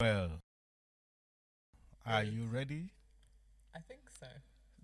Well, 0.00 0.30
are 2.06 2.22
you 2.22 2.46
ready? 2.46 2.92
I 3.74 3.80
think 3.80 4.02
so. 4.08 4.28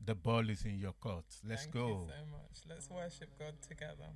The 0.05 0.17
ball 0.17 0.51
is 0.51 0.65
in 0.65 0.77
your 0.81 0.95
court. 0.95 1.25
Let's 1.49 1.63
Thank 1.63 1.75
go. 1.75 1.87
Thank 1.87 1.99
you 1.99 2.07
so 2.09 2.15
much. 2.33 2.59
Let's 2.69 2.91
worship 2.91 3.39
God 3.39 3.55
together. 3.63 4.11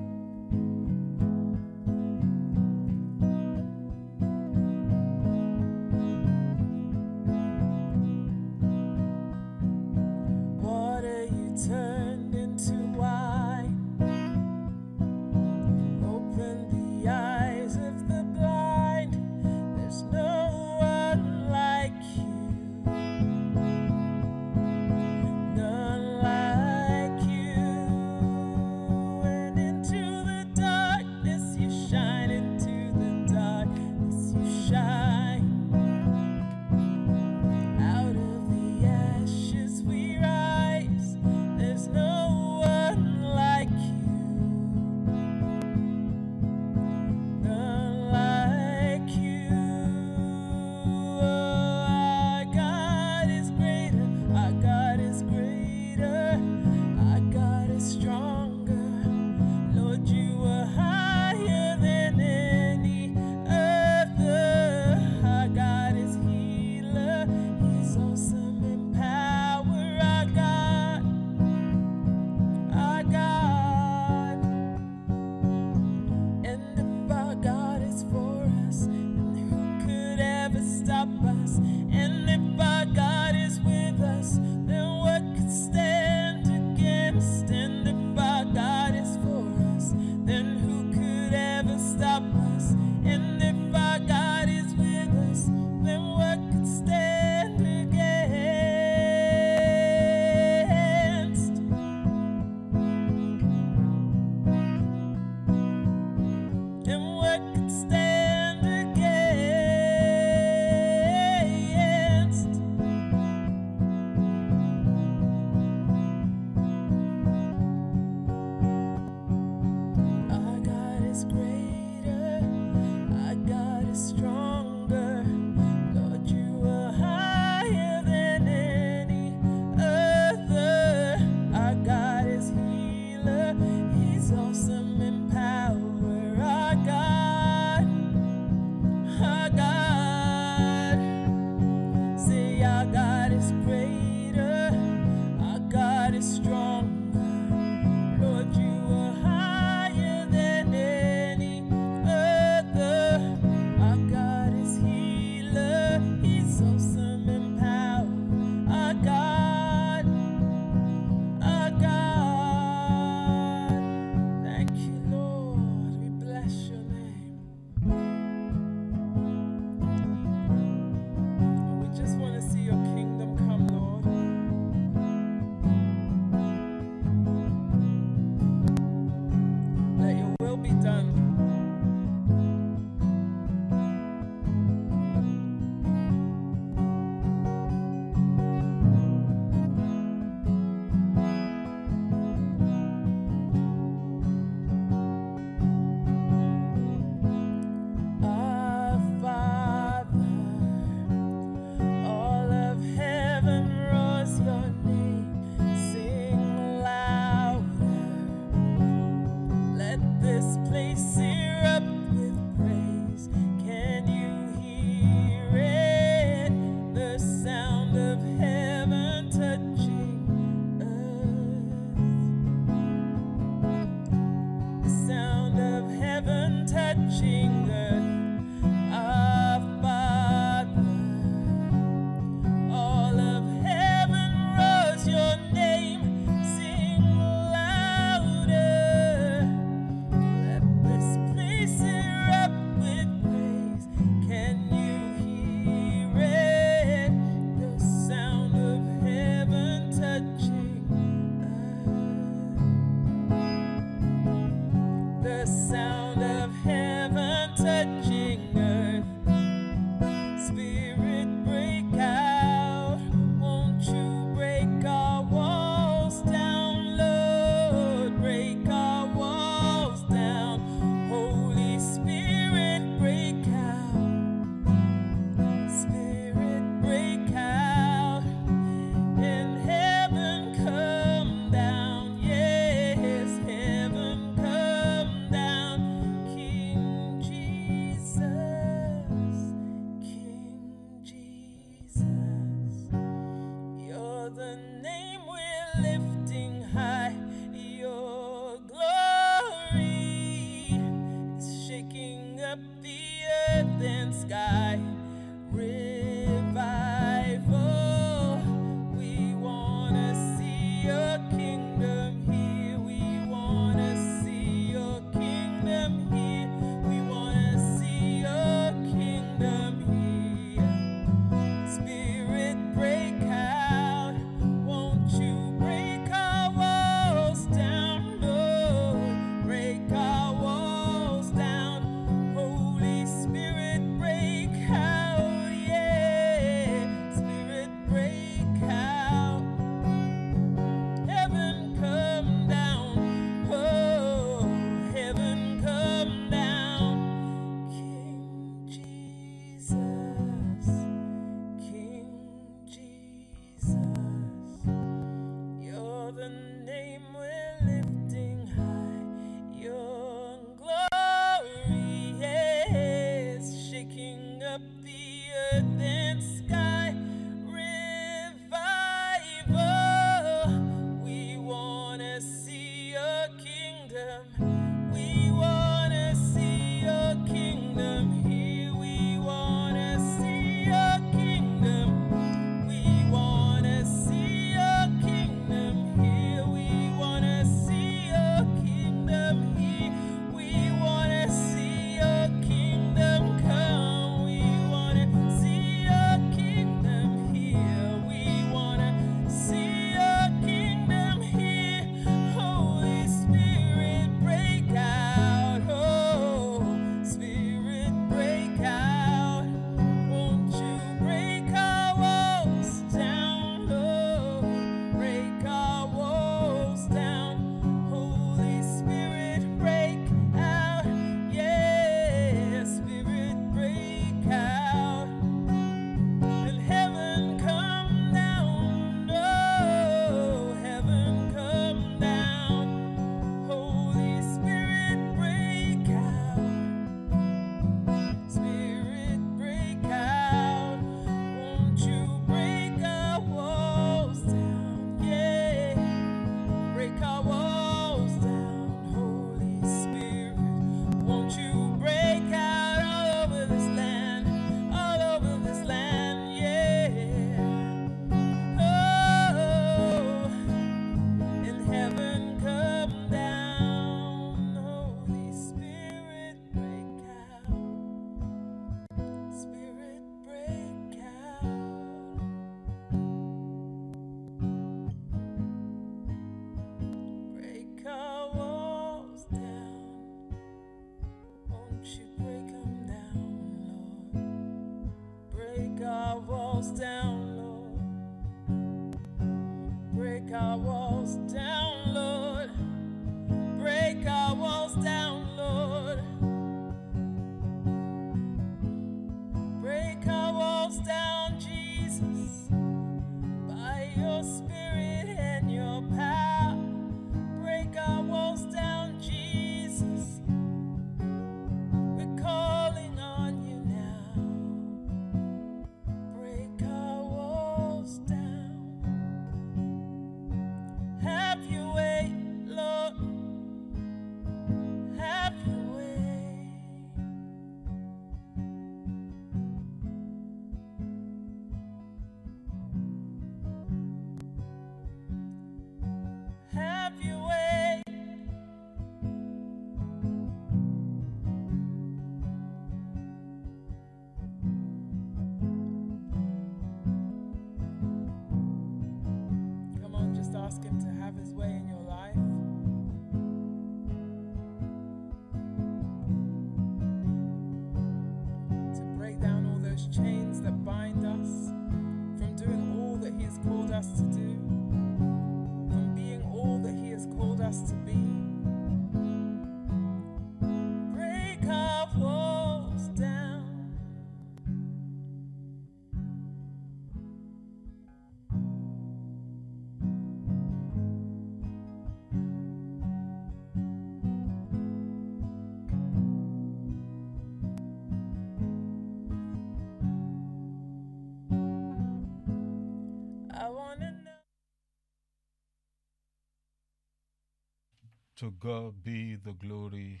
To 598.16 598.30
God 598.30 598.82
be 598.82 599.14
the 599.14 599.34
glory 599.34 600.00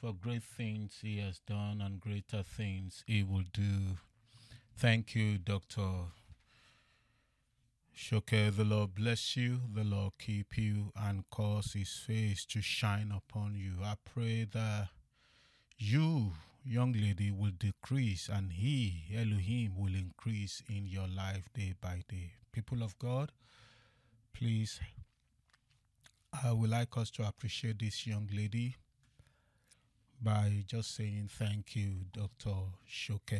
for 0.00 0.14
great 0.14 0.42
things 0.42 1.00
he 1.02 1.18
has 1.18 1.40
done 1.40 1.82
and 1.82 2.00
greater 2.00 2.42
things 2.42 3.04
he 3.06 3.22
will 3.22 3.44
do. 3.52 3.98
Thank 4.74 5.14
you, 5.14 5.36
Dr. 5.36 6.06
Shoke. 7.92 8.30
The 8.30 8.64
Lord 8.64 8.94
bless 8.94 9.36
you, 9.36 9.60
the 9.74 9.84
Lord 9.84 10.14
keep 10.18 10.56
you, 10.56 10.90
and 10.96 11.28
cause 11.28 11.74
his 11.74 11.92
face 11.92 12.46
to 12.46 12.62
shine 12.62 13.12
upon 13.14 13.54
you. 13.54 13.84
I 13.84 13.96
pray 14.06 14.44
that 14.54 14.88
you, 15.76 16.32
young 16.64 16.94
lady, 16.94 17.30
will 17.30 17.52
decrease 17.58 18.30
and 18.32 18.52
he, 18.54 19.04
Elohim, 19.14 19.72
will 19.76 19.94
increase 19.94 20.62
in 20.66 20.86
your 20.86 21.08
life 21.08 21.50
day 21.54 21.74
by 21.78 22.04
day. 22.08 22.32
People 22.52 22.82
of 22.82 22.98
God, 22.98 23.32
please, 24.32 24.80
I 26.32 26.52
would 26.52 26.70
like 26.70 26.96
us 26.96 27.10
to 27.12 27.26
appreciate 27.26 27.80
this 27.80 28.06
young 28.06 28.28
lady 28.32 28.76
by 30.22 30.64
just 30.66 30.94
saying 30.94 31.28
thank 31.32 31.74
you, 31.74 32.04
Dr. 32.12 32.54
Shoke. 32.86 33.32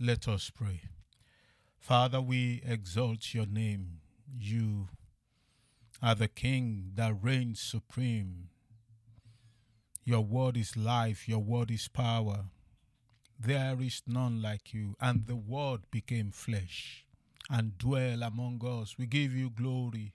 Let 0.00 0.26
us 0.26 0.50
pray. 0.50 0.82
Father, 1.78 2.20
we 2.20 2.62
exalt 2.66 3.34
your 3.34 3.46
name. 3.46 4.00
You 4.38 4.88
are 6.02 6.14
the 6.14 6.28
King 6.28 6.92
that 6.94 7.14
reigns 7.22 7.60
supreme. 7.60 8.48
Your 10.04 10.22
word 10.22 10.56
is 10.56 10.76
life, 10.76 11.28
your 11.28 11.40
word 11.40 11.70
is 11.70 11.88
power. 11.88 12.46
There 13.38 13.76
is 13.80 14.02
none 14.06 14.40
like 14.40 14.72
you. 14.72 14.96
And 15.00 15.26
the 15.26 15.36
word 15.36 15.82
became 15.90 16.30
flesh 16.30 17.04
and 17.50 17.76
dwell 17.76 18.22
among 18.22 18.62
us. 18.64 18.96
We 18.98 19.06
give 19.06 19.32
you 19.34 19.50
glory. 19.50 20.14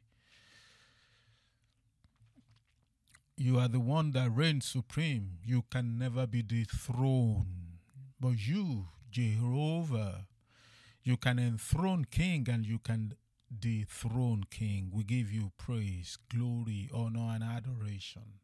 You 3.35 3.57
are 3.59 3.67
the 3.67 3.79
one 3.79 4.11
that 4.11 4.29
reigns 4.29 4.65
supreme. 4.65 5.39
You 5.43 5.63
can 5.71 5.97
never 5.97 6.27
be 6.27 6.43
dethroned. 6.43 7.79
But 8.19 8.47
you, 8.47 8.87
Jehovah, 9.09 10.27
you 11.03 11.17
can 11.17 11.39
enthrone 11.39 12.05
king 12.05 12.47
and 12.49 12.65
you 12.65 12.79
can 12.79 13.15
dethrone 13.59 14.43
king. 14.49 14.89
We 14.93 15.03
give 15.03 15.31
you 15.31 15.51
praise, 15.57 16.17
glory, 16.29 16.89
honor, 16.93 17.31
and 17.33 17.43
adoration. 17.43 18.39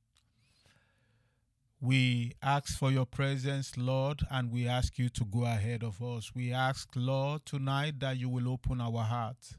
We 1.82 2.34
ask 2.44 2.78
for 2.78 2.92
your 2.92 3.06
presence, 3.06 3.78
Lord, 3.78 4.22
and 4.30 4.52
we 4.52 4.68
ask 4.68 5.00
you 5.00 5.08
to 5.10 5.24
go 5.24 5.46
ahead 5.46 5.82
of 5.82 6.02
us. 6.04 6.34
We 6.36 6.52
ask, 6.52 6.90
Lord, 6.94 7.46
tonight 7.46 8.02
that 8.02 8.18
you 8.18 8.28
will 8.28 8.50
open 8.50 8.82
our 8.82 9.04
hearts, 9.04 9.56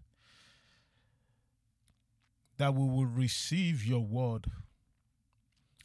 that 2.58 2.74
we 2.74 2.86
will 2.86 3.06
receive 3.06 3.86
your 3.86 4.04
word, 4.04 4.48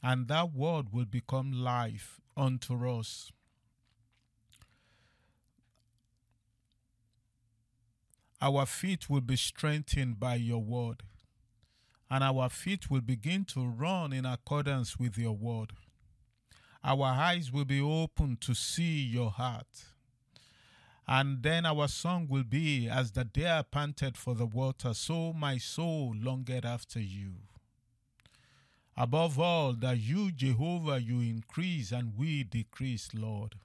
and 0.05 0.27
that 0.27 0.53
word 0.53 0.93
will 0.93 1.05
become 1.05 1.51
life 1.51 2.21
unto 2.37 2.87
us. 2.87 3.31
Our 8.39 8.67
feet 8.67 9.09
will 9.09 9.21
be 9.21 9.35
strengthened 9.35 10.19
by 10.19 10.35
your 10.35 10.61
word, 10.61 11.01
and 12.07 12.23
our 12.23 12.49
feet 12.49 12.91
will 12.91 13.01
begin 13.01 13.45
to 13.45 13.65
run 13.65 14.13
in 14.13 14.27
accordance 14.27 14.99
with 14.99 15.17
your 15.17 15.35
word. 15.35 15.71
Our 16.83 17.07
eyes 17.07 17.51
will 17.51 17.65
be 17.65 17.81
open 17.81 18.37
to 18.41 18.53
see 18.53 19.01
your 19.01 19.31
heart. 19.31 19.85
And 21.07 21.41
then 21.41 21.65
our 21.65 21.87
song 21.87 22.27
will 22.29 22.43
be, 22.43 22.87
As 22.87 23.13
the 23.13 23.23
deer 23.23 23.63
panted 23.71 24.17
for 24.17 24.35
the 24.35 24.45
water, 24.45 24.93
so 24.93 25.33
my 25.33 25.57
soul 25.57 26.13
longed 26.15 26.63
after 26.63 26.99
you. 26.99 27.37
Above 28.97 29.39
all, 29.39 29.73
that 29.73 29.99
you, 29.99 30.31
Jehovah, 30.31 31.01
you 31.01 31.19
increase 31.19 31.91
and 31.91 32.13
we 32.17 32.43
decrease, 32.43 33.09
Lord. 33.13 33.55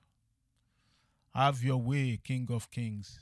Have 1.34 1.62
your 1.62 1.76
way, 1.76 2.18
King 2.22 2.48
of 2.50 2.70
kings. 2.70 3.20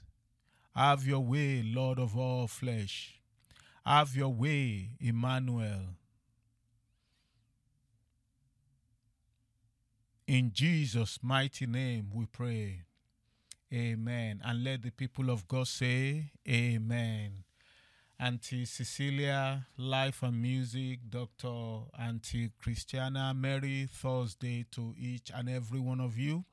Have 0.74 1.06
your 1.06 1.20
way, 1.20 1.62
Lord 1.62 1.98
of 1.98 2.16
all 2.16 2.46
flesh. 2.46 3.20
Have 3.84 4.14
your 4.16 4.30
way, 4.32 4.90
Emmanuel. 5.00 5.96
In 10.26 10.52
Jesus' 10.52 11.18
mighty 11.22 11.66
name 11.66 12.10
we 12.14 12.26
pray. 12.26 12.82
Amen. 13.72 14.40
And 14.44 14.62
let 14.62 14.82
the 14.82 14.90
people 14.90 15.30
of 15.30 15.48
God 15.48 15.68
say, 15.68 16.32
Amen. 16.48 17.44
Auntie 18.20 18.64
Cecilia, 18.64 19.68
Life 19.76 20.24
and 20.24 20.42
Music, 20.42 20.98
Dr. 21.08 21.82
Auntie 21.96 22.50
Christiana, 22.60 23.32
Merry 23.32 23.88
Thursday 23.88 24.66
to 24.72 24.92
each 24.98 25.30
and 25.32 25.48
every 25.48 25.78
one 25.78 26.00
of 26.00 26.18
you. 26.18 26.44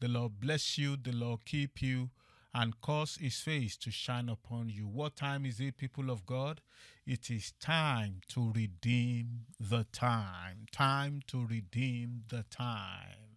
The 0.00 0.08
Lord 0.08 0.40
bless 0.40 0.78
you, 0.78 0.96
the 0.96 1.12
Lord 1.12 1.44
keep 1.44 1.82
you, 1.82 2.08
and 2.54 2.80
cause 2.80 3.18
his 3.20 3.36
face 3.40 3.76
to 3.78 3.90
shine 3.90 4.30
upon 4.30 4.70
you. 4.70 4.88
What 4.88 5.14
time 5.14 5.44
is 5.44 5.60
it, 5.60 5.76
people 5.76 6.10
of 6.10 6.24
God? 6.24 6.62
It 7.06 7.30
is 7.30 7.52
time 7.60 8.22
to 8.28 8.50
redeem 8.56 9.42
the 9.60 9.84
time. 9.92 10.64
Time 10.72 11.20
to 11.26 11.46
redeem 11.46 12.22
the 12.30 12.46
time. 12.48 13.36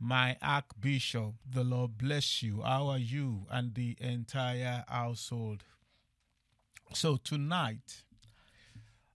My 0.00 0.36
Archbishop, 0.42 1.34
the 1.48 1.62
Lord 1.62 1.96
bless 1.96 2.42
you. 2.42 2.62
How 2.62 2.88
are 2.88 2.98
you 2.98 3.46
and 3.48 3.72
the 3.72 3.96
entire 4.00 4.84
household? 4.88 5.62
So 6.94 7.16
tonight, 7.16 8.02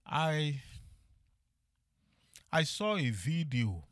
I 0.04 0.62
I 2.52 2.64
saw 2.64 2.96
a 2.96 3.10
video, 3.10 3.84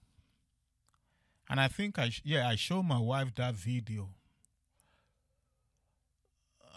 and 1.49 1.61
I 1.61 1.69
think 1.69 1.99
I 1.99 2.11
yeah 2.25 2.49
I 2.49 2.57
showed 2.57 2.83
my 2.83 2.99
wife 2.99 3.35
that 3.37 3.55
video. 3.55 4.11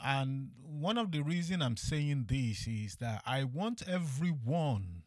And 0.03 0.51
one 0.63 0.97
of 0.97 1.11
the 1.11 1.21
reason 1.21 1.61
I'm 1.61 1.77
saying 1.77 2.25
this 2.27 2.67
is 2.67 2.95
that 2.97 3.21
I 3.25 3.43
want 3.43 3.87
everyone 3.87 5.03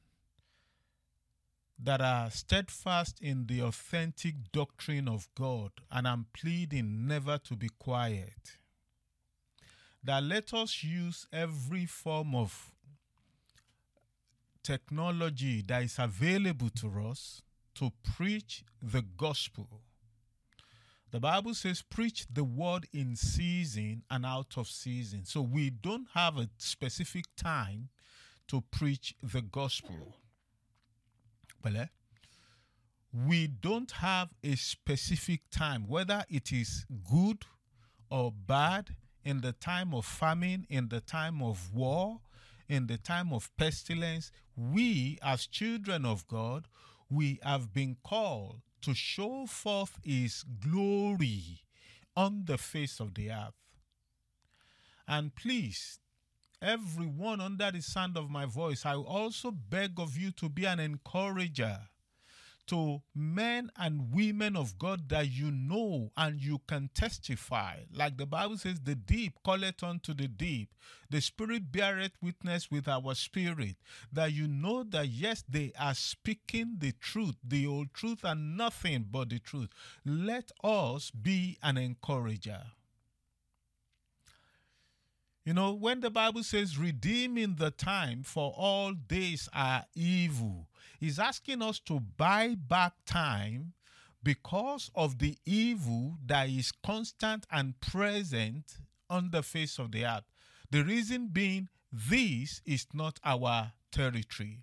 that 1.78 2.00
are 2.00 2.30
steadfast 2.30 3.21
in 3.21 3.47
the 3.47 3.62
authentic 3.62 4.50
doctrine 4.52 5.09
of 5.09 5.28
God, 5.35 5.71
and 5.90 6.06
I'm 6.06 6.26
pleading 6.32 7.06
never 7.06 7.38
to 7.38 7.56
be 7.56 7.68
quiet. 7.78 8.59
That 10.04 10.23
let 10.25 10.52
us 10.52 10.82
use 10.82 11.26
every 11.32 11.87
form 11.87 12.35
of 12.35 12.73
technology 14.62 15.62
that 15.62 15.82
is 15.82 15.97
available 15.99 16.71
to 16.71 17.09
us 17.09 17.42
to 17.76 17.92
preach 18.16 18.64
the 18.82 19.02
gospel. 19.02 19.82
The 21.11 21.21
Bible 21.21 21.54
says, 21.54 21.82
preach 21.82 22.26
the 22.32 22.42
word 22.42 22.87
in 22.92 23.16
season 23.16 24.02
and 24.11 24.25
out 24.25 24.56
of 24.56 24.66
season. 24.66 25.25
So 25.25 25.42
we 25.42 25.68
don't 25.71 26.09
have 26.14 26.38
a 26.38 26.49
specific 26.56 27.26
time 27.37 27.90
to 28.49 28.62
preach 28.71 29.14
the 29.23 29.42
gospel. 29.42 30.16
We 33.12 33.47
don't 33.47 33.90
have 33.92 34.30
a 34.42 34.56
specific 34.56 35.42
time, 35.50 35.87
whether 35.87 36.25
it 36.30 36.50
is 36.50 36.87
good 37.11 37.44
or 38.11 38.32
bad, 38.32 38.97
in 39.25 39.41
the 39.41 39.52
time 39.52 39.95
of 39.95 40.05
famine, 40.05 40.67
in 40.69 40.88
the 40.88 41.00
time 41.00 41.43
of 41.43 41.73
war, 41.75 42.21
in 42.69 42.87
the 42.87 42.99
time 42.99 43.33
of 43.33 43.50
pestilence. 43.57 44.31
We, 44.57 45.19
as 45.23 45.47
children 45.47 46.05
of 46.05 46.26
God, 46.26 46.67
we 47.11 47.38
have 47.43 47.73
been 47.73 47.97
called 48.05 48.61
to 48.83 48.95
show 48.95 49.47
forth 49.47 49.99
his 50.02 50.45
glory 50.61 51.62
on 52.17 52.45
the 52.47 52.59
face 52.59 53.00
of 53.00 53.14
the 53.14 53.31
earth. 53.31 53.55
And 55.07 55.35
please, 55.35 56.00
everyone 56.61 57.41
under 57.41 57.71
the 57.71 57.83
sound 57.83 58.17
of 58.17 58.31
my 58.31 58.47
voice, 58.47 58.85
I 58.85 58.95
also 58.95 59.50
beg 59.50 59.99
of 59.99 60.17
you 60.17 60.31
to 60.33 60.49
be 60.49 60.64
an 60.64 60.81
encourager 60.81 61.79
to 62.69 63.02
men 63.14 63.71
and 63.76 64.12
women 64.12 64.57
of 64.57 64.78
God 64.78 65.09
that 65.09 65.31
you 65.31 65.50
know 65.50 66.11
and 66.16 66.40
you 66.40 66.61
can 66.66 66.90
testify. 66.95 67.76
Like 67.95 68.16
the 68.16 68.26
Bible 68.26 68.57
says, 68.59 68.81
the 68.81 68.95
deep 68.95 69.38
calleth 69.45 69.83
unto 69.83 70.14
the 70.14 70.28
deep. 70.28 70.75
The 71.11 71.21
Spirit 71.21 71.71
beareth 71.73 72.12
witness 72.23 72.71
with 72.71 72.88
our 72.88 73.14
spirit 73.14 73.76
that 74.12 74.33
you 74.33 74.49
know 74.49 74.85
that 74.85 75.09
yes, 75.09 75.45
they 75.49 75.73
are 75.78 75.95
speaking 75.95 76.76
the 76.78 76.92
truth, 76.92 77.37
the 77.47 77.66
old 77.66 77.92
truth, 77.92 78.25
and 78.25 78.57
nothing 78.57 79.07
but 79.11 79.31
the 79.31 79.38
truth. 79.38 79.69
Let 80.04 80.50
us 80.62 81.11
be 81.11 81.59
an 81.62 81.76
encourager. 81.76 82.62
You 85.45 85.54
know, 85.54 85.73
when 85.73 86.00
the 86.00 86.11
Bible 86.11 86.45
says 86.45 86.78
redeeming 86.78 87.57
the 87.57 87.73
time 87.73 88.23
for 88.23 88.54
all 88.57 88.92
days 88.92 89.49
are 89.52 89.85
evil, 89.95 90.69
He's 91.02 91.18
asking 91.18 91.62
us 91.62 91.80
to 91.87 91.99
buy 91.99 92.54
back 92.54 92.92
time 93.06 93.73
because 94.23 94.88
of 94.94 95.18
the 95.18 95.37
evil 95.44 96.16
that 96.26 96.49
is 96.49 96.71
constant 96.71 97.44
and 97.50 97.80
present 97.80 98.76
on 99.11 99.30
the 99.32 99.42
face 99.42 99.80
of 99.80 99.90
the 99.90 100.04
earth. 100.04 100.23
The 100.71 100.85
reason 100.85 101.30
being, 101.32 101.71
this 101.90 102.62
is 102.64 102.87
not 102.94 103.18
our 103.25 103.73
territory. 103.90 104.61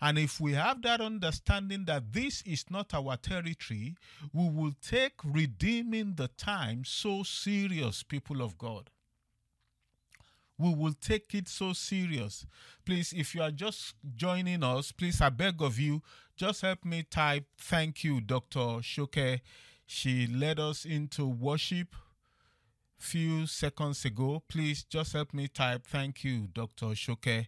And 0.00 0.18
if 0.18 0.40
we 0.40 0.54
have 0.54 0.80
that 0.82 1.02
understanding 1.02 1.84
that 1.84 2.14
this 2.14 2.40
is 2.46 2.64
not 2.70 2.94
our 2.94 3.18
territory, 3.18 3.94
we 4.32 4.48
will 4.48 4.72
take 4.80 5.22
redeeming 5.22 6.14
the 6.14 6.28
time 6.28 6.86
so 6.86 7.24
serious, 7.24 8.02
people 8.02 8.40
of 8.40 8.56
God. 8.56 8.88
We 10.58 10.74
will 10.74 10.94
take 10.94 11.34
it 11.34 11.48
so 11.48 11.72
serious. 11.72 12.46
Please, 12.84 13.12
if 13.16 13.34
you 13.34 13.42
are 13.42 13.50
just 13.50 13.94
joining 14.16 14.62
us, 14.62 14.92
please, 14.92 15.20
I 15.20 15.30
beg 15.30 15.60
of 15.62 15.78
you, 15.78 16.02
just 16.36 16.62
help 16.62 16.84
me 16.84 17.02
type 17.02 17.44
thank 17.58 18.04
you, 18.04 18.20
Dr. 18.20 18.80
Shoke. 18.82 19.40
She 19.86 20.26
led 20.26 20.58
us 20.60 20.84
into 20.84 21.26
worship 21.26 21.94
few 22.98 23.46
seconds 23.46 24.04
ago. 24.04 24.42
Please 24.48 24.84
just 24.84 25.12
help 25.12 25.34
me 25.34 25.48
type 25.48 25.86
thank 25.86 26.22
you, 26.22 26.48
Dr. 26.52 26.94
Shoke. 26.94 27.46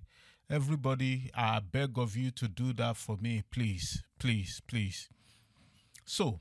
Everybody, 0.51 1.31
I 1.35 1.61
beg 1.61 1.97
of 1.97 2.17
you 2.17 2.31
to 2.33 2.49
do 2.49 2.73
that 2.75 2.97
for 2.97 3.17
me, 3.17 3.43
please, 3.51 4.03
please, 4.19 4.61
please. 4.67 5.09
So, 6.05 6.41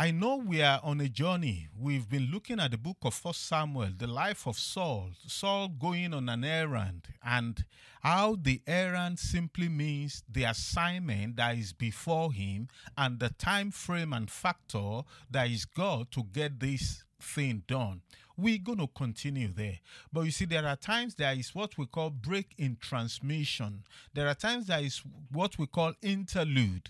I 0.00 0.12
know 0.12 0.36
we 0.36 0.62
are 0.62 0.78
on 0.84 1.00
a 1.00 1.08
journey. 1.08 1.66
We've 1.76 2.08
been 2.08 2.30
looking 2.30 2.60
at 2.60 2.70
the 2.70 2.78
book 2.78 2.98
of 3.02 3.14
First 3.14 3.48
Samuel, 3.48 3.88
the 3.98 4.06
life 4.06 4.46
of 4.46 4.56
Saul, 4.56 5.10
Saul 5.26 5.66
going 5.66 6.14
on 6.14 6.28
an 6.28 6.44
errand, 6.44 7.08
and 7.20 7.64
how 8.00 8.36
the 8.40 8.62
errand 8.64 9.18
simply 9.18 9.68
means 9.68 10.22
the 10.30 10.44
assignment 10.44 11.34
that 11.38 11.58
is 11.58 11.72
before 11.72 12.32
him 12.32 12.68
and 12.96 13.18
the 13.18 13.30
time 13.30 13.72
frame 13.72 14.12
and 14.12 14.30
factor 14.30 15.00
that 15.32 15.50
is 15.50 15.64
God 15.64 16.12
to 16.12 16.22
get 16.22 16.60
this 16.60 17.02
thing 17.20 17.64
done. 17.66 18.02
We're 18.36 18.58
going 18.58 18.78
to 18.78 18.86
continue 18.86 19.52
there. 19.52 19.80
But 20.12 20.20
you 20.20 20.30
see, 20.30 20.44
there 20.44 20.64
are 20.64 20.76
times 20.76 21.16
there 21.16 21.34
is 21.34 21.56
what 21.56 21.76
we 21.76 21.86
call 21.86 22.10
break 22.10 22.54
in 22.56 22.76
transmission. 22.80 23.82
There 24.14 24.28
are 24.28 24.34
times 24.36 24.68
there 24.68 24.78
is 24.78 25.02
what 25.32 25.58
we 25.58 25.66
call 25.66 25.94
interlude. 26.02 26.88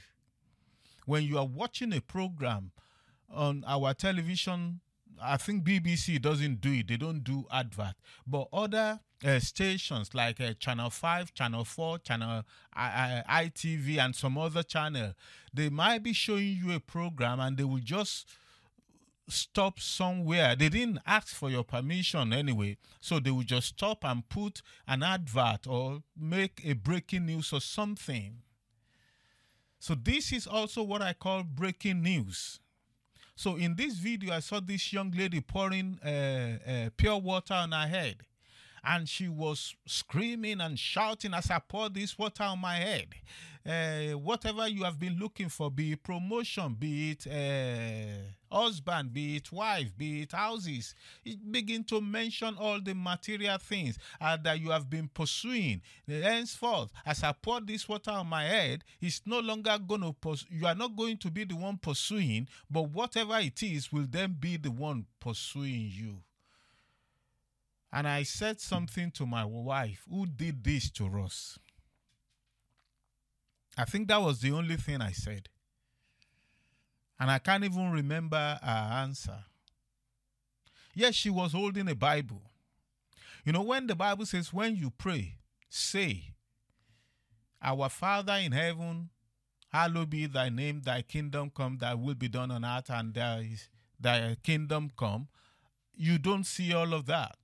When 1.06 1.22
you 1.22 1.38
are 1.38 1.46
watching 1.46 1.94
a 1.94 2.02
program, 2.02 2.72
on 3.32 3.64
our 3.66 3.94
television 3.94 4.80
i 5.20 5.36
think 5.36 5.64
bbc 5.64 6.20
doesn't 6.22 6.60
do 6.60 6.72
it. 6.72 6.88
They 6.88 6.96
don't 6.96 7.24
do 7.24 7.44
advert. 7.50 7.94
But 8.26 8.48
other 8.52 9.00
uh, 9.24 9.40
stations 9.40 10.14
like 10.14 10.40
uh, 10.40 10.52
channel 10.60 10.90
5 10.90 11.34
channel 11.34 11.64
4 11.64 11.98
channel 11.98 12.44
I- 12.72 13.22
I- 13.26 13.44
itv 13.46 13.98
and 13.98 14.14
some 14.14 14.38
other 14.38 14.62
channel 14.62 15.14
they 15.52 15.68
might 15.70 16.02
be 16.04 16.12
showing 16.12 16.46
you 16.64 16.72
a 16.72 16.80
program 16.80 17.40
and 17.40 17.56
they 17.56 17.64
will 17.64 17.80
just 17.82 18.28
stop 19.30 19.78
somewhere. 19.78 20.56
They 20.56 20.68
didn't 20.70 21.00
ask 21.06 21.34
for 21.34 21.50
your 21.50 21.64
permission 21.64 22.32
anyway. 22.32 22.78
So 23.00 23.20
they 23.20 23.30
will 23.30 23.42
just 23.42 23.66
stop 23.68 24.02
and 24.04 24.26
put 24.28 24.62
an 24.86 25.02
advert 25.02 25.66
or 25.66 26.02
make 26.18 26.62
a 26.64 26.72
breaking 26.72 27.26
news 27.26 27.52
or 27.52 27.60
something. 27.60 28.38
So 29.78 29.94
this 29.94 30.32
is 30.32 30.46
also 30.46 30.82
what 30.82 31.02
i 31.02 31.12
call 31.12 31.42
breaking 31.44 32.02
news 32.02 32.60
so 33.38 33.54
in 33.54 33.76
this 33.76 33.94
video, 33.94 34.34
I 34.34 34.40
saw 34.40 34.58
this 34.58 34.92
young 34.92 35.12
lady 35.16 35.40
pouring 35.40 36.00
uh, 36.04 36.08
uh, 36.68 36.90
pure 36.96 37.18
water 37.18 37.54
on 37.54 37.70
her 37.70 37.86
head. 37.86 38.16
And 38.84 39.08
she 39.08 39.28
was 39.28 39.74
screaming 39.86 40.60
and 40.60 40.78
shouting 40.78 41.34
as 41.34 41.50
I 41.50 41.58
poured 41.58 41.94
this 41.94 42.18
water 42.18 42.44
on 42.44 42.60
my 42.60 42.76
head. 42.76 43.08
Uh, 43.68 44.16
whatever 44.16 44.66
you 44.66 44.82
have 44.82 44.98
been 44.98 45.18
looking 45.18 45.50
for, 45.50 45.70
be 45.70 45.92
it 45.92 46.02
promotion, 46.02 46.74
be 46.78 47.10
it 47.10 47.26
uh, 47.26 48.56
husband, 48.56 49.12
be 49.12 49.36
it 49.36 49.52
wife, 49.52 49.90
be 49.98 50.22
it 50.22 50.32
houses, 50.32 50.94
it 51.22 51.52
begin 51.52 51.84
to 51.84 52.00
mention 52.00 52.56
all 52.58 52.80
the 52.80 52.94
material 52.94 53.58
things 53.58 53.98
uh, 54.22 54.38
that 54.42 54.58
you 54.58 54.70
have 54.70 54.88
been 54.88 55.06
pursuing. 55.12 55.82
Henceforth, 56.06 56.90
as 57.04 57.22
I 57.22 57.32
pour 57.32 57.60
this 57.60 57.86
water 57.86 58.12
on 58.12 58.28
my 58.28 58.44
head, 58.44 58.84
it's 59.02 59.20
no 59.26 59.40
longer 59.40 59.76
going 59.86 60.00
to, 60.00 60.14
pers- 60.14 60.46
you 60.48 60.66
are 60.66 60.74
not 60.74 60.96
going 60.96 61.18
to 61.18 61.30
be 61.30 61.44
the 61.44 61.56
one 61.56 61.76
pursuing, 61.76 62.48
but 62.70 62.88
whatever 62.88 63.38
it 63.38 63.62
is 63.62 63.92
will 63.92 64.06
then 64.08 64.34
be 64.40 64.56
the 64.56 64.70
one 64.70 65.04
pursuing 65.20 65.90
you. 65.92 66.22
And 67.92 68.06
I 68.06 68.22
said 68.22 68.60
something 68.60 69.10
to 69.12 69.26
my 69.26 69.44
wife, 69.44 70.04
who 70.10 70.26
did 70.26 70.62
this 70.62 70.90
to 70.92 71.06
us? 71.20 71.58
I 73.76 73.84
think 73.84 74.08
that 74.08 74.20
was 74.20 74.40
the 74.40 74.52
only 74.52 74.76
thing 74.76 75.00
I 75.00 75.12
said. 75.12 75.48
And 77.18 77.30
I 77.30 77.38
can't 77.38 77.64
even 77.64 77.90
remember 77.90 78.58
her 78.62 78.88
answer. 79.02 79.44
Yes, 80.94 81.14
she 81.14 81.30
was 81.30 81.52
holding 81.52 81.88
a 81.88 81.94
Bible. 81.94 82.42
You 83.44 83.52
know, 83.52 83.62
when 83.62 83.86
the 83.86 83.94
Bible 83.94 84.26
says, 84.26 84.52
when 84.52 84.76
you 84.76 84.90
pray, 84.90 85.36
say, 85.68 86.34
Our 87.62 87.88
Father 87.88 88.34
in 88.34 88.52
heaven, 88.52 89.10
hallowed 89.68 90.10
be 90.10 90.26
thy 90.26 90.48
name, 90.48 90.82
thy 90.84 91.02
kingdom 91.02 91.50
come, 91.54 91.78
thy 91.78 91.94
will 91.94 92.14
be 92.14 92.28
done 92.28 92.50
on 92.50 92.64
earth, 92.64 92.90
and 92.90 93.14
thy, 93.14 93.50
thy 93.98 94.36
kingdom 94.42 94.90
come. 94.96 95.28
You 95.94 96.18
don't 96.18 96.44
see 96.44 96.74
all 96.74 96.92
of 96.92 97.06
that. 97.06 97.36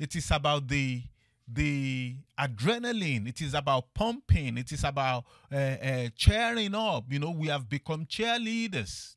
It 0.00 0.16
is 0.16 0.30
about 0.30 0.66
the 0.66 1.02
the 1.46 2.16
adrenaline. 2.38 3.28
It 3.28 3.42
is 3.42 3.52
about 3.52 3.92
pumping. 3.92 4.56
It 4.56 4.72
is 4.72 4.82
about 4.82 5.24
uh, 5.52 5.56
uh, 5.56 6.08
cheering 6.16 6.74
up. 6.74 7.04
You 7.10 7.18
know, 7.18 7.32
we 7.32 7.48
have 7.48 7.68
become 7.68 8.06
cheerleaders. 8.06 9.16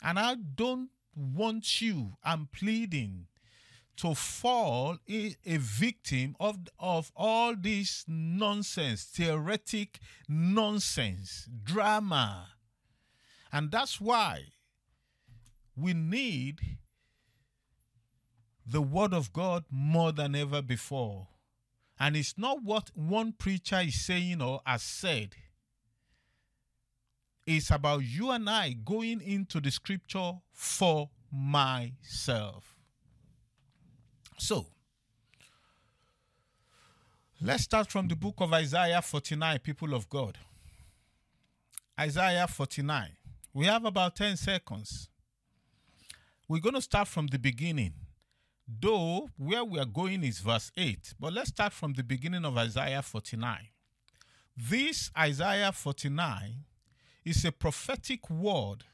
And 0.00 0.18
I 0.18 0.36
don't 0.36 0.90
want 1.16 1.80
you, 1.80 2.18
I'm 2.22 2.48
pleading, 2.52 3.26
to 3.96 4.14
fall 4.14 4.98
a, 5.08 5.36
a 5.46 5.56
victim 5.56 6.36
of, 6.38 6.58
of 6.78 7.10
all 7.16 7.54
this 7.56 8.04
nonsense, 8.06 9.04
theoretic 9.04 9.98
nonsense, 10.28 11.48
drama. 11.64 12.48
And 13.50 13.70
that's 13.70 14.00
why 14.00 14.44
we 15.74 15.94
need 15.94 16.78
the 18.66 18.82
word 18.82 19.12
of 19.12 19.32
God 19.32 19.64
more 19.70 20.12
than 20.12 20.34
ever 20.34 20.62
before. 20.62 21.28
And 21.98 22.16
it's 22.16 22.36
not 22.36 22.62
what 22.62 22.90
one 22.94 23.32
preacher 23.32 23.80
is 23.80 24.00
saying 24.04 24.42
or 24.42 24.60
has 24.66 24.82
said. 24.82 25.36
It's 27.46 27.70
about 27.70 28.04
you 28.04 28.30
and 28.30 28.48
I 28.48 28.72
going 28.72 29.20
into 29.20 29.60
the 29.60 29.70
scripture 29.70 30.32
for 30.52 31.10
myself. 31.30 32.76
So, 34.38 34.66
let's 37.40 37.64
start 37.64 37.90
from 37.90 38.08
the 38.08 38.16
book 38.16 38.34
of 38.38 38.52
Isaiah 38.52 39.02
49, 39.02 39.58
people 39.60 39.94
of 39.94 40.08
God. 40.08 40.38
Isaiah 41.98 42.46
49. 42.46 43.10
We 43.54 43.66
have 43.66 43.84
about 43.84 44.16
10 44.16 44.36
seconds. 44.36 45.08
We're 46.48 46.60
going 46.60 46.74
to 46.74 46.82
start 46.82 47.08
from 47.08 47.26
the 47.28 47.38
beginning. 47.38 47.94
Though 48.66 49.28
where 49.36 49.64
we 49.64 49.78
are 49.78 49.84
going 49.84 50.24
is 50.24 50.38
verse 50.38 50.70
8, 50.76 51.14
but 51.18 51.32
let's 51.32 51.50
start 51.50 51.72
from 51.72 51.94
the 51.94 52.04
beginning 52.04 52.44
of 52.44 52.56
Isaiah 52.56 53.02
49. 53.02 53.68
This 54.56 55.10
Isaiah 55.18 55.72
49 55.72 56.64
is 57.24 57.44
a 57.44 57.52
prophetic 57.52 58.28
word 58.30 58.84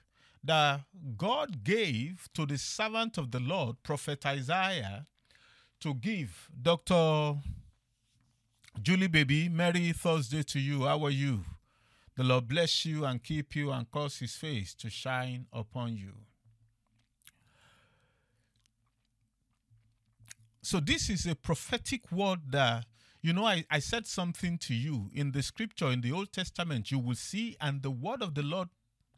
that 0.42 0.80
God 1.16 1.64
gave 1.64 2.28
to 2.34 2.46
the 2.46 2.58
servant 2.58 3.18
of 3.18 3.30
the 3.30 3.40
Lord, 3.40 3.76
Prophet 3.82 4.24
Isaiah, 4.24 5.06
to 5.80 5.94
give. 5.94 6.48
Dr. 6.60 7.36
Julie 8.80 9.08
Baby, 9.08 9.48
Merry 9.48 9.92
Thursday 9.92 10.42
to 10.44 10.60
you. 10.60 10.84
How 10.84 11.04
are 11.04 11.10
you? 11.10 11.44
The 12.16 12.24
Lord 12.24 12.48
bless 12.48 12.84
you 12.84 13.04
and 13.04 13.22
keep 13.22 13.54
you 13.54 13.70
and 13.70 13.90
cause 13.90 14.18
his 14.18 14.34
face 14.34 14.74
to 14.74 14.90
shine 14.90 15.46
upon 15.52 15.96
you. 15.96 16.12
So, 20.62 20.80
this 20.80 21.08
is 21.08 21.26
a 21.26 21.34
prophetic 21.34 22.10
word 22.10 22.40
that, 22.50 22.86
you 23.22 23.32
know, 23.32 23.46
I, 23.46 23.64
I 23.70 23.78
said 23.78 24.06
something 24.06 24.58
to 24.58 24.74
you 24.74 25.10
in 25.14 25.32
the 25.32 25.42
scripture 25.42 25.90
in 25.90 26.00
the 26.00 26.12
Old 26.12 26.32
Testament, 26.32 26.90
you 26.90 26.98
will 26.98 27.14
see, 27.14 27.56
and 27.60 27.82
the 27.82 27.90
word 27.90 28.22
of 28.22 28.34
the 28.34 28.42
Lord 28.42 28.68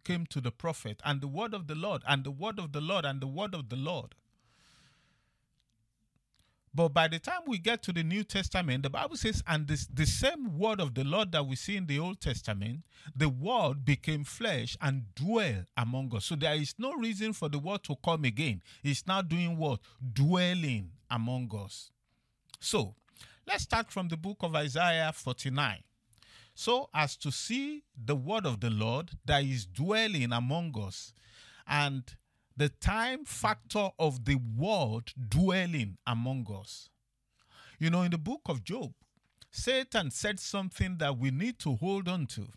came 0.05 0.27
to 0.27 0.41
the 0.41 0.51
prophet, 0.51 1.01
and 1.05 1.21
the 1.21 1.29
word 1.29 1.55
of 1.55 1.67
the 1.67 1.75
Lord, 1.75 2.03
and 2.07 2.25
the 2.25 2.31
word 2.31 2.59
of 2.59 2.73
the 2.73 2.81
Lord, 2.81 3.05
and 3.05 3.21
the 3.21 3.27
word 3.27 3.55
of 3.55 3.69
the 3.69 3.77
Lord. 3.77 4.15
But 6.73 6.91
by 6.91 7.09
the 7.09 7.19
time 7.19 7.41
we 7.47 7.59
get 7.59 7.83
to 7.83 7.93
the 7.93 8.05
New 8.05 8.23
Testament, 8.23 8.85
the 8.85 8.91
Bible 8.91 9.17
says, 9.17 9.43
and 9.47 9.67
this, 9.67 9.87
the 9.93 10.07
same 10.07 10.57
word 10.57 10.81
of 10.81 10.95
the 10.95 11.03
Lord 11.03 11.33
that 11.33 11.45
we 11.45 11.57
see 11.57 11.77
in 11.77 11.87
the 11.87 11.99
Old 11.99 12.21
Testament, 12.21 12.85
the 13.15 13.29
word 13.29 13.85
became 13.85 14.23
flesh 14.23 14.77
and 14.81 15.13
dwell 15.17 15.65
among 15.77 16.15
us. 16.15 16.27
So 16.27 16.37
there 16.37 16.55
is 16.55 16.75
no 16.79 16.95
reason 16.95 17.33
for 17.33 17.49
the 17.49 17.59
word 17.59 17.83
to 17.85 17.97
come 18.05 18.25
again. 18.25 18.63
It's 18.85 19.05
now 19.07 19.21
doing 19.23 19.57
what? 19.57 19.81
Dwelling 20.13 20.91
among 21.11 21.51
us. 21.59 21.91
So 22.61 22.95
let's 23.49 23.65
start 23.65 23.91
from 23.91 24.07
the 24.09 24.17
book 24.17 24.39
of 24.43 24.55
Isaiah 24.55 25.13
49. 25.13 25.83
So 26.55 26.89
as 26.95 27.17
to 27.17 27.33
see 27.33 27.83
the 27.97 28.15
word 28.15 28.47
of 28.47 28.61
the 28.61 28.71
Lord 28.71 29.11
that 29.25 29.43
is 29.43 29.67
dwelling 29.67 30.33
among 30.33 30.75
us 30.81 31.15
and 31.67 32.05
the 32.61 32.69
time 32.69 33.25
factor 33.25 33.89
of 33.99 34.27
the 34.27 34.35
word 34.35 35.15
dwelling 35.31 35.97
among 36.07 36.47
us. 36.55 36.91
You 37.79 37.89
know, 37.89 38.03
in 38.03 38.11
the 38.11 38.19
book 38.19 38.43
of 38.49 38.63
Job, 38.63 38.93
Satan 39.51 40.11
said 40.11 40.39
something 40.39 40.99
that 40.99 41.17
we 41.17 41.31
need 41.31 41.59
to 41.61 41.77
hold 41.77 42.07
on 42.07 42.27
to. 42.27 42.49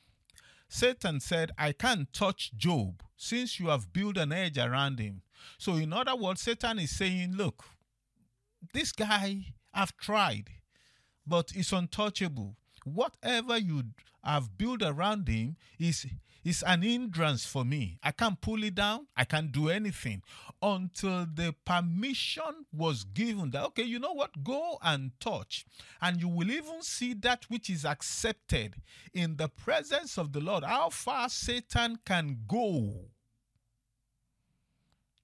Satan 0.68 1.22
said, 1.22 1.52
I 1.58 1.72
can't 1.72 2.12
touch 2.12 2.52
Job 2.58 3.02
since 3.16 3.62
you 3.62 3.70
have 3.70 3.94
built 3.94 4.18
an 4.18 4.34
edge 4.34 4.58
around 4.58 5.00
him. 5.00 5.22
So, 5.58 5.76
in 5.76 5.94
other 5.94 6.18
words, 6.18 6.42
Satan 6.42 6.80
is 6.80 6.92
saying, 6.92 7.38
Look, 7.38 7.64
this 8.74 8.92
guy, 8.92 9.54
I've 9.74 9.96
tried, 9.96 10.50
but 11.26 11.54
it's 11.56 11.72
untouchable. 11.72 12.58
Whatever 12.84 13.58
you 13.58 13.84
have 14.22 14.58
built 14.58 14.82
around 14.84 15.30
him 15.30 15.56
is 15.80 16.06
is 16.44 16.64
an 16.64 16.82
hindrance 16.82 17.46
for 17.46 17.64
me. 17.64 18.00
I 18.04 18.12
can't 18.12 18.40
pull 18.40 18.64
it 18.64 18.76
down. 18.76 19.08
I 19.16 19.26
can't 19.26 19.52
do 19.52 19.70
anything 19.70 20.22
until 20.62 21.26
the 21.26 21.56
permission 21.66 22.66
was 22.72 23.04
given 23.04 23.52
that, 23.52 23.64
okay, 23.66 23.84
you 23.84 24.00
know 24.00 24.14
what? 24.14 24.44
Go 24.44 24.78
and 24.82 25.12
touch. 25.20 25.66
And 26.02 26.20
you 26.22 26.28
will 26.28 26.52
even 26.52 26.82
see 26.82 27.14
that 27.16 27.46
which 27.50 27.70
is 27.70 27.86
accepted 27.86 28.76
in 29.14 29.38
the 29.38 29.50
presence 29.50 30.18
of 30.18 30.34
the 30.34 30.40
Lord, 30.40 30.64
how 30.64 30.90
far 30.90 31.30
Satan 31.30 32.00
can 32.06 32.40
go. 32.48 32.94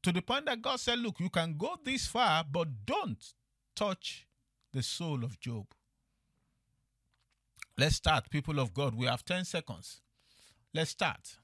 To 0.04 0.12
the 0.14 0.22
point 0.22 0.46
that 0.46 0.62
God 0.62 0.80
said, 0.80 1.00
look, 1.00 1.20
you 1.20 1.30
can 1.30 1.58
go 1.58 1.78
this 1.84 2.08
far, 2.08 2.46
but 2.50 2.86
don't 2.86 3.34
touch 3.76 4.28
the 4.72 4.82
soul 4.82 5.24
of 5.26 5.40
Job. 5.40 5.66
Let's 7.78 7.96
start, 7.96 8.30
people 8.30 8.60
of 8.60 8.74
God. 8.74 8.96
We 8.96 9.06
have 9.06 9.24
10 9.24 9.46
seconds. 9.46 10.02
Let's 10.74 10.92
start. 10.92 11.38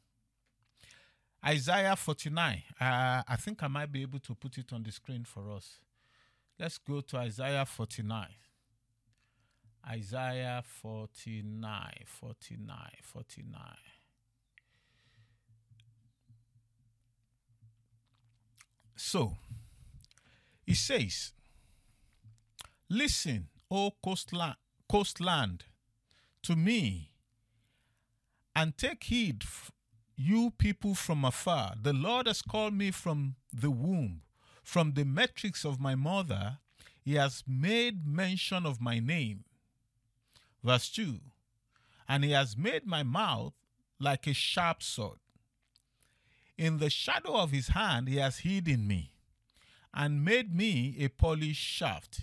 Isaiah 1.45 1.95
49. 1.95 2.63
Uh, 2.79 3.23
I 3.27 3.35
think 3.37 3.61
I 3.63 3.67
might 3.67 3.91
be 3.91 4.01
able 4.01 4.19
to 4.19 4.35
put 4.35 4.57
it 4.57 4.71
on 4.73 4.83
the 4.83 4.91
screen 4.91 5.23
for 5.23 5.51
us. 5.51 5.79
Let's 6.59 6.77
go 6.77 7.01
to 7.01 7.17
Isaiah 7.17 7.65
49. 7.65 8.27
Isaiah 9.87 10.63
49, 10.65 11.91
49, 12.05 12.77
49. 13.01 13.61
So, 18.95 19.37
he 20.65 20.73
says, 20.73 21.33
Listen, 22.89 23.49
O 23.69 23.91
coastland, 24.03 24.55
coastland, 24.89 25.65
to 26.43 26.55
me, 26.55 27.11
and 28.55 28.77
take 28.77 29.03
heed, 29.05 29.43
you 30.15 30.51
people 30.57 30.95
from 30.95 31.25
afar. 31.25 31.73
The 31.81 31.93
Lord 31.93 32.27
has 32.27 32.41
called 32.41 32.73
me 32.73 32.91
from 32.91 33.35
the 33.51 33.69
womb, 33.69 34.21
from 34.63 34.93
the 34.93 35.03
matrix 35.03 35.65
of 35.65 35.79
my 35.79 35.95
mother. 35.95 36.59
He 37.03 37.15
has 37.15 37.43
made 37.45 38.07
mention 38.07 38.65
of 38.65 38.81
my 38.81 38.99
name. 38.99 39.43
Verse 40.63 40.89
2 40.89 41.19
And 42.07 42.23
he 42.23 42.31
has 42.31 42.57
made 42.57 42.85
my 42.85 43.03
mouth 43.03 43.53
like 43.99 44.25
a 44.25 44.33
sharp 44.33 44.81
sword. 44.81 45.19
In 46.57 46.77
the 46.77 46.89
shadow 46.89 47.35
of 47.35 47.51
his 47.51 47.69
hand, 47.69 48.07
he 48.07 48.15
has 48.15 48.39
hidden 48.39 48.87
me 48.87 49.11
and 49.93 50.23
made 50.23 50.55
me 50.55 50.95
a 50.99 51.09
polished 51.09 51.61
shaft. 51.61 52.21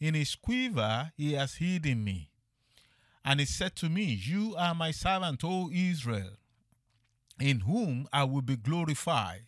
In 0.00 0.14
his 0.14 0.34
quiver, 0.34 1.12
he 1.16 1.34
has 1.34 1.54
hidden 1.54 2.02
me. 2.02 2.31
And 3.24 3.40
he 3.40 3.46
said 3.46 3.76
to 3.76 3.88
me, 3.88 4.04
You 4.04 4.54
are 4.56 4.74
my 4.74 4.90
servant, 4.90 5.42
O 5.44 5.70
Israel, 5.72 6.38
in 7.40 7.60
whom 7.60 8.08
I 8.12 8.24
will 8.24 8.42
be 8.42 8.56
glorified. 8.56 9.44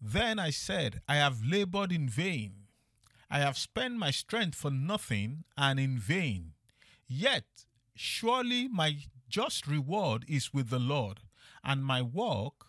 Then 0.00 0.38
I 0.38 0.50
said, 0.50 1.02
I 1.08 1.16
have 1.16 1.44
labored 1.44 1.90
in 1.90 2.08
vain. 2.08 2.68
I 3.30 3.40
have 3.40 3.58
spent 3.58 3.96
my 3.96 4.10
strength 4.10 4.54
for 4.54 4.70
nothing 4.70 5.44
and 5.56 5.78
in 5.80 5.98
vain. 5.98 6.52
Yet 7.08 7.44
surely 7.94 8.68
my 8.68 8.98
just 9.28 9.66
reward 9.66 10.24
is 10.28 10.54
with 10.54 10.70
the 10.70 10.78
Lord, 10.78 11.20
and 11.62 11.84
my 11.84 12.00
work 12.00 12.66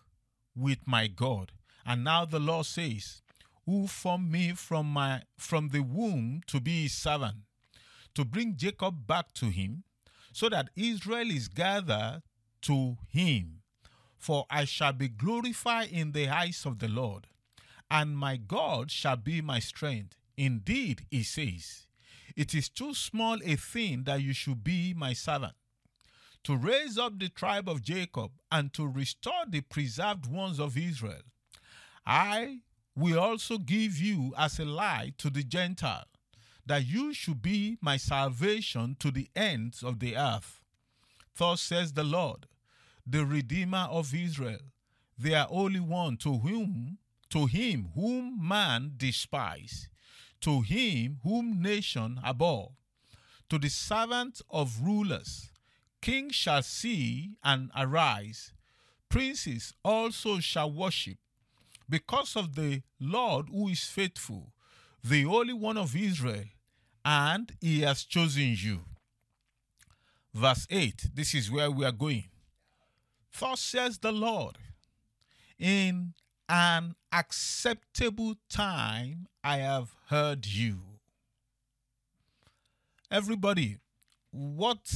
with 0.54 0.86
my 0.86 1.06
God. 1.06 1.52
And 1.86 2.04
now 2.04 2.24
the 2.24 2.40
Lord 2.40 2.66
says, 2.66 3.22
Who 3.64 3.86
formed 3.86 4.30
me 4.30 4.52
from 4.52 4.86
my 4.92 5.22
from 5.38 5.68
the 5.68 5.80
womb 5.80 6.42
to 6.48 6.60
be 6.60 6.82
his 6.82 6.92
servant, 6.92 7.44
to 8.14 8.24
bring 8.24 8.56
Jacob 8.56 9.06
back 9.06 9.32
to 9.34 9.46
him, 9.46 9.84
so 10.32 10.48
that 10.48 10.70
Israel 10.76 11.30
is 11.30 11.48
gathered 11.48 12.22
to 12.62 12.96
him. 13.08 13.62
For 14.18 14.44
I 14.50 14.64
shall 14.64 14.92
be 14.92 15.08
glorified 15.08 15.90
in 15.90 16.12
the 16.12 16.28
eyes 16.28 16.66
of 16.66 16.78
the 16.78 16.88
Lord, 16.88 17.26
and 17.90 18.16
my 18.16 18.36
God 18.36 18.90
shall 18.90 19.16
be 19.16 19.40
my 19.40 19.58
strength. 19.60 20.16
Indeed, 20.36 21.06
he 21.10 21.22
says, 21.22 21.86
It 22.36 22.54
is 22.54 22.68
too 22.68 22.94
small 22.94 23.38
a 23.44 23.56
thing 23.56 24.04
that 24.04 24.22
you 24.22 24.32
should 24.32 24.62
be 24.62 24.94
my 24.94 25.14
servant, 25.14 25.54
to 26.44 26.56
raise 26.56 26.98
up 26.98 27.18
the 27.18 27.28
tribe 27.28 27.68
of 27.68 27.82
Jacob 27.82 28.32
and 28.50 28.72
to 28.74 28.86
restore 28.86 29.44
the 29.48 29.60
preserved 29.62 30.26
ones 30.26 30.60
of 30.60 30.76
Israel. 30.76 31.22
I 32.06 32.60
will 32.96 33.18
also 33.18 33.58
give 33.58 33.98
you 33.98 34.34
as 34.36 34.58
a 34.58 34.64
light 34.64 35.16
to 35.18 35.30
the 35.30 35.42
Gentile, 35.42 36.06
that 36.66 36.86
you 36.86 37.12
should 37.14 37.42
be 37.42 37.78
my 37.80 37.96
salvation 37.96 38.96
to 39.00 39.10
the 39.10 39.28
ends 39.34 39.82
of 39.82 39.98
the 39.98 40.16
earth. 40.16 40.60
Thus 41.36 41.60
says 41.60 41.92
the 41.92 42.04
Lord, 42.04 42.46
the 43.06 43.24
Redeemer 43.24 43.88
of 43.90 44.14
Israel, 44.14 44.60
their 45.18 45.46
only 45.50 45.80
One, 45.80 46.16
to 46.18 46.38
whom 46.38 46.98
to 47.30 47.46
him 47.46 47.90
whom 47.94 48.46
man 48.46 48.94
despise, 48.96 49.88
to 50.40 50.62
him 50.62 51.20
whom 51.22 51.62
nation 51.62 52.20
abhor, 52.24 52.72
to 53.48 53.58
the 53.58 53.68
servant 53.68 54.42
of 54.50 54.80
rulers, 54.82 55.50
kings 56.00 56.34
shall 56.34 56.62
see 56.62 57.36
and 57.42 57.70
arise, 57.76 58.52
princes 59.08 59.72
also 59.84 60.40
shall 60.40 60.70
worship, 60.70 61.18
because 61.88 62.36
of 62.36 62.54
the 62.54 62.82
Lord 62.98 63.48
who 63.50 63.68
is 63.68 63.84
faithful, 63.84 64.52
the 65.02 65.22
Holy 65.22 65.52
One 65.52 65.76
of 65.76 65.96
Israel, 65.96 66.44
and 67.04 67.52
he 67.60 67.80
has 67.80 68.04
chosen 68.04 68.54
you. 68.56 68.80
Verse 70.34 70.66
8, 70.70 71.10
this 71.14 71.34
is 71.34 71.50
where 71.50 71.70
we 71.70 71.84
are 71.84 71.92
going. 71.92 72.24
Thus 73.38 73.60
says 73.60 73.98
the 73.98 74.12
Lord, 74.12 74.58
in 75.58 76.14
an 76.48 76.94
acceptable 77.12 78.34
time 78.48 79.26
I 79.42 79.58
have 79.58 79.94
heard 80.08 80.46
you. 80.46 80.80
Everybody, 83.10 83.78
what 84.30 84.92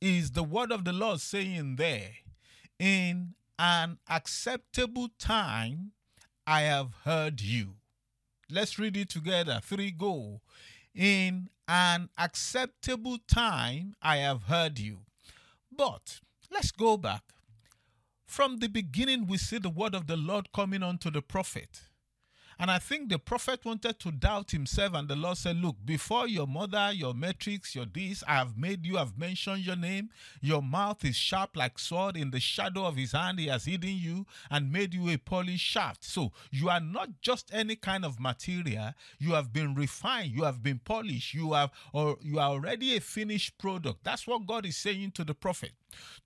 is 0.00 0.32
the 0.32 0.42
word 0.42 0.72
of 0.72 0.84
the 0.84 0.92
Lord 0.92 1.20
saying 1.20 1.76
there? 1.76 2.10
In 2.78 3.34
an 3.58 3.98
acceptable 4.08 5.08
time 5.18 5.92
I 6.46 6.62
have 6.62 6.90
heard 7.04 7.40
you. 7.40 7.74
Let's 8.50 8.78
read 8.78 8.96
it 8.96 9.10
together. 9.10 9.60
Three 9.62 9.90
go. 9.90 10.40
In 10.94 11.50
an 11.66 12.08
acceptable 12.16 13.18
time 13.28 13.94
I 14.00 14.16
have 14.16 14.44
heard 14.44 14.78
you. 14.78 15.00
But 15.70 16.20
let's 16.50 16.70
go 16.70 16.96
back. 16.96 17.22
From 18.26 18.58
the 18.58 18.68
beginning, 18.68 19.26
we 19.26 19.38
see 19.38 19.58
the 19.58 19.70
word 19.70 19.94
of 19.94 20.06
the 20.06 20.16
Lord 20.16 20.52
coming 20.52 20.82
unto 20.82 21.10
the 21.10 21.22
prophet. 21.22 21.82
And 22.60 22.72
I 22.72 22.78
think 22.78 23.08
the 23.08 23.20
prophet 23.20 23.64
wanted 23.64 24.00
to 24.00 24.10
doubt 24.10 24.50
himself, 24.50 24.94
and 24.94 25.06
the 25.06 25.14
Lord 25.14 25.38
said, 25.38 25.56
Look, 25.56 25.76
before 25.84 26.26
your 26.26 26.46
mother, 26.46 26.90
your 26.92 27.14
matrix, 27.14 27.74
your 27.74 27.86
this, 27.86 28.24
I 28.26 28.34
have 28.34 28.58
made 28.58 28.84
you, 28.84 28.98
I've 28.98 29.16
mentioned 29.16 29.64
your 29.64 29.76
name. 29.76 30.10
Your 30.40 30.60
mouth 30.60 31.04
is 31.04 31.14
sharp 31.14 31.56
like 31.56 31.78
sword. 31.78 32.16
In 32.16 32.32
the 32.32 32.40
shadow 32.40 32.84
of 32.84 32.96
his 32.96 33.12
hand, 33.12 33.38
he 33.38 33.46
has 33.46 33.66
hidden 33.66 33.96
you 33.96 34.26
and 34.50 34.72
made 34.72 34.92
you 34.92 35.08
a 35.08 35.16
polished 35.16 35.64
shaft. 35.64 36.02
So 36.02 36.32
you 36.50 36.68
are 36.68 36.80
not 36.80 37.20
just 37.20 37.54
any 37.54 37.76
kind 37.76 38.04
of 38.04 38.18
material. 38.18 38.92
You 39.18 39.34
have 39.34 39.52
been 39.52 39.74
refined, 39.74 40.32
you 40.32 40.42
have 40.42 40.62
been 40.62 40.80
polished, 40.80 41.34
you 41.34 41.52
have 41.52 41.70
or 41.92 42.16
you 42.22 42.40
are 42.40 42.50
already 42.50 42.96
a 42.96 43.00
finished 43.00 43.56
product. 43.58 44.02
That's 44.02 44.26
what 44.26 44.46
God 44.46 44.66
is 44.66 44.76
saying 44.76 45.12
to 45.12 45.24
the 45.24 45.34
prophet. 45.34 45.72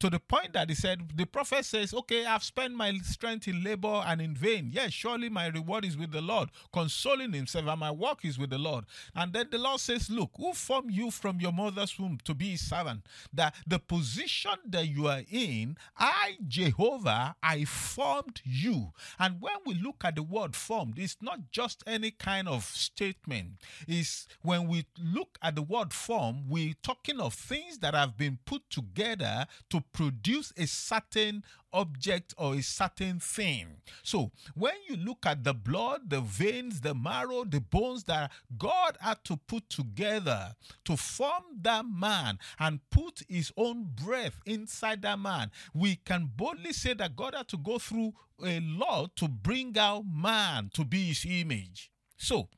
To 0.00 0.10
the 0.10 0.18
point 0.18 0.52
that 0.54 0.68
he 0.68 0.74
said, 0.74 1.12
the 1.14 1.26
prophet 1.26 1.64
says, 1.64 1.94
Okay, 1.94 2.24
I've 2.24 2.42
spent 2.42 2.74
my 2.74 2.92
strength 3.02 3.46
in 3.48 3.62
labor 3.62 4.02
and 4.06 4.20
in 4.20 4.34
vain. 4.34 4.70
Yes, 4.72 4.92
surely 4.92 5.28
my 5.28 5.46
reward 5.46 5.84
is 5.84 5.96
with 5.96 6.12
the 6.12 6.20
Lord, 6.20 6.50
consoling 6.72 7.32
himself, 7.32 7.66
and 7.66 7.80
my 7.80 7.90
work 7.90 8.24
is 8.24 8.38
with 8.38 8.50
the 8.50 8.58
Lord. 8.58 8.84
And 9.14 9.32
then 9.32 9.48
the 9.50 9.58
Lord 9.58 9.80
says, 9.80 10.10
Look, 10.10 10.30
who 10.36 10.52
formed 10.52 10.92
you 10.92 11.10
from 11.10 11.40
your 11.40 11.52
mother's 11.52 11.98
womb 11.98 12.18
to 12.24 12.34
be 12.34 12.50
his 12.50 12.68
servant? 12.68 13.06
That 13.32 13.54
the 13.66 13.78
position 13.78 14.56
that 14.68 14.88
you 14.88 15.06
are 15.08 15.22
in, 15.30 15.76
I, 15.96 16.36
Jehovah, 16.46 17.36
I 17.42 17.64
formed 17.64 18.40
you. 18.44 18.92
And 19.18 19.40
when 19.40 19.56
we 19.64 19.74
look 19.74 20.02
at 20.04 20.16
the 20.16 20.22
word 20.22 20.56
formed, 20.56 20.98
it's 20.98 21.16
not 21.20 21.50
just 21.50 21.82
any 21.86 22.10
kind 22.10 22.48
of 22.48 22.64
statement. 22.64 23.62
It's 23.86 24.26
when 24.42 24.68
we 24.68 24.86
look 24.98 25.38
at 25.42 25.54
the 25.54 25.62
word 25.62 25.92
form, 25.92 26.48
we're 26.48 26.74
talking 26.82 27.20
of 27.20 27.34
things 27.34 27.78
that 27.78 27.94
have 27.94 28.16
been 28.16 28.38
put 28.44 28.68
together 28.70 29.46
to 29.70 29.80
produce 29.92 30.52
a 30.56 30.66
certain 30.66 31.44
object 31.72 32.34
or 32.36 32.54
a 32.54 32.62
certain 32.62 33.18
thing. 33.18 33.66
So 34.02 34.30
when 34.54 34.74
you 34.88 34.96
look 34.96 35.24
at 35.24 35.44
the 35.44 35.54
blood, 35.54 36.10
the 36.10 36.20
veins, 36.20 36.80
the 36.80 36.94
marrow, 36.94 37.44
the 37.44 37.60
bones 37.60 38.04
that 38.04 38.30
God 38.58 38.98
had 39.00 39.24
to 39.24 39.36
put 39.36 39.68
together 39.70 40.54
to 40.84 40.96
form 40.96 41.44
that 41.62 41.84
man 41.86 42.38
and 42.58 42.80
put 42.90 43.22
his 43.28 43.52
own 43.56 43.88
breath 44.04 44.40
inside 44.44 45.02
that 45.02 45.18
man, 45.18 45.50
we 45.74 45.96
can 45.96 46.30
boldly 46.36 46.72
say 46.72 46.94
that 46.94 47.16
God 47.16 47.34
had 47.34 47.48
to 47.48 47.56
go 47.56 47.78
through 47.78 48.12
a 48.44 48.60
lot 48.60 49.16
to 49.16 49.28
bring 49.28 49.76
out 49.78 50.04
man 50.06 50.70
to 50.74 50.84
be 50.84 51.06
his 51.06 51.24
image. 51.28 51.90
So, 52.16 52.48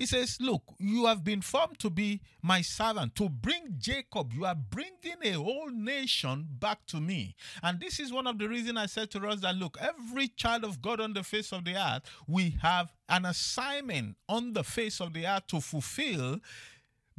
he 0.00 0.06
says, 0.06 0.38
Look, 0.40 0.62
you 0.78 1.04
have 1.04 1.22
been 1.22 1.42
formed 1.42 1.78
to 1.80 1.90
be 1.90 2.22
my 2.40 2.62
servant, 2.62 3.14
to 3.16 3.28
bring 3.28 3.74
Jacob. 3.76 4.32
You 4.32 4.46
are 4.46 4.54
bringing 4.54 5.18
a 5.22 5.32
whole 5.32 5.68
nation 5.68 6.48
back 6.58 6.86
to 6.86 7.02
me. 7.02 7.36
And 7.62 7.78
this 7.78 8.00
is 8.00 8.10
one 8.10 8.26
of 8.26 8.38
the 8.38 8.48
reasons 8.48 8.78
I 8.78 8.86
said 8.86 9.10
to 9.10 9.28
us 9.28 9.40
that, 9.40 9.56
look, 9.56 9.76
every 9.78 10.28
child 10.28 10.64
of 10.64 10.80
God 10.80 11.02
on 11.02 11.12
the 11.12 11.22
face 11.22 11.52
of 11.52 11.66
the 11.66 11.76
earth, 11.76 12.04
we 12.26 12.56
have 12.62 12.90
an 13.10 13.26
assignment 13.26 14.16
on 14.26 14.54
the 14.54 14.64
face 14.64 15.02
of 15.02 15.12
the 15.12 15.26
earth 15.26 15.48
to 15.48 15.60
fulfill 15.60 16.38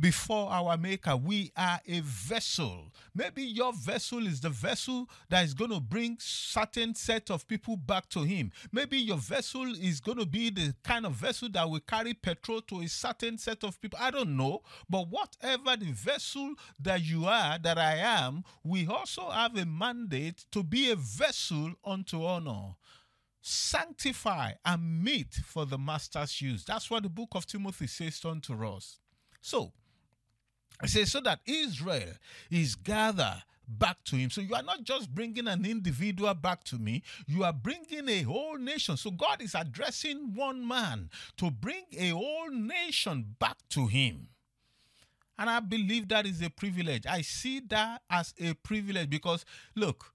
before 0.02 0.52
our 0.52 0.76
maker. 0.78 1.16
We 1.16 1.52
are 1.56 1.80
a 1.88 2.02
vessel. 2.02 2.92
Maybe 3.16 3.44
your 3.44 3.72
vessel 3.72 4.26
is 4.26 4.42
the 4.42 4.50
vessel 4.50 5.08
that 5.30 5.46
is 5.46 5.54
going 5.54 5.72
to 5.72 5.80
bring 5.80 6.18
certain 6.20 6.96
set 6.96 7.30
of 7.30 7.48
people 7.48 7.78
back 7.78 8.10
to 8.10 8.24
him. 8.24 8.52
Maybe 8.72 8.98
your 8.98 9.18
vessel 9.18 9.74
is 9.76 10.02
going 10.02 10.18
to 10.18 10.26
be 10.26 10.50
the 10.50 10.74
kind 10.84 11.06
of 11.06 11.14
vessel 11.14 11.50
that 11.50 11.70
will 11.70 11.80
carry 11.82 12.14
petrol 12.16 12.62
to 12.62 12.82
a 12.82 12.88
certain 12.88 13.38
set 13.38 13.64
of 13.64 13.80
people. 13.80 14.00
I 14.02 14.12
don't 14.12 14.36
know 14.36 14.64
but 14.90 15.08
whatever 15.10 15.78
the 15.78 15.92
vessel 15.92 16.56
that 16.80 17.02
you 17.02 17.26
are 17.26 17.60
that 17.60 17.78
i 17.78 17.96
am 17.96 18.44
we 18.64 18.88
also 18.88 19.30
have 19.30 19.56
a 19.58 19.66
mandate 19.66 20.46
to 20.52 20.64
be 20.64 20.92
a 20.92 20.96
vessel 20.96 21.74
unto 21.86 22.26
honor. 22.26 22.76
Sanctify 23.42 24.54
and 24.66 25.04
meet 25.04 25.34
for 25.34 25.66
the 25.66 25.78
master's 25.78 26.42
use. 26.42 26.64
That's 26.64 26.90
what 26.90 27.04
the 27.04 27.10
book 27.10 27.30
of 27.34 27.46
timothy 27.46 27.88
says 27.88 28.22
unto 28.26 28.54
us. 28.66 29.00
So 29.42 29.72
it 30.84 30.90
says, 30.90 31.12
so 31.12 31.22
that 31.22 31.40
Israel 31.46 32.14
is 32.50 32.76
gathered 32.76 33.44
back 33.68 34.04
to 34.06 34.16
him. 34.16 34.30
So 34.30 34.42
you 34.42 34.54
are 34.56 34.64
not 34.64 34.84
just 34.84 35.14
bringing 35.14 35.48
an 35.48 35.66
individual 35.66 36.34
back 36.34 36.64
to 36.66 36.78
me, 36.78 37.04
you 37.28 37.44
are 37.44 37.54
bringing 37.54 38.10
a 38.10 38.22
whole 38.24 38.58
nation. 38.58 38.98
So 38.98 39.12
God 39.12 39.42
is 39.42 39.56
addressing 39.56 40.34
one 40.36 40.68
man 40.68 41.10
to 41.38 41.52
bring 41.52 41.84
a 41.98 42.10
whole 42.10 42.50
nation 42.50 43.36
back 43.40 43.58
to 43.70 43.88
him. 43.88 44.28
And 45.38 45.50
I 45.50 45.60
believe 45.60 46.08
that 46.10 46.26
is 46.26 46.42
a 46.42 46.50
privilege. 46.50 47.06
I 47.08 47.22
see 47.22 47.62
that 47.70 48.02
as 48.10 48.34
a 48.40 48.54
privilege 48.54 49.10
because, 49.10 49.46
look, 49.76 50.14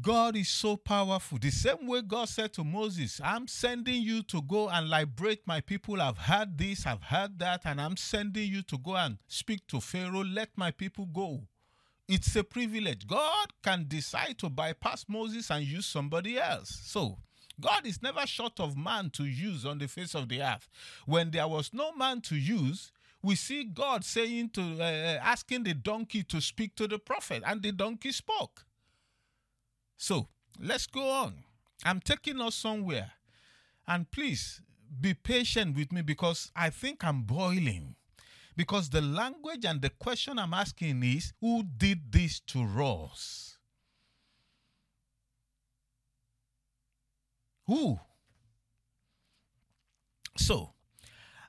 God 0.00 0.36
is 0.36 0.48
so 0.48 0.76
powerful. 0.76 1.38
The 1.38 1.50
same 1.50 1.86
way 1.86 2.02
God 2.02 2.28
said 2.28 2.52
to 2.54 2.64
Moses, 2.64 3.20
I'm 3.22 3.46
sending 3.46 4.02
you 4.02 4.22
to 4.24 4.42
go 4.42 4.68
and 4.68 4.90
liberate 4.90 5.46
my 5.46 5.60
people. 5.60 6.02
I've 6.02 6.18
heard 6.18 6.58
this, 6.58 6.84
I've 6.84 7.02
heard 7.02 7.38
that, 7.38 7.62
and 7.64 7.80
I'm 7.80 7.96
sending 7.96 8.50
you 8.50 8.62
to 8.62 8.78
go 8.78 8.96
and 8.96 9.18
speak 9.28 9.66
to 9.68 9.80
Pharaoh. 9.80 10.24
Let 10.24 10.50
my 10.56 10.72
people 10.72 11.06
go. 11.06 11.42
It's 12.08 12.34
a 12.34 12.42
privilege. 12.42 13.06
God 13.06 13.52
can 13.62 13.86
decide 13.86 14.36
to 14.38 14.50
bypass 14.50 15.06
Moses 15.08 15.50
and 15.50 15.64
use 15.64 15.86
somebody 15.86 16.38
else. 16.38 16.80
So, 16.84 17.18
God 17.60 17.86
is 17.86 18.02
never 18.02 18.26
short 18.26 18.58
of 18.58 18.76
man 18.76 19.10
to 19.10 19.24
use 19.24 19.64
on 19.64 19.78
the 19.78 19.86
face 19.86 20.16
of 20.16 20.28
the 20.28 20.42
earth. 20.42 20.68
When 21.06 21.30
there 21.30 21.46
was 21.46 21.70
no 21.72 21.92
man 21.92 22.20
to 22.22 22.34
use, 22.34 22.90
we 23.22 23.36
see 23.36 23.64
God 23.64 24.04
saying 24.04 24.50
to 24.50 24.60
uh, 24.80 25.18
asking 25.22 25.62
the 25.62 25.72
donkey 25.74 26.24
to 26.24 26.40
speak 26.40 26.74
to 26.76 26.88
the 26.88 26.98
prophet, 26.98 27.44
and 27.46 27.62
the 27.62 27.72
donkey 27.72 28.10
spoke. 28.12 28.66
So 30.04 30.28
let's 30.60 30.86
go 30.86 31.08
on. 31.08 31.32
I'm 31.82 31.98
taking 31.98 32.38
us 32.38 32.56
somewhere. 32.56 33.12
And 33.88 34.10
please 34.10 34.60
be 35.00 35.14
patient 35.14 35.74
with 35.74 35.92
me 35.92 36.02
because 36.02 36.50
I 36.54 36.68
think 36.68 37.02
I'm 37.02 37.22
boiling. 37.22 37.94
Because 38.54 38.90
the 38.90 39.00
language 39.00 39.64
and 39.64 39.80
the 39.80 39.88
question 39.88 40.38
I'm 40.38 40.52
asking 40.52 41.02
is 41.02 41.32
who 41.40 41.62
did 41.62 42.12
this 42.12 42.38
to 42.48 42.64
us? 42.84 43.56
Who? 47.66 47.98
So, 50.36 50.74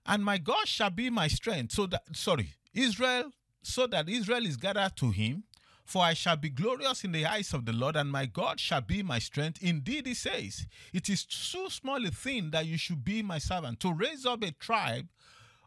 and 0.06 0.24
my 0.24 0.38
God 0.38 0.66
shall 0.66 0.92
be 0.92 1.10
my 1.10 1.28
strength. 1.28 1.74
So 1.74 1.88
that, 1.88 2.04
sorry, 2.14 2.54
Israel, 2.74 3.32
so 3.62 3.86
that 3.88 4.08
Israel 4.08 4.46
is 4.46 4.56
gathered 4.56 4.96
to 4.96 5.12
him 5.12 5.44
for 5.86 6.04
I 6.04 6.14
shall 6.14 6.36
be 6.36 6.50
glorious 6.50 7.04
in 7.04 7.12
the 7.12 7.26
eyes 7.26 7.54
of 7.54 7.66
the 7.66 7.74
Lord, 7.74 7.96
and 7.96 8.12
my 8.12 8.26
God 8.26 8.60
shall 8.60 8.82
be 8.82 9.04
my 9.04 9.20
strength. 9.20 9.62
Indeed, 9.62 10.08
he 10.08 10.16
says, 10.16 10.68
It 10.92 11.10
is 11.10 11.24
too 11.26 11.70
small 11.70 12.06
a 12.06 12.12
thing 12.12 12.50
that 12.52 12.66
you 12.66 12.78
should 12.78 13.06
be 13.06 13.22
my 13.22 13.38
servant, 13.38 13.80
to 13.82 13.94
raise 13.94 14.26
up 14.26 14.44
a 14.44 14.52
tribe 14.52 15.08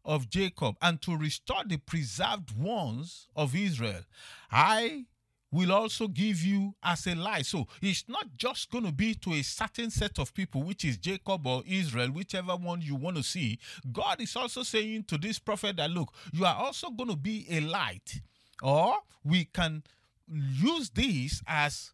of 0.05 0.29
Jacob 0.29 0.77
and 0.83 1.01
to 1.03 1.17
restore 1.17 1.63
the 1.65 1.77
preserved 1.77 2.59
ones 2.59 3.29
of 3.37 3.55
Israel. 3.55 4.03
I 4.51 5.05
will 5.51 5.73
also 5.73 6.09
give 6.09 6.43
you 6.43 6.75
as 6.83 7.07
a 7.07 7.15
light. 7.15 7.47
So 7.47 7.67
it's 7.81 8.05
not 8.09 8.27
just 8.37 8.71
going 8.71 8.85
to 8.85 8.93
be 8.93 9.15
to 9.17 9.35
a 9.35 9.43
certain 9.43 9.91
set 9.91 10.19
of 10.19 10.35
people, 10.35 10.63
which 10.63 10.85
is 10.85 10.97
Jacob 10.97 11.47
or 11.47 11.63
Israel, 11.67 12.09
whichever 12.09 12.57
one 12.57 12.81
you 12.81 12.95
want 12.95 13.17
to 13.17 13.23
see. 13.23 13.59
God 13.93 14.21
is 14.21 14.35
also 14.37 14.63
saying 14.63 15.05
to 15.05 15.19
this 15.19 15.39
prophet 15.39 15.77
that, 15.77 15.91
look, 15.91 16.13
you 16.33 16.45
are 16.45 16.57
also 16.57 16.91
going 16.91 17.11
to 17.11 17.17
be 17.17 17.47
a 17.51 17.61
light. 17.61 18.21
Or 18.63 18.97
we 19.25 19.45
can 19.45 19.85
use 20.31 20.91
this 20.91 21.43
as 21.47 21.93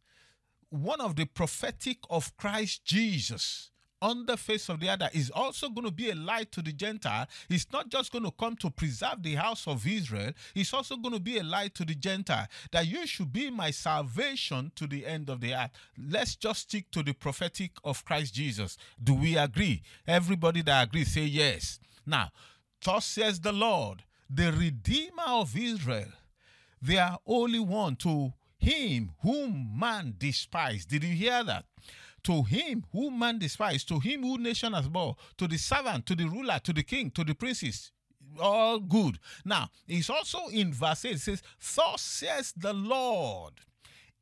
one 0.70 1.00
of 1.00 1.16
the 1.16 1.24
prophetic 1.24 1.98
of 2.10 2.36
Christ 2.36 2.84
Jesus 2.84 3.70
on 4.04 4.26
the 4.26 4.36
face 4.36 4.68
of 4.68 4.80
the 4.80 4.88
other 4.88 5.08
is 5.14 5.30
also 5.30 5.70
going 5.70 5.86
to 5.86 5.90
be 5.90 6.10
a 6.10 6.14
light 6.14 6.52
to 6.52 6.60
the 6.60 6.72
Gentile. 6.72 7.26
It's 7.48 7.66
not 7.72 7.88
just 7.88 8.12
going 8.12 8.24
to 8.24 8.30
come 8.32 8.54
to 8.56 8.70
preserve 8.70 9.22
the 9.22 9.34
house 9.34 9.66
of 9.66 9.86
Israel, 9.86 10.32
it's 10.54 10.74
also 10.74 10.96
going 10.96 11.14
to 11.14 11.20
be 11.20 11.38
a 11.38 11.42
light 11.42 11.74
to 11.76 11.86
the 11.86 11.94
Gentile. 11.94 12.46
That 12.70 12.86
you 12.86 13.06
should 13.06 13.32
be 13.32 13.50
my 13.50 13.70
salvation 13.70 14.72
to 14.76 14.86
the 14.86 15.06
end 15.06 15.30
of 15.30 15.40
the 15.40 15.54
earth. 15.54 15.70
Let's 15.96 16.36
just 16.36 16.62
stick 16.62 16.90
to 16.90 17.02
the 17.02 17.14
prophetic 17.14 17.70
of 17.82 18.04
Christ 18.04 18.34
Jesus. 18.34 18.76
Do 19.02 19.14
we 19.14 19.38
agree? 19.38 19.82
Everybody 20.06 20.60
that 20.62 20.88
agrees, 20.88 21.14
say 21.14 21.22
yes. 21.24 21.80
Now, 22.04 22.30
thus 22.84 23.06
says 23.06 23.40
the 23.40 23.52
Lord, 23.52 24.04
the 24.28 24.52
Redeemer 24.52 25.28
of 25.28 25.56
Israel 25.56 26.08
their 26.84 27.16
only 27.26 27.58
one 27.58 27.96
to 27.96 28.32
him 28.58 29.12
whom 29.22 29.70
man 29.78 30.14
despised. 30.18 30.90
Did 30.90 31.04
you 31.04 31.14
hear 31.14 31.42
that? 31.44 31.64
To 32.24 32.42
him 32.42 32.84
whom 32.92 33.18
man 33.18 33.38
despised, 33.38 33.88
to 33.88 34.00
him 34.00 34.22
who 34.22 34.38
nation 34.38 34.72
has 34.72 34.88
borne, 34.88 35.14
to 35.38 35.48
the 35.48 35.56
servant, 35.58 36.06
to 36.06 36.14
the 36.14 36.26
ruler, 36.26 36.58
to 36.62 36.72
the 36.72 36.82
king, 36.82 37.10
to 37.12 37.24
the 37.24 37.34
princes. 37.34 37.90
All 38.40 38.80
good. 38.80 39.18
Now, 39.44 39.70
it's 39.86 40.10
also 40.10 40.48
in 40.48 40.72
verse 40.72 41.04
8, 41.04 41.12
it 41.12 41.20
says, 41.20 41.42
Thus 41.74 42.02
says 42.02 42.52
the 42.56 42.72
Lord 42.72 43.54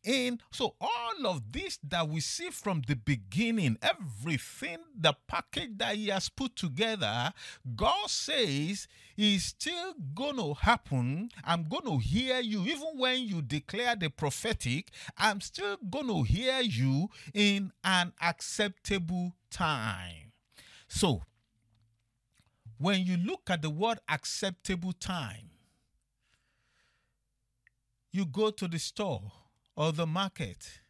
in. 0.04 0.40
So 0.50 0.74
all 0.80 1.26
of 1.26 1.52
this 1.52 1.78
that 1.88 2.08
we 2.08 2.20
see 2.20 2.50
from 2.50 2.82
the 2.86 2.96
beginning 2.96 3.78
everything 3.82 4.78
the 4.98 5.14
package 5.26 5.70
that 5.76 5.96
he 5.96 6.08
has 6.08 6.28
put 6.28 6.56
together 6.56 7.32
god 7.76 8.08
says 8.08 8.88
is 9.16 9.44
still 9.44 9.94
gonna 10.14 10.54
happen. 10.54 11.30
I'm 11.44 11.64
gonna 11.64 11.98
hear 11.98 12.40
you. 12.40 12.62
Even 12.62 12.96
when 12.96 13.22
you 13.22 13.42
declare 13.42 13.96
the 13.96 14.08
prophetic 14.10 14.90
i'm 15.16 15.40
still 15.40 15.76
gonna 15.88 16.24
hear 16.24 16.60
you 16.60 17.08
in 17.34 17.72
an 17.84 18.12
acceptable 18.20 19.34
time. 19.50 20.32
So 20.88 21.22
when 22.78 23.04
you 23.06 23.16
look 23.16 23.48
at 23.48 23.62
the 23.62 23.70
word 23.70 23.98
acceptable 24.08 24.92
time 24.92 25.50
you 28.12 28.26
go 28.26 28.50
to 28.50 28.68
the 28.68 28.78
store 28.78 29.32
or 29.76 29.92
the 29.92 30.06
market, 30.06 30.80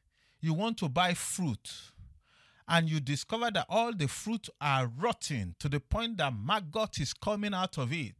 you 0.40 0.54
want 0.54 0.78
to 0.78 0.88
buy 0.88 1.14
fruit, 1.14 1.70
and 2.68 2.88
you 2.88 3.00
discover 3.00 3.50
that 3.50 3.66
all 3.68 3.92
the 3.94 4.08
fruit 4.08 4.48
are 4.60 4.90
rotting 4.98 5.54
to 5.58 5.68
the 5.68 5.80
point 5.80 6.16
that 6.18 6.32
maggot 6.34 6.98
is 7.00 7.12
coming 7.12 7.54
out 7.54 7.78
of 7.78 7.92
it, 7.92 8.14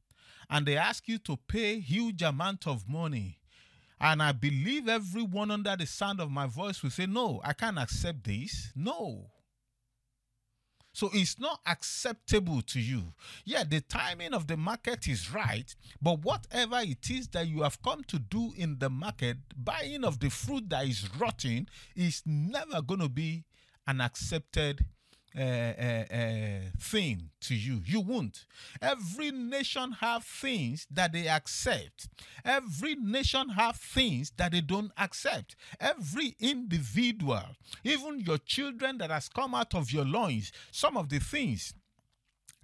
and 0.51 0.67
they 0.67 0.77
ask 0.77 1.09
you 1.09 1.19
to 1.19 1.37
pay 1.37 1.81
huge 1.81 2.23
amount 2.23 2.67
of 2.67 2.89
money. 2.89 3.39
And 4.01 4.21
I 4.23 4.33
believe 4.33 4.89
everyone 4.89 5.53
under 5.53 5.77
the 5.77 5.87
sound 5.87 6.21
of 6.21 6.31
my 6.31 6.47
voice 6.47 6.83
will 6.83 6.91
say, 6.91 7.07
No, 7.07 7.41
I 7.45 7.53
can't 7.53 7.79
accept 7.79 8.25
this. 8.25 8.73
No. 8.75 9.31
So 10.93 11.11
it's 11.13 11.39
not 11.39 11.61
acceptable 11.67 12.61
to 12.63 12.81
you. 12.81 13.15
Yeah, 13.45 13.65
the 13.65 13.81
timing 13.81 14.35
of 14.35 14.47
the 14.47 14.57
market 14.57 15.09
is 15.09 15.33
right, 15.33 15.75
but 16.01 16.23
whatever 16.23 16.81
it 16.81 17.11
is 17.11 17.29
that 17.29 17.49
you 17.49 17.63
have 17.63 17.83
come 17.83 18.05
to 18.05 18.19
do 18.19 18.53
in 18.57 18.79
the 18.79 18.91
market, 18.91 19.39
buying 19.57 20.05
of 20.05 20.21
the 20.21 20.29
fruit 20.29 20.69
that 20.69 20.87
is 20.87 21.09
rotting 21.19 21.67
is 21.97 22.23
never 22.27 22.83
going 22.83 23.01
to 23.01 23.09
be 23.09 23.45
an 23.87 24.01
accepted 24.01 24.85
uh, 25.39 26.71
thing 26.79 27.31
to 27.43 27.55
you. 27.55 27.83
You 27.85 28.01
won't. 28.01 28.45
Every 28.81 29.31
nation 29.31 29.93
have 30.01 30.25
things 30.25 30.87
that 30.91 31.13
they 31.13 31.29
accept. 31.29 32.09
Every 32.45 32.95
nation 32.97 33.51
have 33.51 33.77
things 33.77 34.33
that 34.37 34.53
they 34.53 34.61
don't 34.61 34.93
accept. 34.97 35.57
Every 35.81 36.37
individual, 36.41 37.43
even 37.85 38.21
your 38.21 38.39
children 38.39 38.99
that 38.99 39.11
has 39.11 39.29
come 39.29 39.55
out 39.55 39.75
of 39.75 39.91
your 39.91 40.05
loins, 40.05 40.53
some 40.71 40.97
of 40.97 41.09
the 41.09 41.19
things 41.19 41.75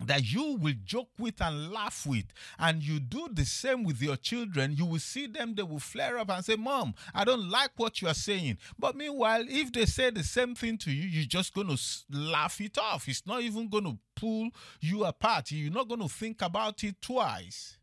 that 0.00 0.30
you 0.32 0.56
will 0.56 0.74
joke 0.84 1.10
with 1.18 1.40
and 1.40 1.72
laugh 1.72 2.06
with, 2.06 2.26
and 2.58 2.82
you 2.82 3.00
do 3.00 3.28
the 3.32 3.44
same 3.44 3.84
with 3.84 4.00
your 4.00 4.16
children, 4.16 4.74
you 4.76 4.84
will 4.84 4.98
see 4.98 5.26
them, 5.26 5.54
they 5.54 5.62
will 5.62 5.78
flare 5.78 6.18
up 6.18 6.30
and 6.30 6.44
say, 6.44 6.56
Mom, 6.56 6.94
I 7.14 7.24
don't 7.24 7.48
like 7.48 7.70
what 7.76 8.00
you 8.00 8.08
are 8.08 8.14
saying. 8.14 8.58
But 8.78 8.96
meanwhile, 8.96 9.44
if 9.48 9.72
they 9.72 9.86
say 9.86 10.10
the 10.10 10.22
same 10.22 10.54
thing 10.54 10.78
to 10.78 10.90
you, 10.92 11.08
you're 11.08 11.24
just 11.24 11.54
going 11.54 11.68
to 11.68 11.80
laugh 12.10 12.60
it 12.60 12.78
off. 12.78 13.08
It's 13.08 13.26
not 13.26 13.42
even 13.42 13.68
going 13.68 13.84
to 13.84 13.98
pull 14.14 14.50
you 14.80 15.04
apart. 15.04 15.50
You're 15.50 15.72
not 15.72 15.88
going 15.88 16.00
to 16.00 16.08
think 16.08 16.42
about 16.42 16.82
it 16.84 17.00
twice. 17.00 17.77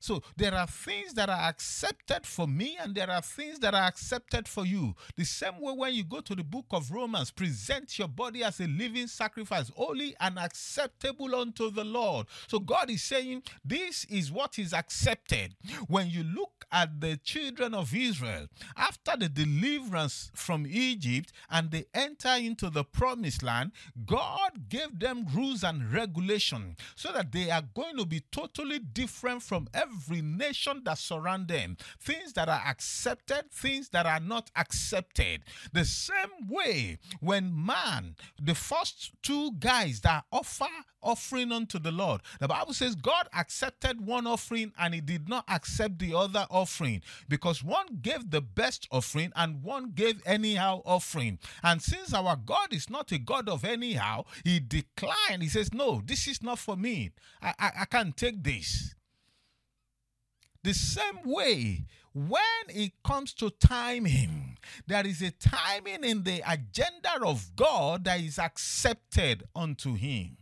So 0.00 0.22
there 0.36 0.54
are 0.54 0.66
things 0.66 1.14
that 1.14 1.28
are 1.28 1.48
accepted 1.48 2.26
for 2.26 2.46
me 2.46 2.78
and 2.80 2.94
there 2.94 3.10
are 3.10 3.22
things 3.22 3.58
that 3.60 3.74
are 3.74 3.82
accepted 3.82 4.46
for 4.46 4.64
you. 4.64 4.94
The 5.16 5.24
same 5.24 5.60
way 5.60 5.72
when 5.72 5.94
you 5.94 6.04
go 6.04 6.20
to 6.20 6.34
the 6.34 6.44
book 6.44 6.66
of 6.70 6.90
Romans, 6.90 7.30
present 7.30 7.98
your 7.98 8.08
body 8.08 8.44
as 8.44 8.60
a 8.60 8.66
living 8.66 9.06
sacrifice, 9.06 9.70
holy 9.74 10.14
and 10.20 10.38
acceptable 10.38 11.34
unto 11.34 11.70
the 11.70 11.84
Lord. 11.84 12.26
So 12.46 12.58
God 12.58 12.90
is 12.90 13.02
saying 13.02 13.42
this 13.64 14.04
is 14.06 14.30
what 14.30 14.58
is 14.58 14.72
accepted. 14.72 15.54
When 15.88 16.08
you 16.08 16.22
look 16.22 16.66
at 16.70 17.00
the 17.00 17.16
children 17.16 17.74
of 17.74 17.94
Israel 17.94 18.46
after 18.76 19.16
the 19.16 19.28
deliverance 19.28 20.30
from 20.34 20.66
Egypt 20.68 21.32
and 21.50 21.70
they 21.70 21.86
enter 21.94 22.34
into 22.36 22.70
the 22.70 22.84
promised 22.84 23.42
land, 23.42 23.72
God 24.06 24.68
gave 24.68 24.98
them 24.98 25.26
rules 25.34 25.64
and 25.64 25.92
regulation 25.92 26.76
so 26.94 27.12
that 27.12 27.32
they 27.32 27.50
are 27.50 27.62
going 27.74 27.96
to 27.96 28.06
be 28.06 28.22
totally 28.30 28.78
different 28.78 29.42
from 29.42 29.68
every 29.88 30.22
nation 30.22 30.82
that 30.84 30.98
surround 30.98 31.48
them. 31.48 31.76
Things 32.00 32.32
that 32.34 32.48
are 32.48 32.62
accepted, 32.66 33.50
things 33.50 33.88
that 33.90 34.06
are 34.06 34.20
not 34.20 34.50
accepted. 34.56 35.42
The 35.72 35.84
same 35.84 36.48
way 36.48 36.98
when 37.20 37.52
man, 37.54 38.16
the 38.40 38.54
first 38.54 39.12
two 39.22 39.52
guys 39.58 40.00
that 40.00 40.24
offer 40.32 40.66
offering 41.02 41.52
unto 41.52 41.78
the 41.78 41.92
Lord, 41.92 42.20
the 42.40 42.48
Bible 42.48 42.72
says 42.72 42.94
God 42.94 43.28
accepted 43.32 44.04
one 44.04 44.26
offering 44.26 44.72
and 44.78 44.94
he 44.94 45.00
did 45.00 45.28
not 45.28 45.44
accept 45.48 45.98
the 45.98 46.14
other 46.14 46.46
offering 46.50 47.02
because 47.28 47.62
one 47.62 47.98
gave 48.02 48.30
the 48.30 48.40
best 48.40 48.88
offering 48.90 49.32
and 49.36 49.62
one 49.62 49.92
gave 49.94 50.20
anyhow 50.26 50.82
offering. 50.84 51.38
And 51.62 51.80
since 51.80 52.12
our 52.12 52.36
God 52.36 52.72
is 52.72 52.90
not 52.90 53.12
a 53.12 53.18
God 53.18 53.48
of 53.48 53.64
anyhow, 53.64 54.24
he 54.44 54.60
declined. 54.60 55.42
He 55.42 55.48
says, 55.48 55.72
No, 55.72 56.02
this 56.04 56.26
is 56.26 56.42
not 56.42 56.58
for 56.58 56.76
me. 56.76 57.10
I, 57.42 57.54
I, 57.58 57.70
I 57.80 57.84
can't 57.84 58.16
take 58.16 58.42
this. 58.42 58.94
The 60.62 60.74
same 60.74 61.20
way, 61.24 61.84
when 62.12 62.40
it 62.68 62.92
comes 63.04 63.32
to 63.34 63.50
timing, 63.50 64.58
there 64.86 65.06
is 65.06 65.22
a 65.22 65.30
timing 65.30 66.04
in 66.04 66.24
the 66.24 66.42
agenda 66.46 67.24
of 67.24 67.54
God 67.54 68.04
that 68.04 68.20
is 68.20 68.38
accepted 68.38 69.44
unto 69.54 69.94
Him. 69.94 70.36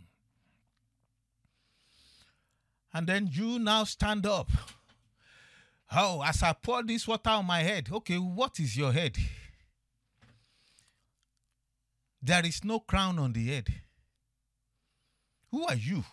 And 2.94 3.06
then 3.06 3.28
you 3.30 3.58
now 3.58 3.84
stand 3.84 4.24
up. 4.24 4.50
Oh, 5.94 6.22
as 6.24 6.42
I 6.42 6.54
pour 6.54 6.82
this 6.82 7.06
water 7.06 7.30
on 7.30 7.46
my 7.46 7.62
head, 7.62 7.88
okay, 7.92 8.16
what 8.16 8.58
is 8.58 8.76
your 8.76 8.92
head? 8.92 9.16
There 12.22 12.44
is 12.44 12.64
no 12.64 12.80
crown 12.80 13.18
on 13.18 13.34
the 13.34 13.46
head. 13.46 13.72
Who 15.50 15.64
are 15.66 15.76
you? 15.76 16.04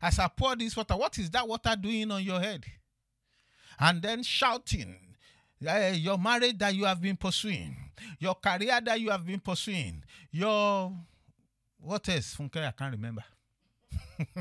As 0.00 0.18
I 0.18 0.28
pour 0.28 0.56
this 0.56 0.76
water, 0.76 0.96
what 0.96 1.18
is 1.18 1.28
that 1.30 1.46
water 1.46 1.76
doing 1.76 2.10
on 2.10 2.22
your 2.22 2.40
head? 2.40 2.64
And 3.80 4.02
then 4.02 4.22
shouting 4.22 4.94
uh, 5.66 5.92
your 5.94 6.18
marriage 6.18 6.58
that 6.58 6.74
you 6.74 6.84
have 6.84 7.00
been 7.00 7.16
pursuing, 7.16 7.76
your 8.18 8.34
career 8.34 8.80
that 8.84 9.00
you 9.00 9.10
have 9.10 9.26
been 9.26 9.40
pursuing, 9.40 10.02
your 10.30 10.92
what 11.80 12.08
else? 12.08 12.36
Funke, 12.36 12.66
I 12.66 12.72
can't 12.72 12.92
remember. 12.92 13.24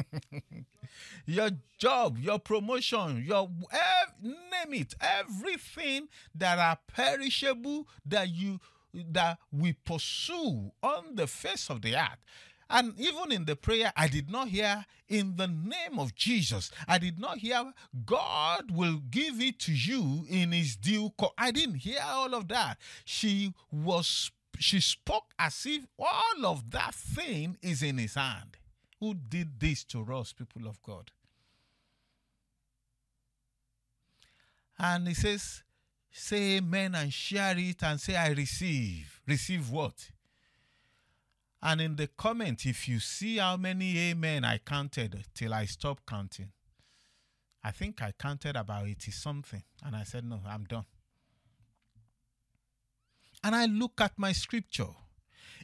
your 1.25 1.49
job, 1.77 2.17
your 2.17 2.39
promotion, 2.39 3.23
your 3.25 3.49
ev- 3.71 4.13
name 4.21 4.81
it, 4.81 4.93
everything 4.99 6.07
that 6.35 6.59
are 6.59 6.77
perishable 6.87 7.87
that 8.05 8.29
you 8.29 8.59
that 8.93 9.37
we 9.51 9.73
pursue 9.73 10.71
on 10.81 11.15
the 11.15 11.27
face 11.27 11.69
of 11.69 11.81
the 11.81 11.95
earth. 11.95 12.17
And 12.69 12.93
even 12.99 13.31
in 13.31 13.45
the 13.45 13.55
prayer, 13.55 13.91
I 13.97 14.07
did 14.07 14.29
not 14.29 14.49
hear 14.49 14.85
in 15.07 15.37
the 15.37 15.47
name 15.47 15.97
of 15.97 16.13
Jesus. 16.13 16.69
I 16.87 16.99
did 16.99 17.19
not 17.19 17.39
hear 17.39 17.73
God 18.05 18.69
will 18.71 19.01
give 19.09 19.41
it 19.41 19.59
to 19.61 19.73
you 19.73 20.25
in 20.29 20.51
his 20.51 20.75
due 20.75 21.09
course. 21.17 21.33
I 21.37 21.51
didn't 21.51 21.75
hear 21.75 21.99
all 22.05 22.35
of 22.35 22.47
that. 22.49 22.77
She 23.05 23.53
was 23.71 24.31
she 24.59 24.81
spoke 24.81 25.33
as 25.39 25.65
if 25.65 25.87
all 25.97 26.45
of 26.45 26.69
that 26.71 26.93
thing 26.93 27.57
is 27.61 27.81
in 27.81 27.97
his 27.97 28.15
hand. 28.15 28.57
Who 28.99 29.13
did 29.13 29.59
this 29.59 29.85
to 29.85 30.03
us, 30.13 30.33
people 30.33 30.67
of 30.67 30.81
God? 30.83 31.11
And 34.77 35.07
he 35.07 35.13
says, 35.13 35.63
say 36.11 36.57
amen 36.57 36.95
and 36.95 37.11
share 37.13 37.57
it 37.57 37.81
and 37.83 37.99
say, 37.99 38.15
I 38.15 38.29
receive. 38.29 39.21
Receive 39.25 39.69
what? 39.69 40.11
And 41.61 41.81
in 41.81 41.95
the 41.97 42.07
comment, 42.07 42.65
if 42.65 42.87
you 42.87 42.99
see 42.99 43.37
how 43.37 43.57
many 43.57 43.97
amen 44.09 44.45
I 44.45 44.59
counted 44.59 45.25
till 45.33 45.53
I 45.53 45.65
stopped 45.65 46.05
counting, 46.05 46.51
I 47.63 47.71
think 47.71 48.01
I 48.01 48.13
counted 48.17 48.55
about 48.55 48.87
80 48.87 49.11
something. 49.11 49.63
And 49.83 49.95
I 49.95 50.03
said, 50.03 50.23
no, 50.23 50.39
I'm 50.47 50.63
done. 50.63 50.85
And 53.43 53.55
I 53.55 53.65
look 53.65 53.99
at 53.99 54.17
my 54.17 54.31
scripture. 54.31 54.95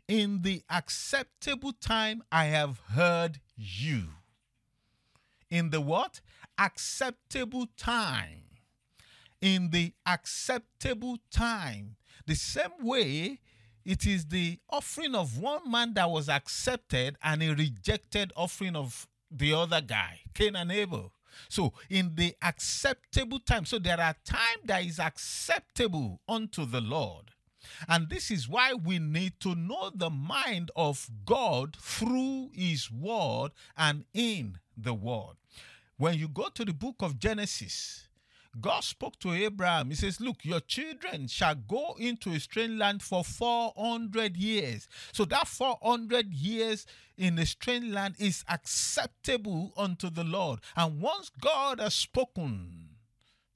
In 0.07 0.41
the 0.41 0.63
acceptable 0.69 1.73
time, 1.73 2.23
I 2.31 2.45
have 2.45 2.79
heard 2.89 3.39
you. 3.55 4.03
In 5.49 5.69
the 5.69 5.81
what? 5.81 6.19
Acceptable 6.57 7.67
time. 7.77 8.43
In 9.41 9.69
the 9.71 9.93
acceptable 10.05 11.17
time. 11.31 11.95
The 12.25 12.35
same 12.35 12.71
way 12.81 13.39
it 13.85 14.05
is 14.05 14.25
the 14.25 14.59
offering 14.69 15.15
of 15.15 15.37
one 15.37 15.69
man 15.69 15.93
that 15.93 16.09
was 16.09 16.27
accepted 16.27 17.17
and 17.23 17.43
a 17.43 17.53
rejected 17.53 18.33
offering 18.35 18.75
of 18.75 19.07
the 19.29 19.53
other 19.53 19.81
guy, 19.81 20.21
Cain 20.33 20.55
and 20.55 20.71
Abel. 20.71 21.11
So, 21.49 21.73
in 21.89 22.15
the 22.15 22.33
acceptable 22.41 23.39
time, 23.39 23.65
so 23.65 23.77
there 23.77 23.99
are 23.99 24.15
time 24.25 24.59
that 24.65 24.83
is 24.83 24.99
acceptable 24.99 26.21
unto 26.27 26.65
the 26.65 26.81
Lord. 26.81 27.31
And 27.87 28.09
this 28.09 28.31
is 28.31 28.47
why 28.47 28.73
we 28.73 28.99
need 28.99 29.33
to 29.41 29.55
know 29.55 29.91
the 29.93 30.09
mind 30.09 30.71
of 30.75 31.09
God 31.25 31.75
through 31.75 32.51
His 32.53 32.91
Word 32.91 33.51
and 33.77 34.05
in 34.13 34.59
the 34.77 34.93
Word. 34.93 35.35
When 35.97 36.17
you 36.17 36.27
go 36.27 36.49
to 36.53 36.65
the 36.65 36.73
book 36.73 36.95
of 36.99 37.19
Genesis, 37.19 38.04
God 38.59 38.83
spoke 38.83 39.19
to 39.19 39.33
Abraham. 39.33 39.89
He 39.89 39.95
says, 39.95 40.21
Look, 40.21 40.45
your 40.45 40.61
children 40.61 41.27
shall 41.27 41.55
go 41.55 41.95
into 41.99 42.31
a 42.31 42.39
strange 42.39 42.79
land 42.79 43.01
for 43.01 43.23
400 43.23 44.37
years. 44.37 44.87
So 45.11 45.25
that 45.25 45.47
400 45.47 46.33
years 46.33 46.85
in 47.17 47.37
a 47.39 47.45
strange 47.45 47.91
land 47.91 48.15
is 48.17 48.43
acceptable 48.49 49.73
unto 49.77 50.09
the 50.09 50.23
Lord. 50.23 50.59
And 50.75 51.01
once 51.01 51.29
God 51.29 51.79
has 51.79 51.93
spoken, 51.93 52.89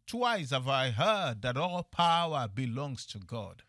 twice 0.06 0.52
have 0.52 0.68
I 0.68 0.90
heard 0.90 1.42
that 1.44 1.58
all 1.58 1.84
power 1.84 2.48
belongs 2.54 3.06
to 3.08 3.20
God. 3.20 3.64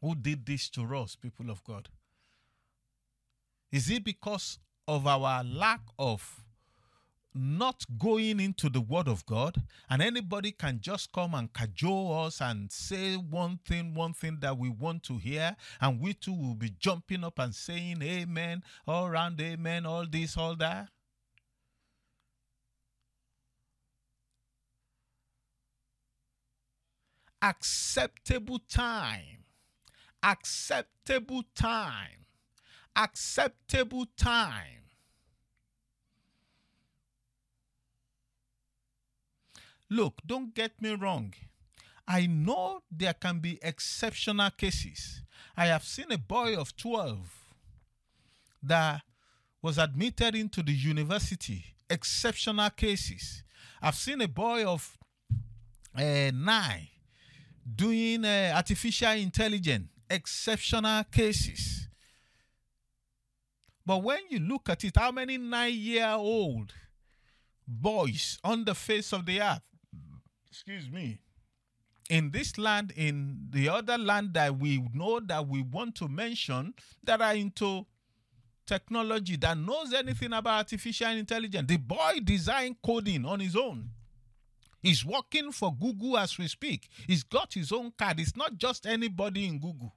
Who 0.00 0.14
did 0.14 0.44
this 0.44 0.68
to 0.70 0.82
us, 0.96 1.16
people 1.16 1.50
of 1.50 1.64
God? 1.64 1.88
Is 3.72 3.90
it 3.90 4.04
because 4.04 4.58
of 4.86 5.06
our 5.06 5.42
lack 5.42 5.80
of 5.98 6.43
not 7.34 7.84
going 7.98 8.38
into 8.38 8.68
the 8.68 8.80
word 8.80 9.08
of 9.08 9.26
God, 9.26 9.62
and 9.90 10.00
anybody 10.00 10.52
can 10.52 10.78
just 10.80 11.12
come 11.12 11.34
and 11.34 11.52
cajole 11.52 12.26
us 12.26 12.40
and 12.40 12.70
say 12.70 13.16
one 13.16 13.58
thing, 13.66 13.94
one 13.94 14.12
thing 14.12 14.38
that 14.40 14.56
we 14.56 14.68
want 14.68 15.02
to 15.04 15.18
hear, 15.18 15.56
and 15.80 16.00
we 16.00 16.14
too 16.14 16.32
will 16.32 16.54
be 16.54 16.70
jumping 16.78 17.24
up 17.24 17.38
and 17.38 17.54
saying 17.54 18.00
amen, 18.02 18.62
all 18.86 19.06
around 19.06 19.40
amen, 19.40 19.84
all 19.84 20.06
this, 20.06 20.36
all 20.36 20.54
that. 20.56 20.88
Acceptable 27.42 28.60
time, 28.70 29.44
acceptable 30.22 31.42
time, 31.54 32.24
acceptable 32.96 34.06
time. 34.16 34.83
Look, 39.94 40.22
don't 40.26 40.52
get 40.52 40.82
me 40.82 40.90
wrong. 40.94 41.34
I 42.08 42.26
know 42.26 42.82
there 42.90 43.14
can 43.14 43.38
be 43.38 43.60
exceptional 43.62 44.50
cases. 44.50 45.22
I 45.56 45.66
have 45.66 45.84
seen 45.84 46.10
a 46.10 46.18
boy 46.18 46.56
of 46.56 46.76
12 46.76 47.16
that 48.64 49.02
was 49.62 49.78
admitted 49.78 50.34
into 50.34 50.64
the 50.64 50.72
university, 50.72 51.76
exceptional 51.88 52.70
cases. 52.70 53.44
I've 53.80 53.94
seen 53.94 54.20
a 54.20 54.26
boy 54.26 54.64
of 54.64 54.98
uh, 55.96 56.32
nine 56.34 56.88
doing 57.64 58.24
uh, 58.24 58.52
artificial 58.56 59.12
intelligence, 59.12 59.86
exceptional 60.10 61.04
cases. 61.04 61.86
But 63.86 64.02
when 64.02 64.22
you 64.28 64.40
look 64.40 64.68
at 64.70 64.82
it, 64.82 64.96
how 64.96 65.12
many 65.12 65.38
nine 65.38 65.74
year 65.74 66.08
old 66.08 66.72
boys 67.64 68.40
on 68.42 68.64
the 68.64 68.74
face 68.74 69.12
of 69.12 69.24
the 69.24 69.40
earth, 69.40 69.62
excuse 70.54 70.88
me, 70.88 71.18
in 72.08 72.30
this 72.30 72.56
land, 72.58 72.92
in 72.94 73.48
the 73.50 73.68
other 73.68 73.98
land 73.98 74.34
that 74.34 74.56
we 74.56 74.86
know 74.94 75.18
that 75.18 75.48
we 75.48 75.62
want 75.62 75.96
to 75.96 76.06
mention, 76.06 76.72
that 77.02 77.20
are 77.20 77.34
into 77.34 77.84
technology, 78.64 79.34
that 79.36 79.58
knows 79.58 79.92
anything 79.92 80.32
about 80.32 80.58
artificial 80.58 81.08
intelligence. 81.08 81.66
The 81.66 81.76
boy 81.76 82.20
design 82.22 82.76
coding 82.84 83.24
on 83.24 83.40
his 83.40 83.56
own. 83.56 83.90
He's 84.80 85.04
working 85.04 85.50
for 85.50 85.74
Google 85.74 86.16
as 86.18 86.38
we 86.38 86.46
speak. 86.46 86.88
He's 87.04 87.24
got 87.24 87.52
his 87.52 87.72
own 87.72 87.92
card. 87.98 88.20
It's 88.20 88.36
not 88.36 88.56
just 88.56 88.86
anybody 88.86 89.46
in 89.46 89.58
Google. 89.58 89.92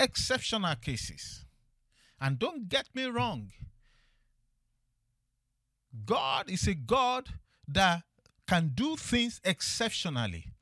Exceptional 0.00 0.74
cases. 0.76 1.44
And 2.18 2.38
don't 2.38 2.66
get 2.66 2.86
me 2.94 3.04
wrong. 3.04 3.50
God 6.06 6.50
is 6.50 6.66
a 6.66 6.74
God 6.74 7.28
that 7.68 8.02
can 8.46 8.72
do 8.74 8.96
things 8.96 9.40
exceptionally, 9.44 10.52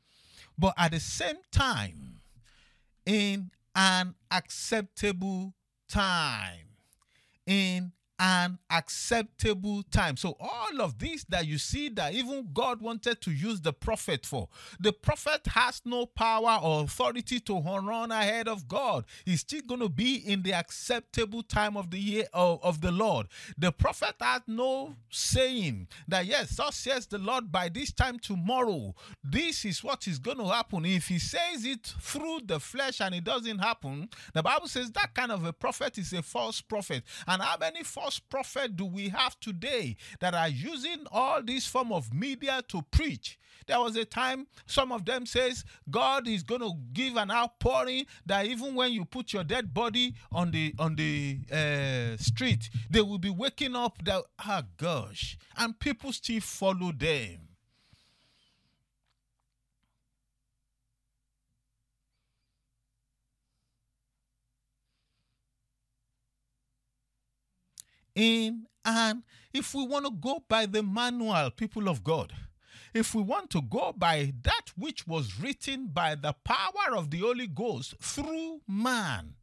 but 0.58 0.74
at 0.76 0.92
the 0.92 1.00
same 1.00 1.36
time, 1.52 2.20
in 3.04 3.50
an 3.74 4.14
acceptable 4.30 5.52
time. 5.88 6.68
In 7.46 7.92
an 8.24 8.58
acceptable 8.70 9.82
time. 9.90 10.16
So 10.16 10.34
all 10.40 10.80
of 10.80 10.98
this 10.98 11.24
that 11.24 11.46
you 11.46 11.58
see 11.58 11.90
that 11.90 12.14
even 12.14 12.48
God 12.54 12.80
wanted 12.80 13.20
to 13.20 13.30
use 13.30 13.60
the 13.60 13.74
prophet 13.74 14.24
for, 14.24 14.48
the 14.80 14.94
prophet 14.94 15.46
has 15.48 15.82
no 15.84 16.06
power 16.06 16.58
or 16.62 16.84
authority 16.84 17.38
to 17.40 17.60
run 17.60 18.10
ahead 18.10 18.48
of 18.48 18.66
God. 18.66 19.04
He's 19.26 19.40
still 19.40 19.60
going 19.68 19.80
to 19.80 19.90
be 19.90 20.14
in 20.14 20.42
the 20.42 20.54
acceptable 20.54 21.42
time 21.42 21.76
of 21.76 21.90
the 21.90 21.98
year 21.98 22.24
of, 22.32 22.64
of 22.64 22.80
the 22.80 22.90
Lord. 22.90 23.26
The 23.58 23.72
prophet 23.72 24.14
has 24.18 24.40
no 24.46 24.96
saying 25.10 25.88
that 26.08 26.24
yes, 26.24 26.56
thus 26.56 26.76
says 26.76 27.06
the 27.06 27.18
Lord 27.18 27.52
by 27.52 27.68
this 27.68 27.92
time 27.92 28.18
tomorrow, 28.18 28.94
this 29.22 29.66
is 29.66 29.84
what 29.84 30.08
is 30.08 30.18
going 30.18 30.38
to 30.38 30.46
happen. 30.46 30.86
If 30.86 31.08
he 31.08 31.18
says 31.18 31.66
it 31.66 31.92
through 32.00 32.40
the 32.46 32.58
flesh 32.58 33.02
and 33.02 33.14
it 33.14 33.24
doesn't 33.24 33.58
happen, 33.58 34.08
the 34.32 34.42
Bible 34.42 34.68
says 34.68 34.90
that 34.92 35.12
kind 35.12 35.30
of 35.30 35.44
a 35.44 35.52
prophet 35.52 35.98
is 35.98 36.14
a 36.14 36.22
false 36.22 36.62
prophet. 36.62 37.02
And 37.28 37.42
how 37.42 37.58
many 37.58 37.82
false 37.82 38.13
prophet 38.18 38.76
do 38.76 38.84
we 38.84 39.08
have 39.10 39.38
today 39.40 39.96
that 40.20 40.34
are 40.34 40.48
using 40.48 41.04
all 41.10 41.42
this 41.42 41.66
form 41.66 41.92
of 41.92 42.12
media 42.12 42.62
to 42.68 42.82
preach? 42.90 43.38
There 43.66 43.80
was 43.80 43.96
a 43.96 44.04
time 44.04 44.46
some 44.66 44.92
of 44.92 45.04
them 45.04 45.26
says 45.26 45.64
God 45.90 46.28
is 46.28 46.42
going 46.42 46.60
to 46.60 46.72
give 46.92 47.16
an 47.16 47.30
outpouring 47.30 48.06
that 48.26 48.46
even 48.46 48.74
when 48.74 48.92
you 48.92 49.04
put 49.04 49.32
your 49.32 49.44
dead 49.44 49.72
body 49.72 50.14
on 50.30 50.50
the 50.50 50.74
on 50.78 50.96
the 50.96 51.38
uh, 51.50 52.16
street, 52.18 52.68
they 52.90 53.00
will 53.00 53.18
be 53.18 53.30
waking 53.30 53.74
up. 53.74 54.04
That 54.04 54.24
ah 54.38 54.64
gosh, 54.76 55.38
and 55.56 55.78
people 55.78 56.12
still 56.12 56.40
follow 56.40 56.92
them. 56.92 57.53
In 68.14 68.66
and 68.84 69.22
if 69.52 69.74
we 69.74 69.86
want 69.86 70.04
to 70.04 70.10
go 70.10 70.42
by 70.48 70.66
the 70.66 70.82
manual, 70.82 71.50
people 71.50 71.88
of 71.88 72.04
God, 72.04 72.32
if 72.92 73.14
we 73.14 73.22
want 73.22 73.50
to 73.50 73.62
go 73.62 73.92
by 73.96 74.32
that 74.42 74.72
which 74.76 75.06
was 75.06 75.40
written 75.40 75.86
by 75.86 76.14
the 76.14 76.34
power 76.44 76.96
of 76.96 77.10
the 77.10 77.20
Holy 77.20 77.46
Ghost 77.46 77.94
through 78.00 78.60
man, 78.68 79.34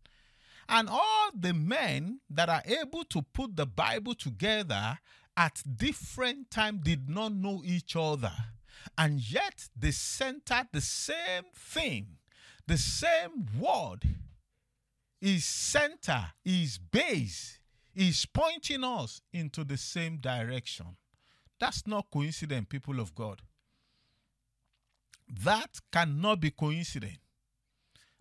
and 0.69 0.87
all 0.89 1.31
the 1.37 1.53
men 1.53 2.19
that 2.29 2.49
are 2.49 2.63
able 2.65 3.03
to 3.05 3.21
put 3.21 3.55
the 3.55 3.65
Bible 3.65 4.15
together 4.15 4.99
at 5.35 5.61
different 5.77 6.51
time 6.51 6.79
did 6.81 7.09
not 7.09 7.33
know 7.33 7.61
each 7.65 7.95
other, 7.95 8.33
and 8.97 9.19
yet 9.19 9.69
they 9.75 9.91
centered 9.91 10.67
the 10.71 10.81
same 10.81 11.45
thing, 11.55 12.07
the 12.67 12.77
same 12.77 13.47
word 13.59 14.03
is 15.21 15.45
center, 15.45 16.27
is 16.45 16.77
base 16.77 17.60
is 17.95 18.25
pointing 18.25 18.83
us 18.83 19.21
into 19.33 19.63
the 19.63 19.77
same 19.77 20.17
direction. 20.17 20.97
That's 21.59 21.85
not 21.85 22.09
coincident, 22.11 22.69
people 22.69 22.99
of 22.99 23.13
God. 23.13 23.41
That 25.43 25.79
cannot 25.91 26.41
be 26.41 26.51
coincidence. 26.51 27.17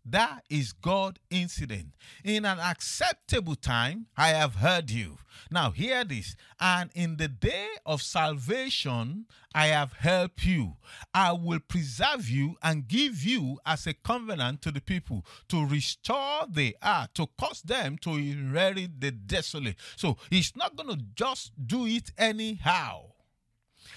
That 0.04 0.44
is 0.48 0.72
God 0.72 1.18
incident. 1.30 1.94
In 2.24 2.44
an 2.44 2.58
acceptable 2.58 3.54
time, 3.54 4.06
I 4.16 4.28
have 4.28 4.56
heard 4.56 4.90
you. 4.90 5.18
Now, 5.50 5.70
hear 5.70 6.04
this. 6.04 6.36
And 6.58 6.90
in 6.94 7.16
the 7.16 7.28
day 7.28 7.68
of 7.86 8.02
salvation, 8.02 9.26
I 9.54 9.68
have 9.68 9.92
helped 9.92 10.44
you. 10.44 10.76
I 11.14 11.32
will 11.32 11.60
preserve 11.60 12.28
you 12.28 12.56
and 12.62 12.88
give 12.88 13.22
you 13.22 13.58
as 13.66 13.86
a 13.86 13.94
covenant 13.94 14.62
to 14.62 14.70
the 14.70 14.80
people 14.80 15.24
to 15.48 15.64
restore 15.66 16.46
the 16.48 16.76
earth, 16.82 17.14
to 17.14 17.26
cause 17.38 17.62
them 17.62 17.98
to 17.98 18.10
inherit 18.10 19.00
the 19.00 19.10
desolate. 19.10 19.76
So, 19.96 20.16
He's 20.30 20.54
not 20.56 20.76
going 20.76 20.96
to 20.96 21.04
just 21.14 21.52
do 21.66 21.86
it 21.86 22.12
anyhow. 22.16 23.10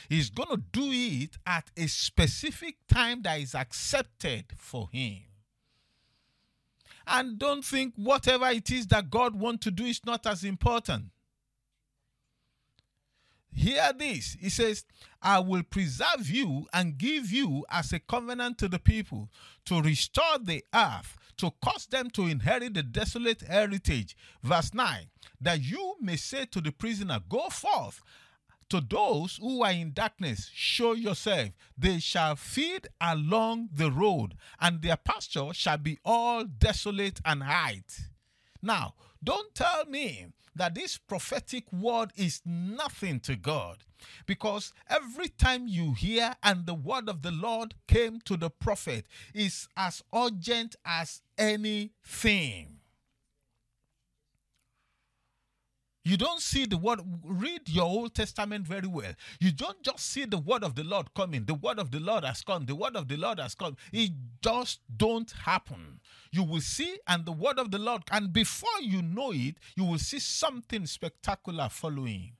He's 0.09 0.29
going 0.29 0.49
to 0.49 0.63
do 0.71 0.89
it 0.91 1.37
at 1.45 1.71
a 1.77 1.87
specific 1.87 2.75
time 2.87 3.21
that 3.23 3.39
is 3.39 3.55
accepted 3.55 4.45
for 4.57 4.89
him. 4.91 5.23
And 7.05 7.37
don't 7.37 7.63
think 7.63 7.93
whatever 7.95 8.47
it 8.47 8.71
is 8.71 8.87
that 8.87 9.09
God 9.09 9.35
wants 9.35 9.63
to 9.65 9.71
do 9.71 9.85
is 9.85 10.01
not 10.05 10.25
as 10.25 10.43
important. 10.43 11.05
Hear 13.55 13.91
this. 13.97 14.35
He 14.39 14.49
says, 14.49 14.83
I 15.21 15.39
will 15.39 15.63
preserve 15.63 16.29
you 16.29 16.65
and 16.73 16.97
give 16.97 17.31
you 17.31 17.65
as 17.69 17.93
a 17.93 17.99
covenant 17.99 18.57
to 18.59 18.67
the 18.67 18.79
people 18.79 19.29
to 19.65 19.81
restore 19.81 20.39
the 20.41 20.63
earth, 20.73 21.17
to 21.37 21.51
cause 21.63 21.85
them 21.85 22.09
to 22.11 22.27
inherit 22.27 22.73
the 22.73 22.83
desolate 22.83 23.41
heritage. 23.41 24.17
Verse 24.41 24.73
9, 24.73 25.05
that 25.39 25.61
you 25.61 25.95
may 26.01 26.15
say 26.15 26.45
to 26.45 26.61
the 26.61 26.71
prisoner, 26.71 27.19
Go 27.29 27.49
forth 27.49 28.01
to 28.69 28.81
those 28.81 29.37
who 29.37 29.63
are 29.63 29.71
in 29.71 29.93
darkness, 29.93 30.49
show 30.53 30.93
yourself. 30.93 31.49
They 31.77 31.99
shall 31.99 32.35
feed 32.35 32.87
along 32.99 33.69
the 33.73 33.91
road, 33.91 34.35
and 34.59 34.81
their 34.81 34.97
pasture 34.97 35.53
shall 35.53 35.77
be 35.77 35.99
all 36.03 36.43
desolate 36.45 37.19
and 37.25 37.43
height. 37.43 37.99
Now, 38.61 38.95
don't 39.23 39.53
tell 39.53 39.85
me 39.85 40.27
that 40.55 40.75
this 40.75 40.97
prophetic 40.97 41.71
word 41.71 42.11
is 42.15 42.41
nothing 42.45 43.19
to 43.21 43.35
God. 43.35 43.83
Because 44.25 44.73
every 44.89 45.29
time 45.29 45.67
you 45.67 45.93
hear 45.93 46.35
and 46.43 46.65
the 46.65 46.73
word 46.73 47.07
of 47.07 47.21
the 47.21 47.31
Lord 47.31 47.73
came 47.87 48.19
to 48.21 48.37
the 48.37 48.49
prophet 48.49 49.05
is 49.33 49.67
as 49.77 50.03
urgent 50.13 50.75
as 50.85 51.21
anything. 51.37 52.79
You 56.05 56.17
don't 56.17 56.41
see 56.41 56.65
the 56.65 56.75
word, 56.75 56.99
read 57.23 57.61
your 57.69 57.85
Old 57.85 58.13
Testament 58.13 58.67
very 58.67 58.87
well. 58.87 59.13
You 59.39 59.53
don't 59.53 59.81
just 59.83 59.99
see 59.99 60.25
the 60.25 60.37
word 60.37 60.63
of 60.63 60.75
the 60.75 60.83
Lord 60.83 61.13
coming. 61.13 61.45
The 61.45 61.53
word 61.53 61.79
of 61.79 61.91
the 61.91 61.99
Lord 61.99 62.25
has 62.25 62.41
come. 62.43 62.65
The 62.65 62.75
word 62.75 62.97
of 62.97 63.07
the 63.07 63.15
Lord 63.15 63.39
has 63.39 63.55
come. 63.55 63.77
It 63.93 64.11
just 64.41 64.81
don't 64.97 65.31
happen. 65.31 66.01
You 66.31 66.43
will 66.43 66.59
see, 66.59 66.97
and 67.07 67.25
the 67.25 67.31
word 67.31 67.57
of 67.57 67.71
the 67.71 67.79
Lord, 67.79 68.03
and 68.11 68.33
before 68.33 68.81
you 68.81 69.01
know 69.01 69.31
it, 69.31 69.55
you 69.77 69.85
will 69.85 69.97
see 69.97 70.19
something 70.19 70.85
spectacular 70.87 71.69
following. 71.69 72.33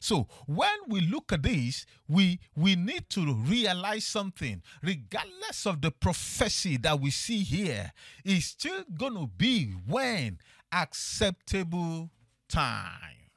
So 0.00 0.28
when 0.46 0.78
we 0.88 1.02
look 1.02 1.32
at 1.32 1.42
this, 1.42 1.84
we 2.08 2.40
we 2.56 2.74
need 2.74 3.10
to 3.10 3.34
realize 3.34 4.06
something. 4.06 4.62
Regardless 4.82 5.66
of 5.66 5.82
the 5.82 5.90
prophecy 5.90 6.78
that 6.78 6.98
we 6.98 7.10
see 7.10 7.42
here, 7.42 7.92
it's 8.24 8.46
still 8.46 8.84
gonna 8.96 9.26
be 9.26 9.72
when 9.86 10.38
acceptable 10.72 12.10
time. 12.50 13.30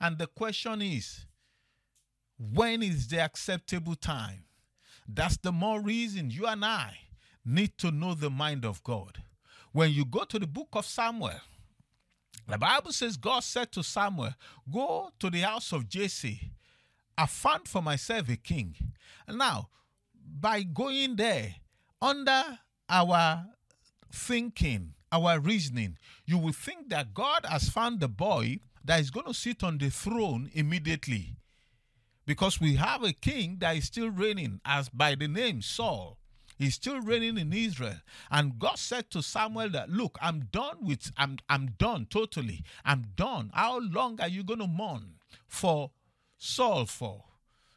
And 0.00 0.18
the 0.18 0.26
question 0.26 0.82
is, 0.82 1.26
when 2.38 2.82
is 2.82 3.08
the 3.08 3.20
acceptable 3.20 3.94
time? 3.94 4.44
That's 5.06 5.36
the 5.36 5.52
more 5.52 5.80
reason 5.80 6.30
you 6.30 6.46
and 6.46 6.64
I 6.64 6.96
need 7.44 7.76
to 7.78 7.90
know 7.90 8.14
the 8.14 8.30
mind 8.30 8.64
of 8.64 8.82
God. 8.82 9.18
When 9.72 9.90
you 9.90 10.04
go 10.04 10.24
to 10.24 10.38
the 10.38 10.46
book 10.46 10.68
of 10.72 10.86
Samuel, 10.86 11.40
the 12.48 12.58
Bible 12.58 12.92
says 12.92 13.16
God 13.16 13.44
said 13.44 13.70
to 13.72 13.82
Samuel, 13.82 14.34
Go 14.72 15.10
to 15.20 15.30
the 15.30 15.40
house 15.40 15.72
of 15.72 15.88
Jesse. 15.88 16.52
I 17.16 17.26
found 17.26 17.68
for 17.68 17.82
myself 17.82 18.28
a 18.28 18.36
king. 18.36 18.74
Now, 19.28 19.68
by 20.14 20.62
going 20.62 21.16
there, 21.16 21.54
under 22.00 22.58
our 22.88 23.44
thinking, 24.10 24.94
our 25.12 25.40
reasoning, 25.40 25.96
you 26.24 26.38
will 26.38 26.52
think 26.52 26.88
that 26.90 27.14
God 27.14 27.44
has 27.48 27.68
found 27.68 28.00
the 28.00 28.08
boy 28.08 28.60
that 28.84 29.00
is 29.00 29.10
going 29.10 29.26
to 29.26 29.34
sit 29.34 29.62
on 29.62 29.78
the 29.78 29.90
throne 29.90 30.50
immediately. 30.54 31.36
Because 32.26 32.60
we 32.60 32.76
have 32.76 33.02
a 33.02 33.12
king 33.12 33.56
that 33.60 33.76
is 33.76 33.86
still 33.86 34.10
reigning, 34.10 34.60
as 34.64 34.88
by 34.88 35.14
the 35.14 35.28
name 35.28 35.62
Saul. 35.62 36.18
He's 36.58 36.74
still 36.74 37.00
reigning 37.00 37.38
in 37.38 37.52
Israel. 37.52 37.96
And 38.30 38.58
God 38.58 38.78
said 38.78 39.10
to 39.10 39.22
Samuel 39.22 39.70
that, 39.70 39.88
look, 39.88 40.18
I'm 40.20 40.48
done 40.52 40.76
with, 40.82 41.10
I'm, 41.16 41.38
I'm 41.48 41.74
done 41.78 42.06
totally. 42.10 42.62
I'm 42.84 43.06
done. 43.16 43.50
How 43.54 43.80
long 43.80 44.20
are 44.20 44.28
you 44.28 44.44
going 44.44 44.60
to 44.60 44.66
mourn 44.66 45.14
for 45.48 45.90
Saul 46.36 46.84
for? 46.84 47.24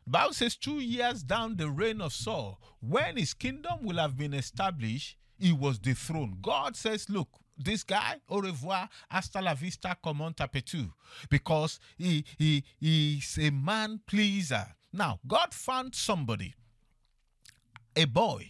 The 0.06 0.12
Bible 0.12 0.34
says 0.34 0.58
two 0.58 0.80
years 0.80 1.24
down 1.24 1.56
the 1.56 1.70
reign 1.70 2.02
of 2.02 2.12
Saul, 2.12 2.60
when 2.82 3.16
his 3.16 3.34
kingdom 3.34 3.84
will 3.84 3.98
have 3.98 4.18
been 4.18 4.34
established, 4.34 5.16
he 5.38 5.52
was 5.52 5.80
dethroned. 5.80 6.42
God 6.42 6.76
says, 6.76 7.10
look, 7.10 7.28
this 7.58 7.84
guy, 7.84 8.16
au 8.30 8.42
revoir, 8.42 8.90
hasta 9.10 9.42
la 9.42 9.54
vista, 9.54 9.96
comme 10.04 10.22
on 10.22 10.34
tapetu, 10.34 10.92
because 11.30 11.80
he, 11.98 12.26
he, 12.38 12.64
he's 12.80 13.38
a 13.40 13.50
man 13.52 14.00
pleaser. 14.08 14.66
Now, 14.92 15.20
God 15.28 15.54
found 15.54 15.96
somebody, 15.96 16.54
a 17.96 18.06
boy, 18.06 18.48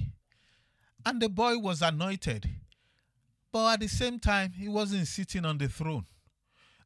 and 1.05 1.21
the 1.21 1.29
boy 1.29 1.57
was 1.57 1.81
anointed. 1.81 2.49
But 3.51 3.73
at 3.73 3.79
the 3.81 3.87
same 3.87 4.19
time, 4.19 4.51
he 4.57 4.67
wasn't 4.67 5.07
sitting 5.07 5.45
on 5.45 5.57
the 5.57 5.67
throne. 5.67 6.05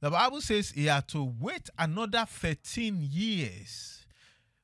The 0.02 0.12
Bible 0.12 0.42
says 0.42 0.72
he 0.72 0.86
had 0.86 1.08
to 1.10 1.24
wait 1.40 1.70
another 1.78 2.26
13 2.28 3.00
years 3.10 3.97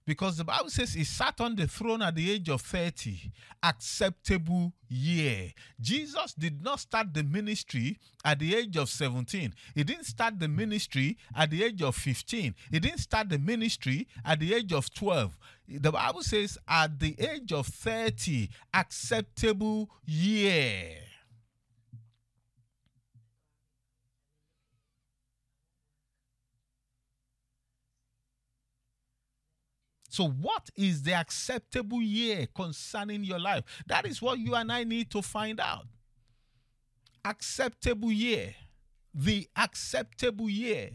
because 0.05 0.37
the 0.37 0.43
Bible 0.43 0.69
says 0.69 0.93
he 0.93 1.03
sat 1.03 1.39
on 1.39 1.55
the 1.55 1.67
throne 1.67 2.01
at 2.01 2.15
the 2.15 2.31
age 2.31 2.49
of 2.49 2.61
30, 2.61 3.31
acceptable 3.61 4.73
year. 4.89 5.51
Jesus 5.79 6.33
did 6.33 6.61
not 6.61 6.79
start 6.81 7.13
the 7.13 7.23
ministry 7.23 7.99
at 8.25 8.39
the 8.39 8.55
age 8.55 8.75
of 8.75 8.89
17. 8.89 9.53
He 9.75 9.83
didn't 9.83 10.05
start 10.05 10.39
the 10.39 10.47
ministry 10.47 11.17
at 11.35 11.49
the 11.49 11.63
age 11.63 11.81
of 11.81 11.95
15. 11.95 12.53
He 12.71 12.79
didn't 12.79 12.99
start 12.99 13.29
the 13.29 13.39
ministry 13.39 14.07
at 14.25 14.39
the 14.39 14.53
age 14.53 14.73
of 14.73 14.93
12. 14.93 15.37
The 15.67 15.91
Bible 15.91 16.23
says 16.23 16.57
at 16.67 16.99
the 16.99 17.15
age 17.19 17.53
of 17.53 17.67
30, 17.67 18.49
acceptable 18.73 19.89
year. 20.05 20.97
So, 30.13 30.27
what 30.27 30.69
is 30.75 31.01
the 31.01 31.15
acceptable 31.15 31.99
year 31.99 32.45
concerning 32.55 33.23
your 33.23 33.39
life? 33.39 33.63
That 33.87 34.05
is 34.05 34.21
what 34.21 34.37
you 34.37 34.53
and 34.53 34.71
I 34.71 34.83
need 34.83 35.09
to 35.09 35.23
find 35.23 35.59
out. 35.59 35.87
Acceptable 37.25 38.11
year. 38.11 38.53
The 39.11 39.47
acceptable 39.57 40.51
year. 40.51 40.91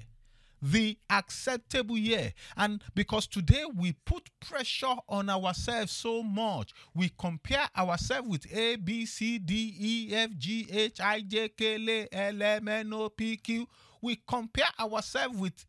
The 0.63 0.97
acceptable 1.11 1.99
year. 1.99 2.33
And 2.57 2.81
because 2.95 3.27
today 3.27 3.65
we 3.77 3.95
put 4.05 4.31
pressure 4.39 4.95
on 5.09 5.29
ourselves 5.31 5.91
so 5.91 6.23
much, 6.23 6.73
we 6.95 7.11
compare 7.19 7.69
ourselves 7.77 8.29
with 8.29 8.47
A, 8.55 8.77
B, 8.77 9.05
C, 9.05 9.41
D, 9.41 9.75
E, 9.81 10.15
F, 10.15 10.31
G, 10.39 10.69
H, 10.71 11.01
I, 11.01 11.23
J, 11.23 11.49
K, 11.49 12.07
L, 12.13 12.41
M, 12.41 12.69
N, 12.69 12.93
O, 12.93 13.09
P, 13.09 13.37
Q. 13.37 13.67
We 14.01 14.23
compare 14.29 14.71
ourselves 14.79 15.37
with 15.37 15.67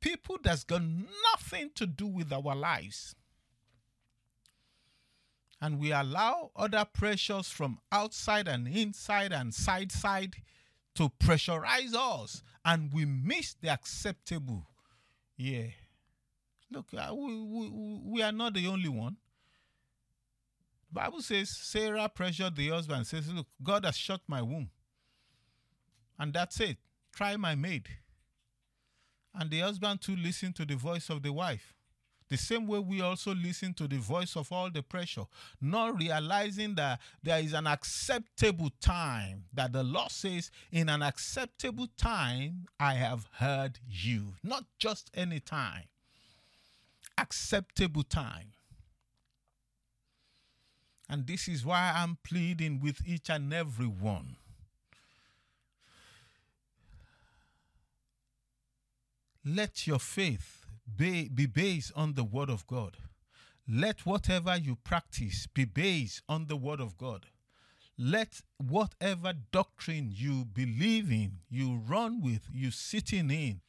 people 0.00 0.38
that's 0.42 0.64
got 0.64 0.82
nothing 0.82 1.70
to 1.74 1.86
do 1.86 2.06
with 2.06 2.32
our 2.32 2.54
lives. 2.54 3.14
And 5.60 5.78
we 5.78 5.92
allow 5.92 6.52
other 6.54 6.84
pressures 6.84 7.48
from 7.48 7.78
outside 7.90 8.46
and 8.46 8.68
inside 8.68 9.32
and 9.32 9.52
side 9.52 9.90
side 9.90 10.36
to 10.94 11.10
pressurize 11.20 11.94
us, 11.94 12.42
and 12.64 12.92
we 12.92 13.04
miss 13.04 13.54
the 13.54 13.68
acceptable. 13.68 14.66
Yeah. 15.36 15.66
Look, 16.70 16.86
uh, 16.96 17.14
we, 17.14 17.42
we, 17.42 18.00
we 18.04 18.22
are 18.22 18.32
not 18.32 18.54
the 18.54 18.66
only 18.66 18.88
one. 18.88 19.16
Bible 20.92 21.22
says 21.22 21.50
Sarah 21.50 22.08
pressured 22.08 22.56
the 22.56 22.68
husband, 22.68 23.06
says, 23.06 23.32
Look, 23.32 23.46
God 23.62 23.84
has 23.84 23.96
shut 23.96 24.20
my 24.26 24.42
womb. 24.42 24.70
And 26.18 26.32
that's 26.32 26.60
it. 26.60 26.78
Try 27.14 27.36
my 27.36 27.54
maid 27.54 27.88
and 29.34 29.50
the 29.50 29.60
husband 29.60 30.00
too 30.00 30.16
listen 30.16 30.52
to 30.54 30.64
the 30.64 30.76
voice 30.76 31.10
of 31.10 31.22
the 31.22 31.32
wife. 31.32 31.74
The 32.28 32.36
same 32.36 32.66
way 32.66 32.78
we 32.78 33.00
also 33.00 33.34
listen 33.34 33.72
to 33.74 33.88
the 33.88 33.96
voice 33.96 34.36
of 34.36 34.52
all 34.52 34.70
the 34.70 34.82
pressure, 34.82 35.24
not 35.62 35.98
realizing 35.98 36.74
that 36.74 37.00
there 37.22 37.38
is 37.40 37.54
an 37.54 37.66
acceptable 37.66 38.70
time, 38.80 39.44
that 39.54 39.72
the 39.72 39.82
Lord 39.82 40.10
says, 40.10 40.50
In 40.70 40.90
an 40.90 41.02
acceptable 41.02 41.88
time, 41.96 42.66
I 42.78 42.94
have 42.94 43.26
heard 43.32 43.78
you. 43.88 44.34
Not 44.42 44.64
just 44.78 45.10
any 45.14 45.40
time, 45.40 45.84
acceptable 47.16 48.02
time. 48.02 48.52
And 51.08 51.26
this 51.26 51.48
is 51.48 51.64
why 51.64 51.94
I'm 51.96 52.18
pleading 52.22 52.80
with 52.80 53.00
each 53.06 53.30
and 53.30 53.54
every 53.54 53.86
one 53.86 54.36
Let 59.48 59.86
your 59.86 59.98
faith 59.98 60.66
be, 60.94 61.28
be 61.30 61.46
based 61.46 61.92
on 61.96 62.14
the 62.14 62.24
Word 62.24 62.50
of 62.50 62.66
God. 62.66 62.98
Let 63.66 64.04
whatever 64.04 64.54
you 64.58 64.76
practice 64.76 65.46
be 65.46 65.64
based 65.64 66.22
on 66.28 66.48
the 66.48 66.56
Word 66.56 66.80
of 66.80 66.98
God. 66.98 67.26
Let 67.96 68.42
whatever 68.58 69.32
doctrine 69.50 70.10
you 70.14 70.44
believe 70.44 71.10
in, 71.10 71.38
you 71.48 71.80
run 71.88 72.20
with, 72.20 72.42
you 72.52 72.70
sitting 72.70 73.30
in, 73.30 73.62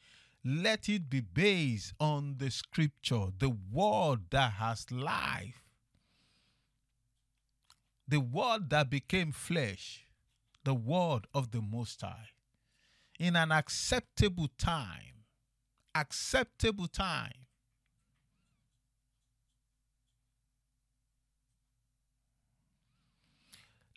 let 0.44 0.86
it 0.90 1.08
be 1.08 1.20
based 1.20 1.94
on 1.98 2.34
the 2.36 2.50
scripture, 2.50 3.28
the 3.38 3.56
word 3.72 4.20
that 4.30 4.52
has 4.52 4.90
life, 4.90 5.64
the 8.06 8.20
word 8.20 8.68
that 8.68 8.90
became 8.90 9.32
flesh, 9.32 10.04
the 10.62 10.74
word 10.74 11.26
of 11.32 11.52
the 11.52 11.62
Most 11.62 12.02
High, 12.02 12.28
in 13.18 13.34
an 13.34 13.50
acceptable 13.50 14.48
time 14.58 15.19
acceptable 15.94 16.88
time. 16.88 17.32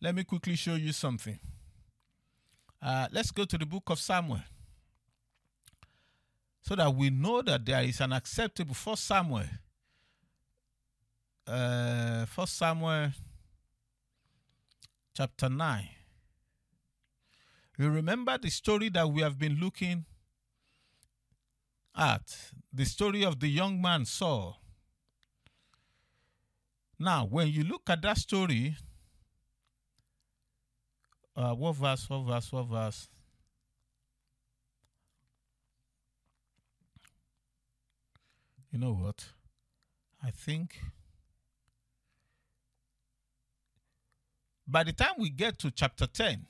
Let 0.02 0.16
me 0.16 0.24
quickly 0.24 0.56
show 0.56 0.76
you 0.76 0.92
something. 0.92 1.40
Uh, 2.82 3.08
let's 3.14 3.32
go 3.32 3.46
to 3.46 3.58
the 3.58 3.66
book 3.66 3.84
of 3.90 4.00
Samuel 4.00 4.42
so 6.62 6.76
that 6.76 6.94
we 6.94 7.10
know 7.10 7.42
that 7.42 7.66
there 7.66 7.84
is 7.84 8.02
an 8.02 8.12
acceptable 8.12 8.74
for 8.74 8.98
Samuel. 8.98 9.46
Uh, 11.48 12.26
for 12.26 12.48
Samuel 12.48 13.12
chapter 15.16 15.50
9. 15.50 15.90
You 17.78 17.90
remember 17.90 18.38
the 18.38 18.50
story 18.50 18.90
that 18.90 19.10
we 19.10 19.22
have 19.22 19.38
been 19.38 19.60
looking 19.60 20.06
at 21.96 22.52
the 22.72 22.86
story 22.86 23.24
of 23.24 23.40
the 23.40 23.48
young 23.48 23.82
man 23.82 24.06
Saul. 24.06 24.60
Now, 27.00 27.26
when 27.26 27.50
you 27.50 27.64
look 27.64 27.90
at 27.90 28.02
that 28.02 28.18
story, 28.18 28.78
uh, 31.36 31.54
what 31.54 31.76
verse, 31.76 32.10
what 32.10 32.20
verse, 32.20 32.52
what 32.52 32.68
verse? 32.68 33.10
You 38.72 38.80
know 38.80 38.94
what? 38.94 39.26
I 40.24 40.32
think 40.32 40.80
by 44.68 44.84
the 44.84 44.94
time 44.94 45.14
we 45.20 45.30
get 45.30 45.60
to 45.60 45.70
chapter 45.70 46.08
10, 46.08 46.48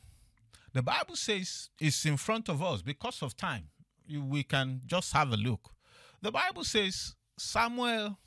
the 0.72 0.82
Bible 0.82 1.16
says 1.16 1.70
it's 1.80 2.06
in 2.06 2.18
front 2.18 2.48
of 2.50 2.64
us 2.64 2.82
because 2.82 3.22
of 3.22 3.36
time 3.36 3.70
we 4.10 4.44
can 4.44 4.82
just 4.86 5.14
have 5.14 5.32
a 5.32 5.38
look. 5.38 5.72
The 6.22 6.32
Bible 6.32 6.64
says 6.64 7.16
Samuel 7.38 8.18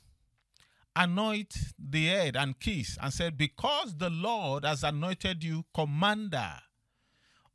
anoint 0.95 1.55
the 1.77 2.07
head 2.07 2.35
and 2.35 2.59
kiss 2.59 2.97
and 3.01 3.13
said, 3.13 3.37
Because 3.37 3.97
the 3.97 4.09
Lord 4.09 4.65
has 4.65 4.83
anointed 4.83 5.43
you 5.43 5.65
commander 5.73 6.53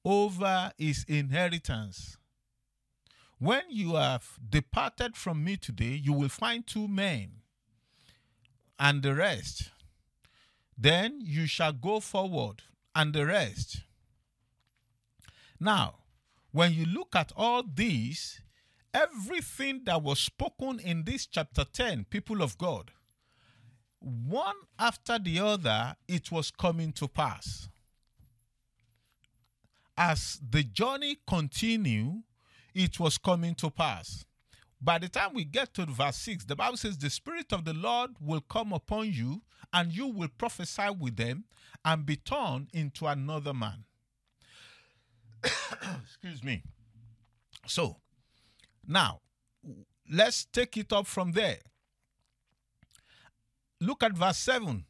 over 0.04 0.72
his 0.78 1.04
inheritance. 1.08 2.16
When 3.38 3.62
you 3.70 3.96
have 3.96 4.38
departed 4.48 5.16
from 5.16 5.42
me 5.42 5.56
today, 5.56 6.00
you 6.00 6.12
will 6.12 6.28
find 6.28 6.66
two 6.66 6.86
men 6.86 7.42
and 8.78 9.02
the 9.02 9.14
rest. 9.14 9.70
Then 10.78 11.20
you 11.20 11.46
shall 11.46 11.72
go 11.72 12.00
forward 12.00 12.62
and 12.94 13.12
the 13.12 13.26
rest. 13.26 13.82
Now, 15.58 16.01
when 16.52 16.72
you 16.72 16.86
look 16.86 17.16
at 17.16 17.32
all 17.36 17.62
these, 17.62 18.40
everything 18.94 19.82
that 19.84 20.02
was 20.02 20.20
spoken 20.20 20.78
in 20.78 21.04
this 21.04 21.26
chapter 21.26 21.64
10, 21.64 22.04
people 22.10 22.42
of 22.42 22.56
God, 22.58 22.90
one 24.00 24.56
after 24.78 25.18
the 25.18 25.40
other, 25.40 25.96
it 26.08 26.30
was 26.30 26.50
coming 26.50 26.92
to 26.92 27.08
pass. 27.08 27.68
as 29.96 30.40
the 30.50 30.64
journey 30.64 31.18
continued, 31.26 32.22
it 32.74 32.98
was 32.98 33.18
coming 33.18 33.54
to 33.56 33.70
pass. 33.70 34.24
By 34.80 34.98
the 34.98 35.08
time 35.08 35.34
we 35.34 35.44
get 35.44 35.74
to 35.74 35.86
verse 35.86 36.16
6, 36.16 36.44
the 36.46 36.56
Bible 36.56 36.76
says, 36.76 36.98
The 36.98 37.10
Spirit 37.10 37.52
of 37.52 37.64
the 37.64 37.74
Lord 37.74 38.10
will 38.20 38.40
come 38.40 38.72
upon 38.72 39.12
you, 39.12 39.42
and 39.72 39.92
you 39.92 40.08
will 40.08 40.28
prophesy 40.36 40.88
with 40.98 41.16
them 41.16 41.44
and 41.84 42.04
be 42.04 42.16
turned 42.16 42.68
into 42.72 43.06
another 43.06 43.54
man. 43.54 43.84
Excuse 46.04 46.42
me. 46.42 46.62
So, 47.66 47.96
now, 48.86 49.20
let's 50.10 50.44
take 50.46 50.76
it 50.76 50.92
up 50.92 51.06
from 51.06 51.32
there. 51.32 51.58
Look 53.80 54.02
at 54.02 54.12
verse 54.12 54.38
7. 54.38 54.84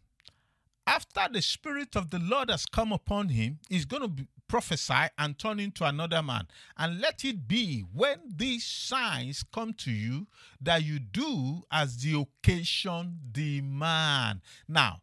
After 0.86 1.28
the 1.32 1.40
Spirit 1.40 1.96
of 1.96 2.10
the 2.10 2.18
Lord 2.18 2.50
has 2.50 2.66
come 2.66 2.92
upon 2.92 3.28
him, 3.28 3.60
he's 3.68 3.84
going 3.84 4.02
to 4.02 4.26
prophesy 4.48 5.06
and 5.16 5.38
turn 5.38 5.60
into 5.60 5.84
another 5.84 6.22
man. 6.22 6.46
And 6.76 7.00
let 7.00 7.24
it 7.24 7.46
be 7.48 7.84
when 7.94 8.18
these 8.36 8.64
signs 8.66 9.44
come 9.44 9.72
to 9.74 9.90
you 9.90 10.26
that 10.60 10.82
you 10.82 10.98
do 10.98 11.62
as 11.70 11.98
the 11.98 12.20
occasion 12.20 13.18
demand. 13.30 14.40
Now, 14.68 15.00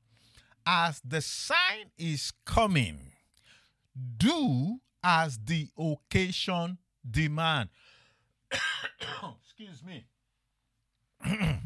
as 0.67 1.01
the 1.03 1.21
sign 1.21 1.91
is 1.97 2.31
coming, 2.45 3.13
do 4.17 4.81
as 5.03 5.39
the 5.45 5.69
occasion 5.77 6.77
demand. 7.09 7.69
Excuse 9.43 9.83
me. 9.83 10.05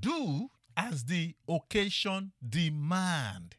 do 0.00 0.50
as 0.76 1.04
the 1.04 1.34
occasion 1.48 2.32
demand. 2.46 3.56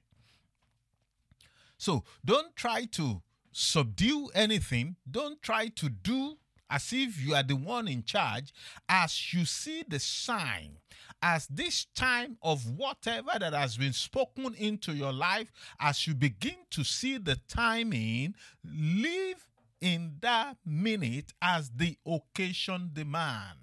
So 1.78 2.04
don't 2.24 2.56
try 2.56 2.86
to 2.91 3.22
subdue 3.52 4.30
anything. 4.34 4.97
Don't 5.10 5.41
try 5.41 5.68
to 5.68 5.89
do 5.89 6.38
as 6.72 6.94
if 6.94 7.22
you 7.22 7.36
are 7.36 7.44
the 7.44 7.56
one 7.56 7.88
in 7.88 8.04
charge. 8.04 8.54
As 8.88 9.34
you 9.34 9.46
see 9.46 9.84
the 9.88 10.00
sign, 10.00 10.78
as 11.22 11.46
this 11.48 11.86
time 11.94 12.38
of 12.42 12.66
whatever 12.78 13.32
that 13.38 13.54
has 13.54 13.78
been 13.78 13.94
spoken 13.94 14.56
into 14.56 14.94
your 14.94 15.14
life, 15.14 15.52
as 15.80 16.08
you 16.08 16.16
begin 16.16 16.56
to 16.72 16.84
see 16.84 17.18
the 17.18 17.38
timing, 17.48 18.34
live 18.64 19.48
in 19.82 20.14
that 20.22 20.58
minute 20.66 21.34
as 21.42 21.70
the 21.76 21.98
occasion 22.06 22.92
demand. 22.94 23.60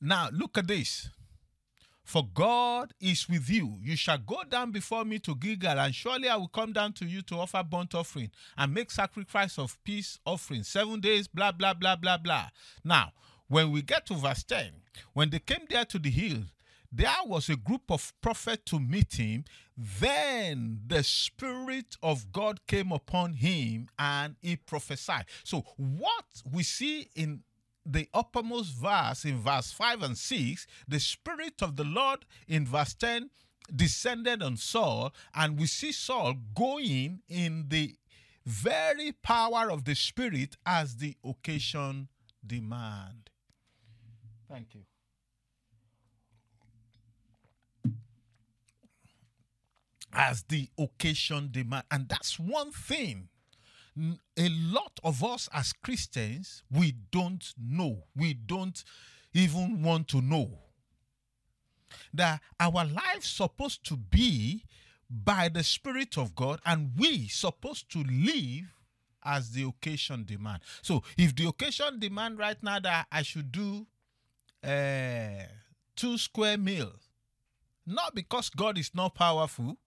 Now, 0.00 0.28
look 0.32 0.56
at 0.58 0.66
this. 0.66 1.08
For 2.06 2.22
God 2.32 2.94
is 3.00 3.28
with 3.28 3.50
you. 3.50 3.78
You 3.82 3.96
shall 3.96 4.18
go 4.18 4.44
down 4.48 4.70
before 4.70 5.04
me 5.04 5.18
to 5.18 5.34
Gilgal, 5.34 5.80
and 5.80 5.92
surely 5.92 6.28
I 6.28 6.36
will 6.36 6.46
come 6.46 6.72
down 6.72 6.92
to 6.94 7.04
you 7.04 7.20
to 7.22 7.34
offer 7.34 7.64
burnt 7.68 7.96
offering 7.96 8.30
and 8.56 8.72
make 8.72 8.92
sacrifice 8.92 9.58
of 9.58 9.76
peace 9.82 10.20
offering. 10.24 10.62
Seven 10.62 11.00
days, 11.00 11.26
blah, 11.26 11.50
blah, 11.50 11.74
blah, 11.74 11.96
blah, 11.96 12.16
blah. 12.16 12.46
Now, 12.84 13.12
when 13.48 13.72
we 13.72 13.82
get 13.82 14.06
to 14.06 14.14
verse 14.14 14.44
10, 14.44 14.70
when 15.14 15.30
they 15.30 15.40
came 15.40 15.66
there 15.68 15.84
to 15.84 15.98
the 15.98 16.08
hill, 16.08 16.44
there 16.92 17.10
was 17.24 17.48
a 17.48 17.56
group 17.56 17.90
of 17.90 18.12
prophets 18.20 18.70
to 18.70 18.78
meet 18.78 19.14
him. 19.14 19.44
Then 19.76 20.82
the 20.86 21.02
Spirit 21.02 21.96
of 22.04 22.30
God 22.30 22.64
came 22.68 22.92
upon 22.92 23.34
him 23.34 23.88
and 23.98 24.36
he 24.40 24.54
prophesied. 24.54 25.24
So, 25.42 25.64
what 25.76 26.24
we 26.50 26.62
see 26.62 27.08
in 27.16 27.42
the 27.86 28.08
uppermost 28.12 28.74
verse 28.74 29.24
in 29.24 29.38
verse 29.38 29.70
5 29.72 30.02
and 30.02 30.18
6, 30.18 30.66
the 30.88 31.00
Spirit 31.00 31.62
of 31.62 31.76
the 31.76 31.84
Lord 31.84 32.24
in 32.48 32.66
verse 32.66 32.94
10 32.94 33.30
descended 33.74 34.42
on 34.42 34.56
Saul, 34.56 35.12
and 35.34 35.58
we 35.58 35.66
see 35.66 35.92
Saul 35.92 36.34
going 36.54 37.20
in 37.28 37.66
the 37.68 37.94
very 38.44 39.12
power 39.12 39.70
of 39.70 39.84
the 39.84 39.94
Spirit 39.94 40.56
as 40.64 40.96
the 40.96 41.16
occasion 41.24 42.08
demand. 42.46 43.30
Thank 44.48 44.74
you. 44.74 44.82
As 50.12 50.44
the 50.44 50.68
occasion 50.78 51.48
demand. 51.50 51.84
And 51.90 52.08
that's 52.08 52.38
one 52.38 52.70
thing 52.70 53.28
a 53.96 54.48
lot 54.48 54.98
of 55.02 55.24
us 55.24 55.48
as 55.52 55.72
Christians, 55.72 56.62
we 56.70 56.94
don't 57.10 57.44
know. 57.58 58.04
We 58.14 58.34
don't 58.34 58.82
even 59.32 59.82
want 59.82 60.08
to 60.08 60.20
know. 60.20 60.58
That 62.12 62.40
our 62.60 62.84
life's 62.84 63.28
supposed 63.28 63.84
to 63.86 63.96
be 63.96 64.64
by 65.08 65.48
the 65.48 65.62
Spirit 65.62 66.18
of 66.18 66.34
God, 66.34 66.60
and 66.66 66.92
we 66.98 67.28
supposed 67.28 67.90
to 67.92 68.02
live 68.02 68.64
as 69.24 69.50
the 69.50 69.64
occasion 69.64 70.24
demand. 70.24 70.60
So 70.82 71.02
if 71.16 71.34
the 71.34 71.48
occasion 71.48 71.98
demand 71.98 72.38
right 72.38 72.60
now 72.62 72.80
that 72.80 73.06
I 73.10 73.22
should 73.22 73.50
do 73.50 73.86
uh, 74.62 75.46
two 75.96 76.18
square 76.18 76.58
meals, 76.58 77.08
not 77.86 78.14
because 78.14 78.50
God 78.50 78.78
is 78.78 78.94
not 78.94 79.14
powerful, 79.14 79.78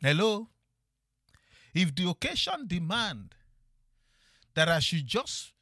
Hello? 0.00 0.48
If 1.74 1.94
the 1.94 2.08
occasion 2.08 2.66
demand 2.66 3.34
that 4.54 4.68
I 4.68 4.78
should 4.78 5.06
just 5.06 5.52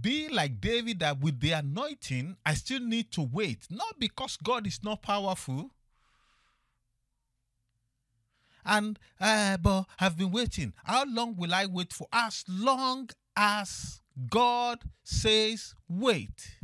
be 0.00 0.28
like 0.28 0.60
David 0.60 1.00
that 1.00 1.20
with 1.20 1.40
the 1.40 1.52
anointing, 1.52 2.36
I 2.46 2.54
still 2.54 2.80
need 2.80 3.10
to 3.12 3.22
wait. 3.22 3.66
Not 3.70 3.98
because 3.98 4.36
God 4.36 4.66
is 4.66 4.80
not 4.82 5.02
powerful. 5.02 5.70
And 8.64 8.98
uh, 9.20 9.56
but 9.56 9.86
I've 9.98 10.16
been 10.16 10.30
waiting. 10.30 10.72
How 10.84 11.04
long 11.06 11.36
will 11.36 11.54
I 11.54 11.66
wait 11.66 11.92
for? 11.92 12.06
As 12.12 12.44
long 12.48 13.08
as 13.36 14.00
God 14.28 14.80
says 15.02 15.74
wait. 15.88 16.58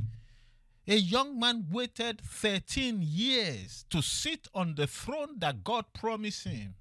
A 0.86 0.96
young 0.96 1.40
man 1.40 1.66
waited 1.70 2.20
13 2.20 3.00
years 3.00 3.86
to 3.88 4.02
sit 4.02 4.48
on 4.54 4.74
the 4.74 4.86
throne 4.86 5.38
that 5.38 5.64
God 5.64 5.86
promised 5.94 6.44
him. 6.44 6.74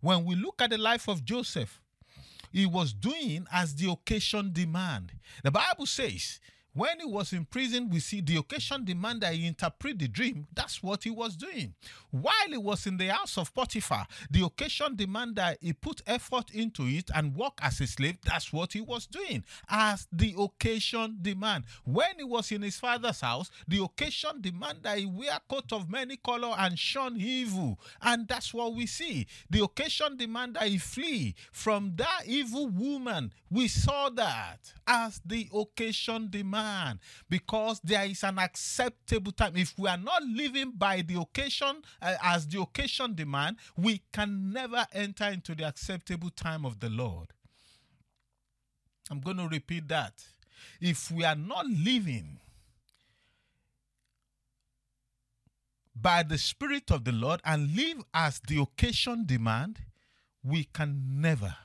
When 0.00 0.24
we 0.24 0.34
look 0.34 0.60
at 0.62 0.70
the 0.70 0.78
life 0.78 1.08
of 1.08 1.24
Joseph, 1.24 1.80
he 2.52 2.66
was 2.66 2.92
doing 2.92 3.46
as 3.52 3.74
the 3.74 3.90
occasion 3.90 4.52
demand. 4.52 5.12
The 5.42 5.50
Bible 5.50 5.86
says 5.86 6.40
when 6.74 7.00
he 7.00 7.06
was 7.06 7.32
in 7.32 7.44
prison, 7.44 7.88
we 7.90 7.98
see 7.98 8.20
the 8.20 8.36
occasion 8.36 8.84
demand 8.84 9.22
that 9.22 9.34
he 9.34 9.46
interpret 9.46 9.98
the 9.98 10.06
dream. 10.06 10.46
That's 10.54 10.82
what 10.82 11.02
he 11.02 11.10
was 11.10 11.34
doing. 11.34 11.74
While 12.10 12.32
he 12.48 12.56
was 12.56 12.86
in 12.86 12.96
the 12.98 13.08
house 13.08 13.36
of 13.36 13.52
Potiphar, 13.54 14.06
the 14.30 14.44
occasion 14.44 14.94
demand 14.94 15.36
that 15.36 15.58
he 15.60 15.72
put 15.72 16.02
effort 16.06 16.50
into 16.52 16.84
it 16.86 17.10
and 17.14 17.34
work 17.34 17.58
as 17.62 17.80
a 17.80 17.86
slave. 17.86 18.18
That's 18.24 18.52
what 18.52 18.74
he 18.74 18.80
was 18.80 19.06
doing. 19.06 19.44
As 19.68 20.06
the 20.12 20.34
occasion 20.38 21.18
demand. 21.20 21.64
When 21.84 22.18
he 22.18 22.24
was 22.24 22.52
in 22.52 22.62
his 22.62 22.76
father's 22.78 23.22
house, 23.22 23.50
the 23.66 23.82
occasion 23.82 24.40
demand 24.40 24.80
that 24.82 24.98
he 24.98 25.06
wear 25.06 25.38
coat 25.48 25.72
of 25.72 25.90
many 25.90 26.16
color 26.16 26.54
and 26.56 26.78
shun 26.78 27.16
evil. 27.18 27.80
And 28.02 28.28
that's 28.28 28.54
what 28.54 28.74
we 28.74 28.86
see. 28.86 29.26
The 29.50 29.64
occasion 29.64 30.16
demand 30.16 30.54
that 30.54 30.68
he 30.68 30.78
flee 30.78 31.34
from 31.50 31.94
that 31.96 32.22
evil 32.26 32.68
woman. 32.68 33.32
We 33.50 33.68
saw 33.68 34.10
that 34.10 34.74
as 34.86 35.20
the 35.24 35.48
occasion 35.52 36.28
demand 36.30 36.58
because 37.28 37.80
there 37.82 38.04
is 38.04 38.24
an 38.24 38.38
acceptable 38.38 39.32
time. 39.32 39.56
If 39.56 39.78
we 39.78 39.88
are 39.88 39.98
not 39.98 40.22
living 40.22 40.72
by 40.76 41.02
the 41.02 41.20
occasion 41.20 41.82
uh, 42.00 42.14
as 42.22 42.46
the 42.46 42.60
occasion 42.60 43.14
demand, 43.14 43.56
we 43.76 44.02
can 44.12 44.52
never 44.52 44.86
enter 44.92 45.26
into 45.26 45.54
the 45.54 45.64
acceptable 45.64 46.30
time 46.30 46.64
of 46.64 46.80
the 46.80 46.90
Lord. 46.90 47.28
I'm 49.10 49.20
going 49.20 49.38
to 49.38 49.48
repeat 49.48 49.88
that. 49.88 50.24
If 50.80 51.10
we 51.10 51.24
are 51.24 51.36
not 51.36 51.66
living 51.66 52.38
by 55.94 56.22
the 56.22 56.38
Spirit 56.38 56.90
of 56.90 57.04
the 57.04 57.12
Lord 57.12 57.40
and 57.44 57.74
live 57.74 57.98
as 58.14 58.40
the 58.46 58.60
occasion 58.60 59.24
demand, 59.26 59.78
we 60.42 60.64
can 60.64 61.20
never 61.20 61.56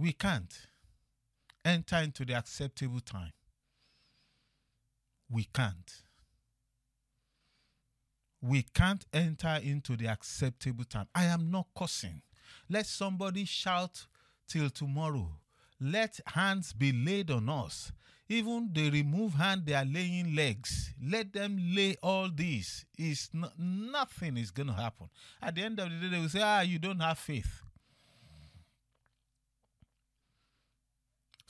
we 0.00 0.12
can't 0.12 0.54
enter 1.62 1.96
into 1.96 2.24
the 2.24 2.32
acceptable 2.32 3.00
time. 3.00 3.32
We 5.30 5.46
can't. 5.52 6.02
We 8.40 8.62
can't 8.62 9.04
enter 9.12 9.60
into 9.62 9.96
the 9.96 10.06
acceptable 10.06 10.84
time. 10.84 11.06
I 11.14 11.26
am 11.26 11.50
not 11.50 11.66
cursing. 11.78 12.22
Let 12.70 12.86
somebody 12.86 13.44
shout 13.44 14.06
till 14.48 14.70
tomorrow. 14.70 15.28
Let 15.78 16.18
hands 16.26 16.72
be 16.72 16.92
laid 16.92 17.30
on 17.30 17.50
us. 17.50 17.92
Even 18.26 18.70
they 18.72 18.88
remove 18.88 19.34
hand, 19.34 19.66
they 19.66 19.74
are 19.74 19.84
laying 19.84 20.34
legs. 20.34 20.94
Let 21.02 21.34
them 21.34 21.58
lay 21.74 21.96
all 22.02 22.30
this. 22.34 22.86
Is 22.96 23.28
no, 23.34 23.50
nothing 23.58 24.38
is 24.38 24.50
going 24.50 24.68
to 24.68 24.72
happen. 24.72 25.10
At 25.42 25.56
the 25.56 25.62
end 25.62 25.78
of 25.78 25.90
the 25.90 25.96
day, 25.96 26.08
they 26.08 26.20
will 26.20 26.28
say, 26.28 26.40
"Ah, 26.40 26.60
you 26.60 26.78
don't 26.78 27.00
have 27.00 27.18
faith." 27.18 27.62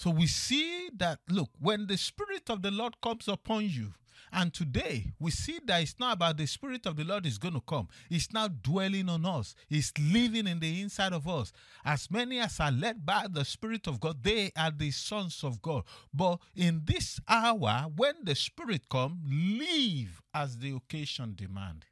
So 0.01 0.09
we 0.09 0.28
see 0.28 0.88
that, 0.96 1.18
look, 1.28 1.51
when 1.61 1.86
the 1.86 1.98
Spirit 1.98 2.48
of 2.48 2.62
the 2.62 2.70
Lord 2.70 2.98
comes 3.03 3.28
upon 3.28 3.68
you, 3.68 3.92
and 4.32 4.55
today 4.55 5.12
we 5.18 5.30
see 5.30 5.61
that 5.66 5.82
it's 5.82 5.96
not 5.98 6.14
about 6.14 6.38
the 6.38 6.46
Spirit 6.46 6.86
of 6.86 6.96
the 6.96 7.05
Lord 7.05 7.26
is 7.26 7.36
going 7.36 7.53
to 7.53 7.61
come. 7.61 7.86
It's 8.09 8.32
now 8.32 8.48
dwelling 8.48 9.11
on 9.11 9.26
us. 9.26 9.55
It's 9.68 9.92
living 10.01 10.46
in 10.46 10.59
the 10.59 10.80
inside 10.80 11.12
of 11.12 11.28
us. 11.28 11.53
As 11.84 12.11
many 12.11 12.38
as 12.38 12.59
are 12.61 12.72
led 12.72 13.05
by 13.05 13.26
the 13.30 13.44
Spirit 13.44 13.86
of 13.88 14.01
God, 14.01 14.22
they 14.22 14.51
are 14.57 14.70
the 14.70 14.90
sons 14.90 15.44
of 15.44 15.61
God. 15.61 15.84
But 16.14 16.38
in 16.57 16.80
this 16.86 17.20
hour, 17.28 17.84
when 17.94 18.14
the 18.22 18.34
Spirit 18.34 18.88
comes, 18.88 19.18
live 19.30 20.22
as 20.32 20.57
the 20.57 20.74
occasion 20.76 21.34
demand. 21.36 21.84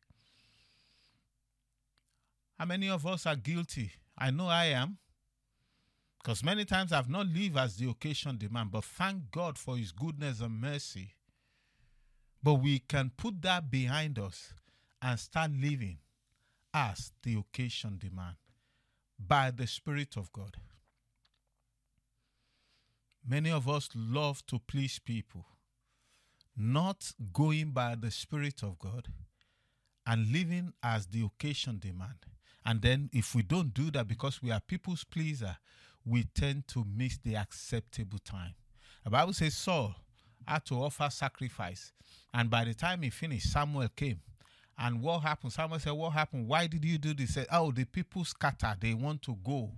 How 2.59 2.64
many 2.64 2.88
of 2.88 3.06
us 3.06 3.26
are 3.26 3.36
guilty? 3.36 3.92
I 4.16 4.30
know 4.30 4.46
I 4.46 4.64
am. 4.66 4.96
Because 6.22 6.42
many 6.44 6.64
times 6.64 6.92
I've 6.92 7.08
not 7.08 7.26
lived 7.28 7.56
as 7.56 7.76
the 7.76 7.88
occasion 7.88 8.36
demand, 8.36 8.72
but 8.72 8.84
thank 8.84 9.30
God 9.30 9.56
for 9.56 9.76
His 9.76 9.92
goodness 9.92 10.40
and 10.40 10.60
mercy. 10.60 11.14
But 12.42 12.54
we 12.54 12.80
can 12.80 13.10
put 13.16 13.42
that 13.42 13.70
behind 13.70 14.18
us 14.18 14.52
and 15.00 15.18
start 15.18 15.52
living 15.52 15.98
as 16.74 17.12
the 17.22 17.36
occasion 17.36 17.98
demand 17.98 18.36
by 19.18 19.50
the 19.50 19.66
Spirit 19.66 20.16
of 20.16 20.32
God. 20.32 20.56
Many 23.26 23.50
of 23.50 23.68
us 23.68 23.88
love 23.94 24.44
to 24.46 24.58
please 24.58 24.98
people, 24.98 25.46
not 26.56 27.12
going 27.32 27.70
by 27.70 27.94
the 27.94 28.10
Spirit 28.10 28.62
of 28.62 28.78
God 28.78 29.08
and 30.06 30.32
living 30.32 30.72
as 30.82 31.06
the 31.06 31.22
occasion 31.22 31.78
demand. 31.78 32.26
And 32.64 32.80
then 32.80 33.10
if 33.12 33.34
we 33.34 33.42
don't 33.42 33.74
do 33.74 33.90
that 33.90 34.08
because 34.08 34.42
we 34.42 34.50
are 34.50 34.60
people's 34.60 35.04
pleaser, 35.04 35.58
we 36.09 36.24
tend 36.34 36.66
to 36.68 36.84
miss 36.96 37.18
the 37.18 37.36
acceptable 37.36 38.18
time. 38.18 38.54
The 39.04 39.11
Bible 39.11 39.32
says 39.32 39.56
Saul 39.56 39.94
had 40.46 40.64
to 40.66 40.82
offer 40.82 41.09
sacrifice. 41.11 41.92
And 42.32 42.50
by 42.50 42.64
the 42.64 42.74
time 42.74 43.02
he 43.02 43.11
finished, 43.11 43.52
Samuel 43.52 43.88
came. 43.94 44.20
And 44.78 45.02
what 45.02 45.20
happened? 45.20 45.52
Samuel 45.52 45.80
said, 45.80 45.92
What 45.92 46.12
happened? 46.12 46.46
Why 46.46 46.66
did 46.66 46.84
you 46.84 46.98
do 46.98 47.12
this? 47.12 47.34
Said, 47.34 47.46
Oh, 47.50 47.72
the 47.72 47.84
people 47.84 48.24
scatter. 48.24 48.74
They 48.80 48.94
want 48.94 49.22
to 49.22 49.36
go. 49.44 49.72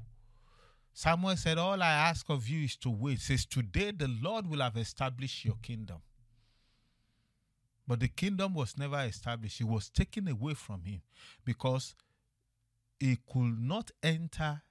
Samuel 0.92 1.36
said, 1.36 1.58
All 1.58 1.82
I 1.82 1.90
ask 1.90 2.28
of 2.28 2.46
you 2.48 2.64
is 2.64 2.76
to 2.76 2.90
wait. 2.90 3.20
Says, 3.20 3.46
Today 3.46 3.92
the 3.92 4.08
Lord 4.22 4.48
will 4.48 4.60
have 4.60 4.76
established 4.76 5.44
your 5.44 5.56
kingdom. 5.62 5.98
But 7.86 8.00
the 8.00 8.08
kingdom 8.08 8.54
was 8.54 8.76
never 8.78 9.00
established. 9.00 9.60
It 9.60 9.66
was 9.66 9.88
taken 9.88 10.28
away 10.28 10.54
from 10.54 10.84
him 10.84 11.00
because 11.44 11.94
he 13.00 13.16
could 13.32 13.58
not 13.58 13.90
enter 14.02 14.62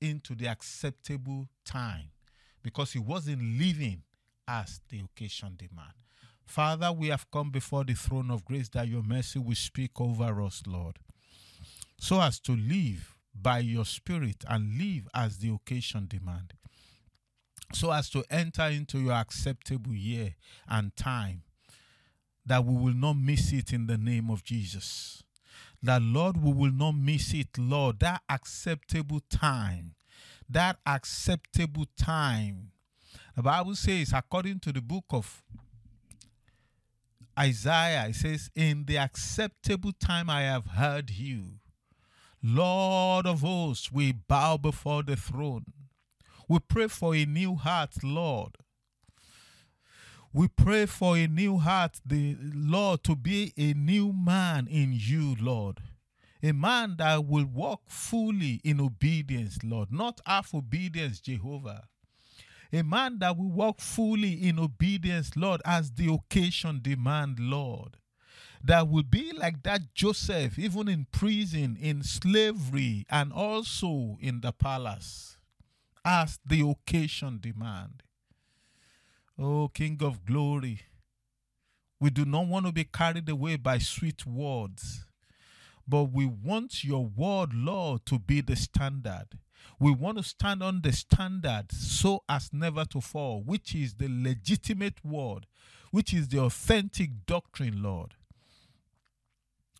into 0.00 0.34
the 0.34 0.48
acceptable 0.48 1.48
time 1.64 2.10
because 2.62 2.92
he 2.92 2.98
wasn't 2.98 3.42
living 3.58 4.02
as 4.46 4.80
the 4.88 5.00
occasion 5.00 5.56
demand. 5.56 5.92
Father, 6.46 6.90
we 6.90 7.08
have 7.08 7.30
come 7.30 7.50
before 7.50 7.84
the 7.84 7.94
throne 7.94 8.30
of 8.30 8.44
grace 8.44 8.70
that 8.70 8.88
your 8.88 9.02
mercy 9.02 9.38
will 9.38 9.54
speak 9.54 10.00
over 10.00 10.42
us, 10.42 10.62
Lord, 10.66 10.98
so 11.98 12.20
as 12.20 12.40
to 12.40 12.52
live 12.52 13.14
by 13.34 13.58
your 13.58 13.84
spirit 13.84 14.44
and 14.48 14.78
live 14.78 15.08
as 15.14 15.38
the 15.38 15.50
occasion 15.50 16.06
demand, 16.08 16.54
so 17.74 17.92
as 17.92 18.08
to 18.10 18.24
enter 18.30 18.64
into 18.64 18.98
your 18.98 19.12
acceptable 19.12 19.94
year 19.94 20.34
and 20.68 20.96
time, 20.96 21.42
that 22.46 22.64
we 22.64 22.74
will 22.74 22.94
not 22.94 23.14
miss 23.14 23.52
it 23.52 23.74
in 23.74 23.86
the 23.86 23.98
name 23.98 24.30
of 24.30 24.42
Jesus. 24.42 25.22
That, 25.82 26.02
Lord, 26.02 26.42
we 26.42 26.52
will 26.52 26.72
not 26.72 26.92
miss 26.92 27.32
it, 27.34 27.56
Lord, 27.56 28.00
that 28.00 28.22
acceptable 28.28 29.20
time, 29.30 29.94
that 30.48 30.78
acceptable 30.84 31.86
time. 31.96 32.72
The 33.36 33.42
Bible 33.42 33.76
says, 33.76 34.12
according 34.12 34.58
to 34.60 34.72
the 34.72 34.82
book 34.82 35.04
of 35.10 35.44
Isaiah, 37.38 38.06
it 38.08 38.16
says, 38.16 38.50
In 38.56 38.84
the 38.86 38.98
acceptable 38.98 39.92
time 39.92 40.28
I 40.28 40.42
have 40.42 40.66
heard 40.66 41.10
you. 41.10 41.60
Lord 42.42 43.26
of 43.26 43.40
hosts, 43.40 43.92
we 43.92 44.12
bow 44.12 44.56
before 44.56 45.02
the 45.04 45.16
throne. 45.16 45.66
We 46.48 46.58
pray 46.60 46.88
for 46.88 47.14
a 47.14 47.24
new 47.24 47.54
heart, 47.54 48.02
Lord. 48.02 48.56
We 50.38 50.46
pray 50.46 50.86
for 50.86 51.16
a 51.16 51.26
new 51.26 51.58
heart, 51.58 52.00
the 52.06 52.36
Lord, 52.40 53.02
to 53.02 53.16
be 53.16 53.52
a 53.56 53.74
new 53.74 54.12
man 54.12 54.68
in 54.68 54.92
you, 54.92 55.34
Lord. 55.40 55.80
A 56.44 56.52
man 56.52 56.94
that 56.98 57.26
will 57.26 57.46
walk 57.46 57.80
fully 57.88 58.60
in 58.62 58.80
obedience, 58.80 59.58
Lord, 59.64 59.90
not 59.90 60.20
half 60.24 60.54
obedience, 60.54 61.18
Jehovah. 61.18 61.88
A 62.72 62.82
man 62.82 63.18
that 63.18 63.36
will 63.36 63.50
walk 63.50 63.80
fully 63.80 64.34
in 64.34 64.60
obedience, 64.60 65.32
Lord, 65.34 65.60
as 65.64 65.90
the 65.90 66.08
occasion 66.14 66.78
demand, 66.82 67.40
Lord. 67.40 67.96
That 68.62 68.88
will 68.88 69.02
be 69.02 69.32
like 69.32 69.64
that 69.64 69.92
Joseph, 69.92 70.56
even 70.56 70.86
in 70.86 71.08
prison, 71.10 71.76
in 71.80 72.04
slavery, 72.04 73.06
and 73.10 73.32
also 73.32 74.16
in 74.20 74.42
the 74.42 74.52
palace, 74.52 75.36
as 76.04 76.38
the 76.46 76.60
occasion 76.60 77.40
demand. 77.42 78.04
Oh, 79.40 79.68
King 79.68 79.98
of 80.00 80.26
glory, 80.26 80.80
we 82.00 82.10
do 82.10 82.24
not 82.24 82.48
want 82.48 82.66
to 82.66 82.72
be 82.72 82.82
carried 82.82 83.28
away 83.28 83.54
by 83.54 83.78
sweet 83.78 84.26
words, 84.26 85.04
but 85.86 86.04
we 86.12 86.26
want 86.26 86.82
your 86.82 87.06
word, 87.06 87.54
Lord, 87.54 88.04
to 88.06 88.18
be 88.18 88.40
the 88.40 88.56
standard. 88.56 89.38
We 89.78 89.92
want 89.92 90.18
to 90.18 90.24
stand 90.24 90.60
on 90.62 90.80
the 90.82 90.90
standard 90.90 91.70
so 91.70 92.24
as 92.28 92.50
never 92.52 92.84
to 92.86 93.00
fall, 93.00 93.42
which 93.44 93.76
is 93.76 93.94
the 93.94 94.08
legitimate 94.10 95.04
word, 95.04 95.46
which 95.92 96.12
is 96.12 96.26
the 96.28 96.40
authentic 96.40 97.24
doctrine, 97.24 97.80
Lord. 97.80 98.14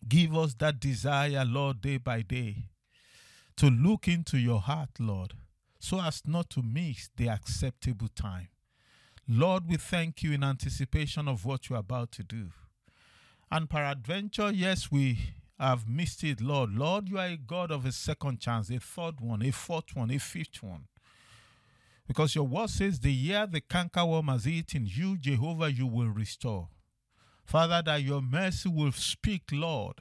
Give 0.07 0.37
us 0.37 0.53
that 0.55 0.79
desire, 0.79 1.43
Lord, 1.43 1.81
day 1.81 1.97
by 1.97 2.21
day, 2.21 2.69
to 3.57 3.69
look 3.69 4.07
into 4.07 4.37
your 4.37 4.61
heart, 4.61 4.91
Lord, 4.99 5.33
so 5.79 5.99
as 5.99 6.21
not 6.25 6.49
to 6.51 6.61
miss 6.61 7.09
the 7.17 7.27
acceptable 7.27 8.07
time. 8.07 8.47
Lord, 9.31 9.69
we 9.69 9.77
thank 9.77 10.23
you 10.23 10.31
in 10.31 10.43
anticipation 10.43 11.27
of 11.27 11.45
what 11.45 11.69
you're 11.69 11.77
about 11.77 12.11
to 12.13 12.23
do. 12.23 12.47
And 13.51 13.69
peradventure, 13.69 14.51
yes, 14.51 14.91
we 14.91 15.19
have 15.59 15.87
missed 15.87 16.23
it, 16.23 16.41
Lord. 16.41 16.73
Lord, 16.73 17.09
you 17.09 17.19
are 17.19 17.27
a 17.27 17.37
God 17.37 17.69
of 17.69 17.85
a 17.85 17.91
second 17.91 18.39
chance, 18.39 18.71
a 18.71 18.79
third 18.79 19.21
one, 19.21 19.43
a 19.43 19.51
fourth 19.51 19.95
one, 19.95 20.09
a 20.09 20.17
fifth 20.17 20.63
one. 20.63 20.85
Because 22.07 22.33
your 22.33 22.45
word 22.45 22.71
says, 22.71 22.99
the 22.99 23.13
year 23.13 23.45
the 23.45 23.61
cankerworm 23.61 24.31
has 24.31 24.47
eaten, 24.47 24.87
you, 24.87 25.15
Jehovah, 25.15 25.71
you 25.71 25.85
will 25.85 26.09
restore. 26.09 26.69
Father, 27.45 27.83
that 27.85 28.01
your 28.01 28.23
mercy 28.23 28.67
will 28.67 28.91
speak, 28.93 29.43
Lord. 29.51 29.97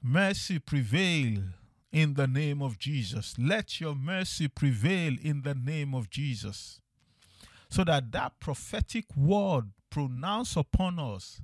Mercy 0.00 0.60
prevail 0.60 1.42
in 1.90 2.14
the 2.14 2.28
name 2.28 2.62
of 2.62 2.78
Jesus. 2.78 3.34
Let 3.36 3.80
your 3.80 3.96
mercy 3.96 4.46
prevail 4.46 5.16
in 5.20 5.42
the 5.42 5.54
name 5.54 5.94
of 5.94 6.10
Jesus. 6.10 6.80
So 7.70 7.84
that 7.84 8.12
that 8.12 8.40
prophetic 8.40 9.04
word 9.16 9.70
pronounced 9.90 10.56
upon 10.56 10.98
us, 10.98 11.40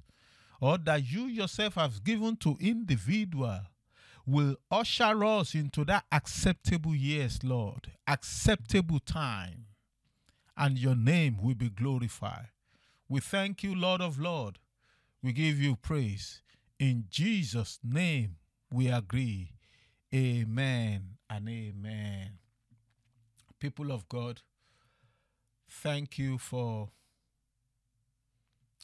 or 0.60 0.78
that 0.78 1.10
you 1.10 1.26
yourself 1.26 1.74
have 1.74 2.02
given 2.04 2.36
to 2.36 2.56
individual, 2.60 3.60
will 4.26 4.56
usher 4.70 5.24
us 5.24 5.54
into 5.54 5.84
that 5.84 6.04
acceptable 6.10 6.94
years, 6.94 7.44
Lord, 7.44 7.92
acceptable 8.06 9.00
time, 9.00 9.66
and 10.56 10.78
your 10.78 10.96
name 10.96 11.36
will 11.42 11.54
be 11.54 11.68
glorified. 11.68 12.48
We 13.08 13.20
thank 13.20 13.62
you, 13.62 13.74
Lord 13.74 14.00
of 14.00 14.18
Lord. 14.18 14.58
We 15.22 15.32
give 15.32 15.58
you 15.58 15.76
praise. 15.76 16.42
In 16.78 17.04
Jesus' 17.10 17.78
name 17.82 18.36
we 18.72 18.88
agree. 18.88 19.52
Amen 20.14 21.16
and 21.28 21.48
amen. 21.48 22.38
People 23.58 23.92
of 23.92 24.08
God, 24.08 24.40
thank 25.82 26.18
you 26.18 26.38
for 26.38 26.88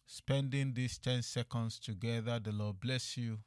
spending 0.06 0.74
these 0.74 0.98
10 0.98 1.22
seconds 1.22 1.78
together. 1.78 2.38
The 2.38 2.52
Lord 2.52 2.80
bless 2.80 3.16
you. 3.16 3.38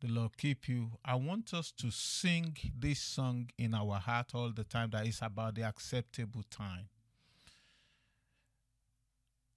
The 0.00 0.08
Lord 0.08 0.36
keep 0.36 0.68
you. 0.68 0.92
I 1.04 1.14
want 1.14 1.54
us 1.54 1.72
to 1.72 1.90
sing 1.90 2.56
this 2.76 3.00
song 3.00 3.50
in 3.58 3.74
our 3.74 3.98
heart 3.98 4.32
all 4.34 4.50
the 4.50 4.64
time 4.64 4.90
that 4.90 5.06
is 5.06 5.20
about 5.22 5.54
the 5.54 5.62
acceptable 5.62 6.42
time 6.50 6.88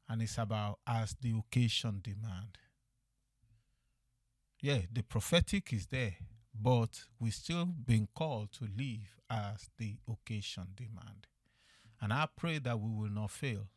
and 0.09 0.21
it's 0.21 0.37
about 0.37 0.79
as 0.85 1.15
the 1.21 1.33
occasion 1.37 2.01
demand. 2.03 2.57
Yeah, 4.61 4.79
the 4.91 5.01
prophetic 5.01 5.73
is 5.73 5.87
there, 5.87 6.15
but 6.53 7.05
we 7.19 7.31
still 7.31 7.65
being 7.65 8.07
called 8.13 8.51
to 8.53 8.65
live 8.65 9.17
as 9.29 9.69
the 9.77 9.95
occasion 10.07 10.67
demand. 10.75 11.27
And 12.03 12.11
I 12.11 12.27
pray 12.35 12.59
that 12.59 12.81
we 12.81 12.89
will 12.89 13.09
not 13.09 13.31
fail. 13.31 13.69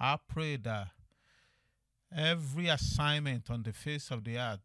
I 0.00 0.16
pray 0.26 0.56
that 0.56 0.88
every 2.10 2.68
assignment 2.68 3.50
on 3.50 3.62
the 3.62 3.74
face 3.74 4.10
of 4.10 4.24
the 4.24 4.38
earth 4.38 4.60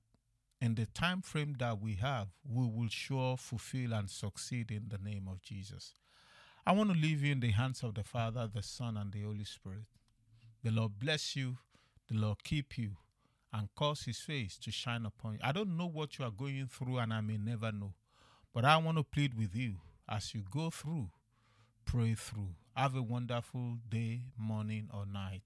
in 0.62 0.76
the 0.76 0.86
time 0.86 1.22
frame 1.22 1.58
that 1.60 1.82
we 1.82 1.96
have, 1.96 2.30
we 2.50 2.66
will 2.66 2.88
sure 2.88 3.36
fulfill 3.36 3.94
and 3.94 4.10
succeed 4.10 4.72
in 4.72 4.86
the 4.88 4.98
name 4.98 5.28
of 5.30 5.42
Jesus. 5.42 5.96
I 6.66 6.72
want 6.72 6.94
to 6.94 6.98
leave 6.98 7.22
you 7.22 7.34
in 7.34 7.42
the 7.42 7.52
hands 7.52 7.84
of 7.84 7.94
the 7.94 8.06
Father, 8.06 8.50
the 8.52 8.64
Son, 8.64 8.96
and 8.96 9.12
the 9.12 9.24
Holy 9.24 9.44
Spirit. 9.44 9.84
The 10.64 10.72
Lord 10.72 10.94
bless 10.98 11.36
you, 11.36 11.58
the 12.10 12.16
Lord 12.16 12.42
keep 12.46 12.78
you, 12.78 12.92
and 13.52 13.68
cause 13.76 14.04
his 14.04 14.20
face 14.20 14.58
to 14.60 14.72
shine 14.72 15.06
upon 15.06 15.34
you. 15.34 15.40
I 15.44 15.52
don't 15.52 15.76
know 15.76 15.88
what 15.88 16.18
you 16.18 16.24
are 16.24 16.32
going 16.32 16.68
through, 16.68 17.00
and 17.00 17.14
I 17.14 17.20
may 17.20 17.38
never 17.38 17.70
know, 17.74 17.96
but 18.54 18.64
I 18.64 18.78
want 18.78 18.98
to 18.98 19.04
plead 19.04 19.38
with 19.38 19.54
you 19.58 19.76
as 20.08 20.34
you 20.34 20.44
go 20.50 20.70
through, 20.70 21.10
pray 21.84 22.16
through. 22.16 22.56
Have 22.78 22.96
a 22.96 23.02
wonderful 23.02 23.76
day, 23.90 24.28
morning, 24.38 24.90
or 24.94 25.06
night. 25.06 25.44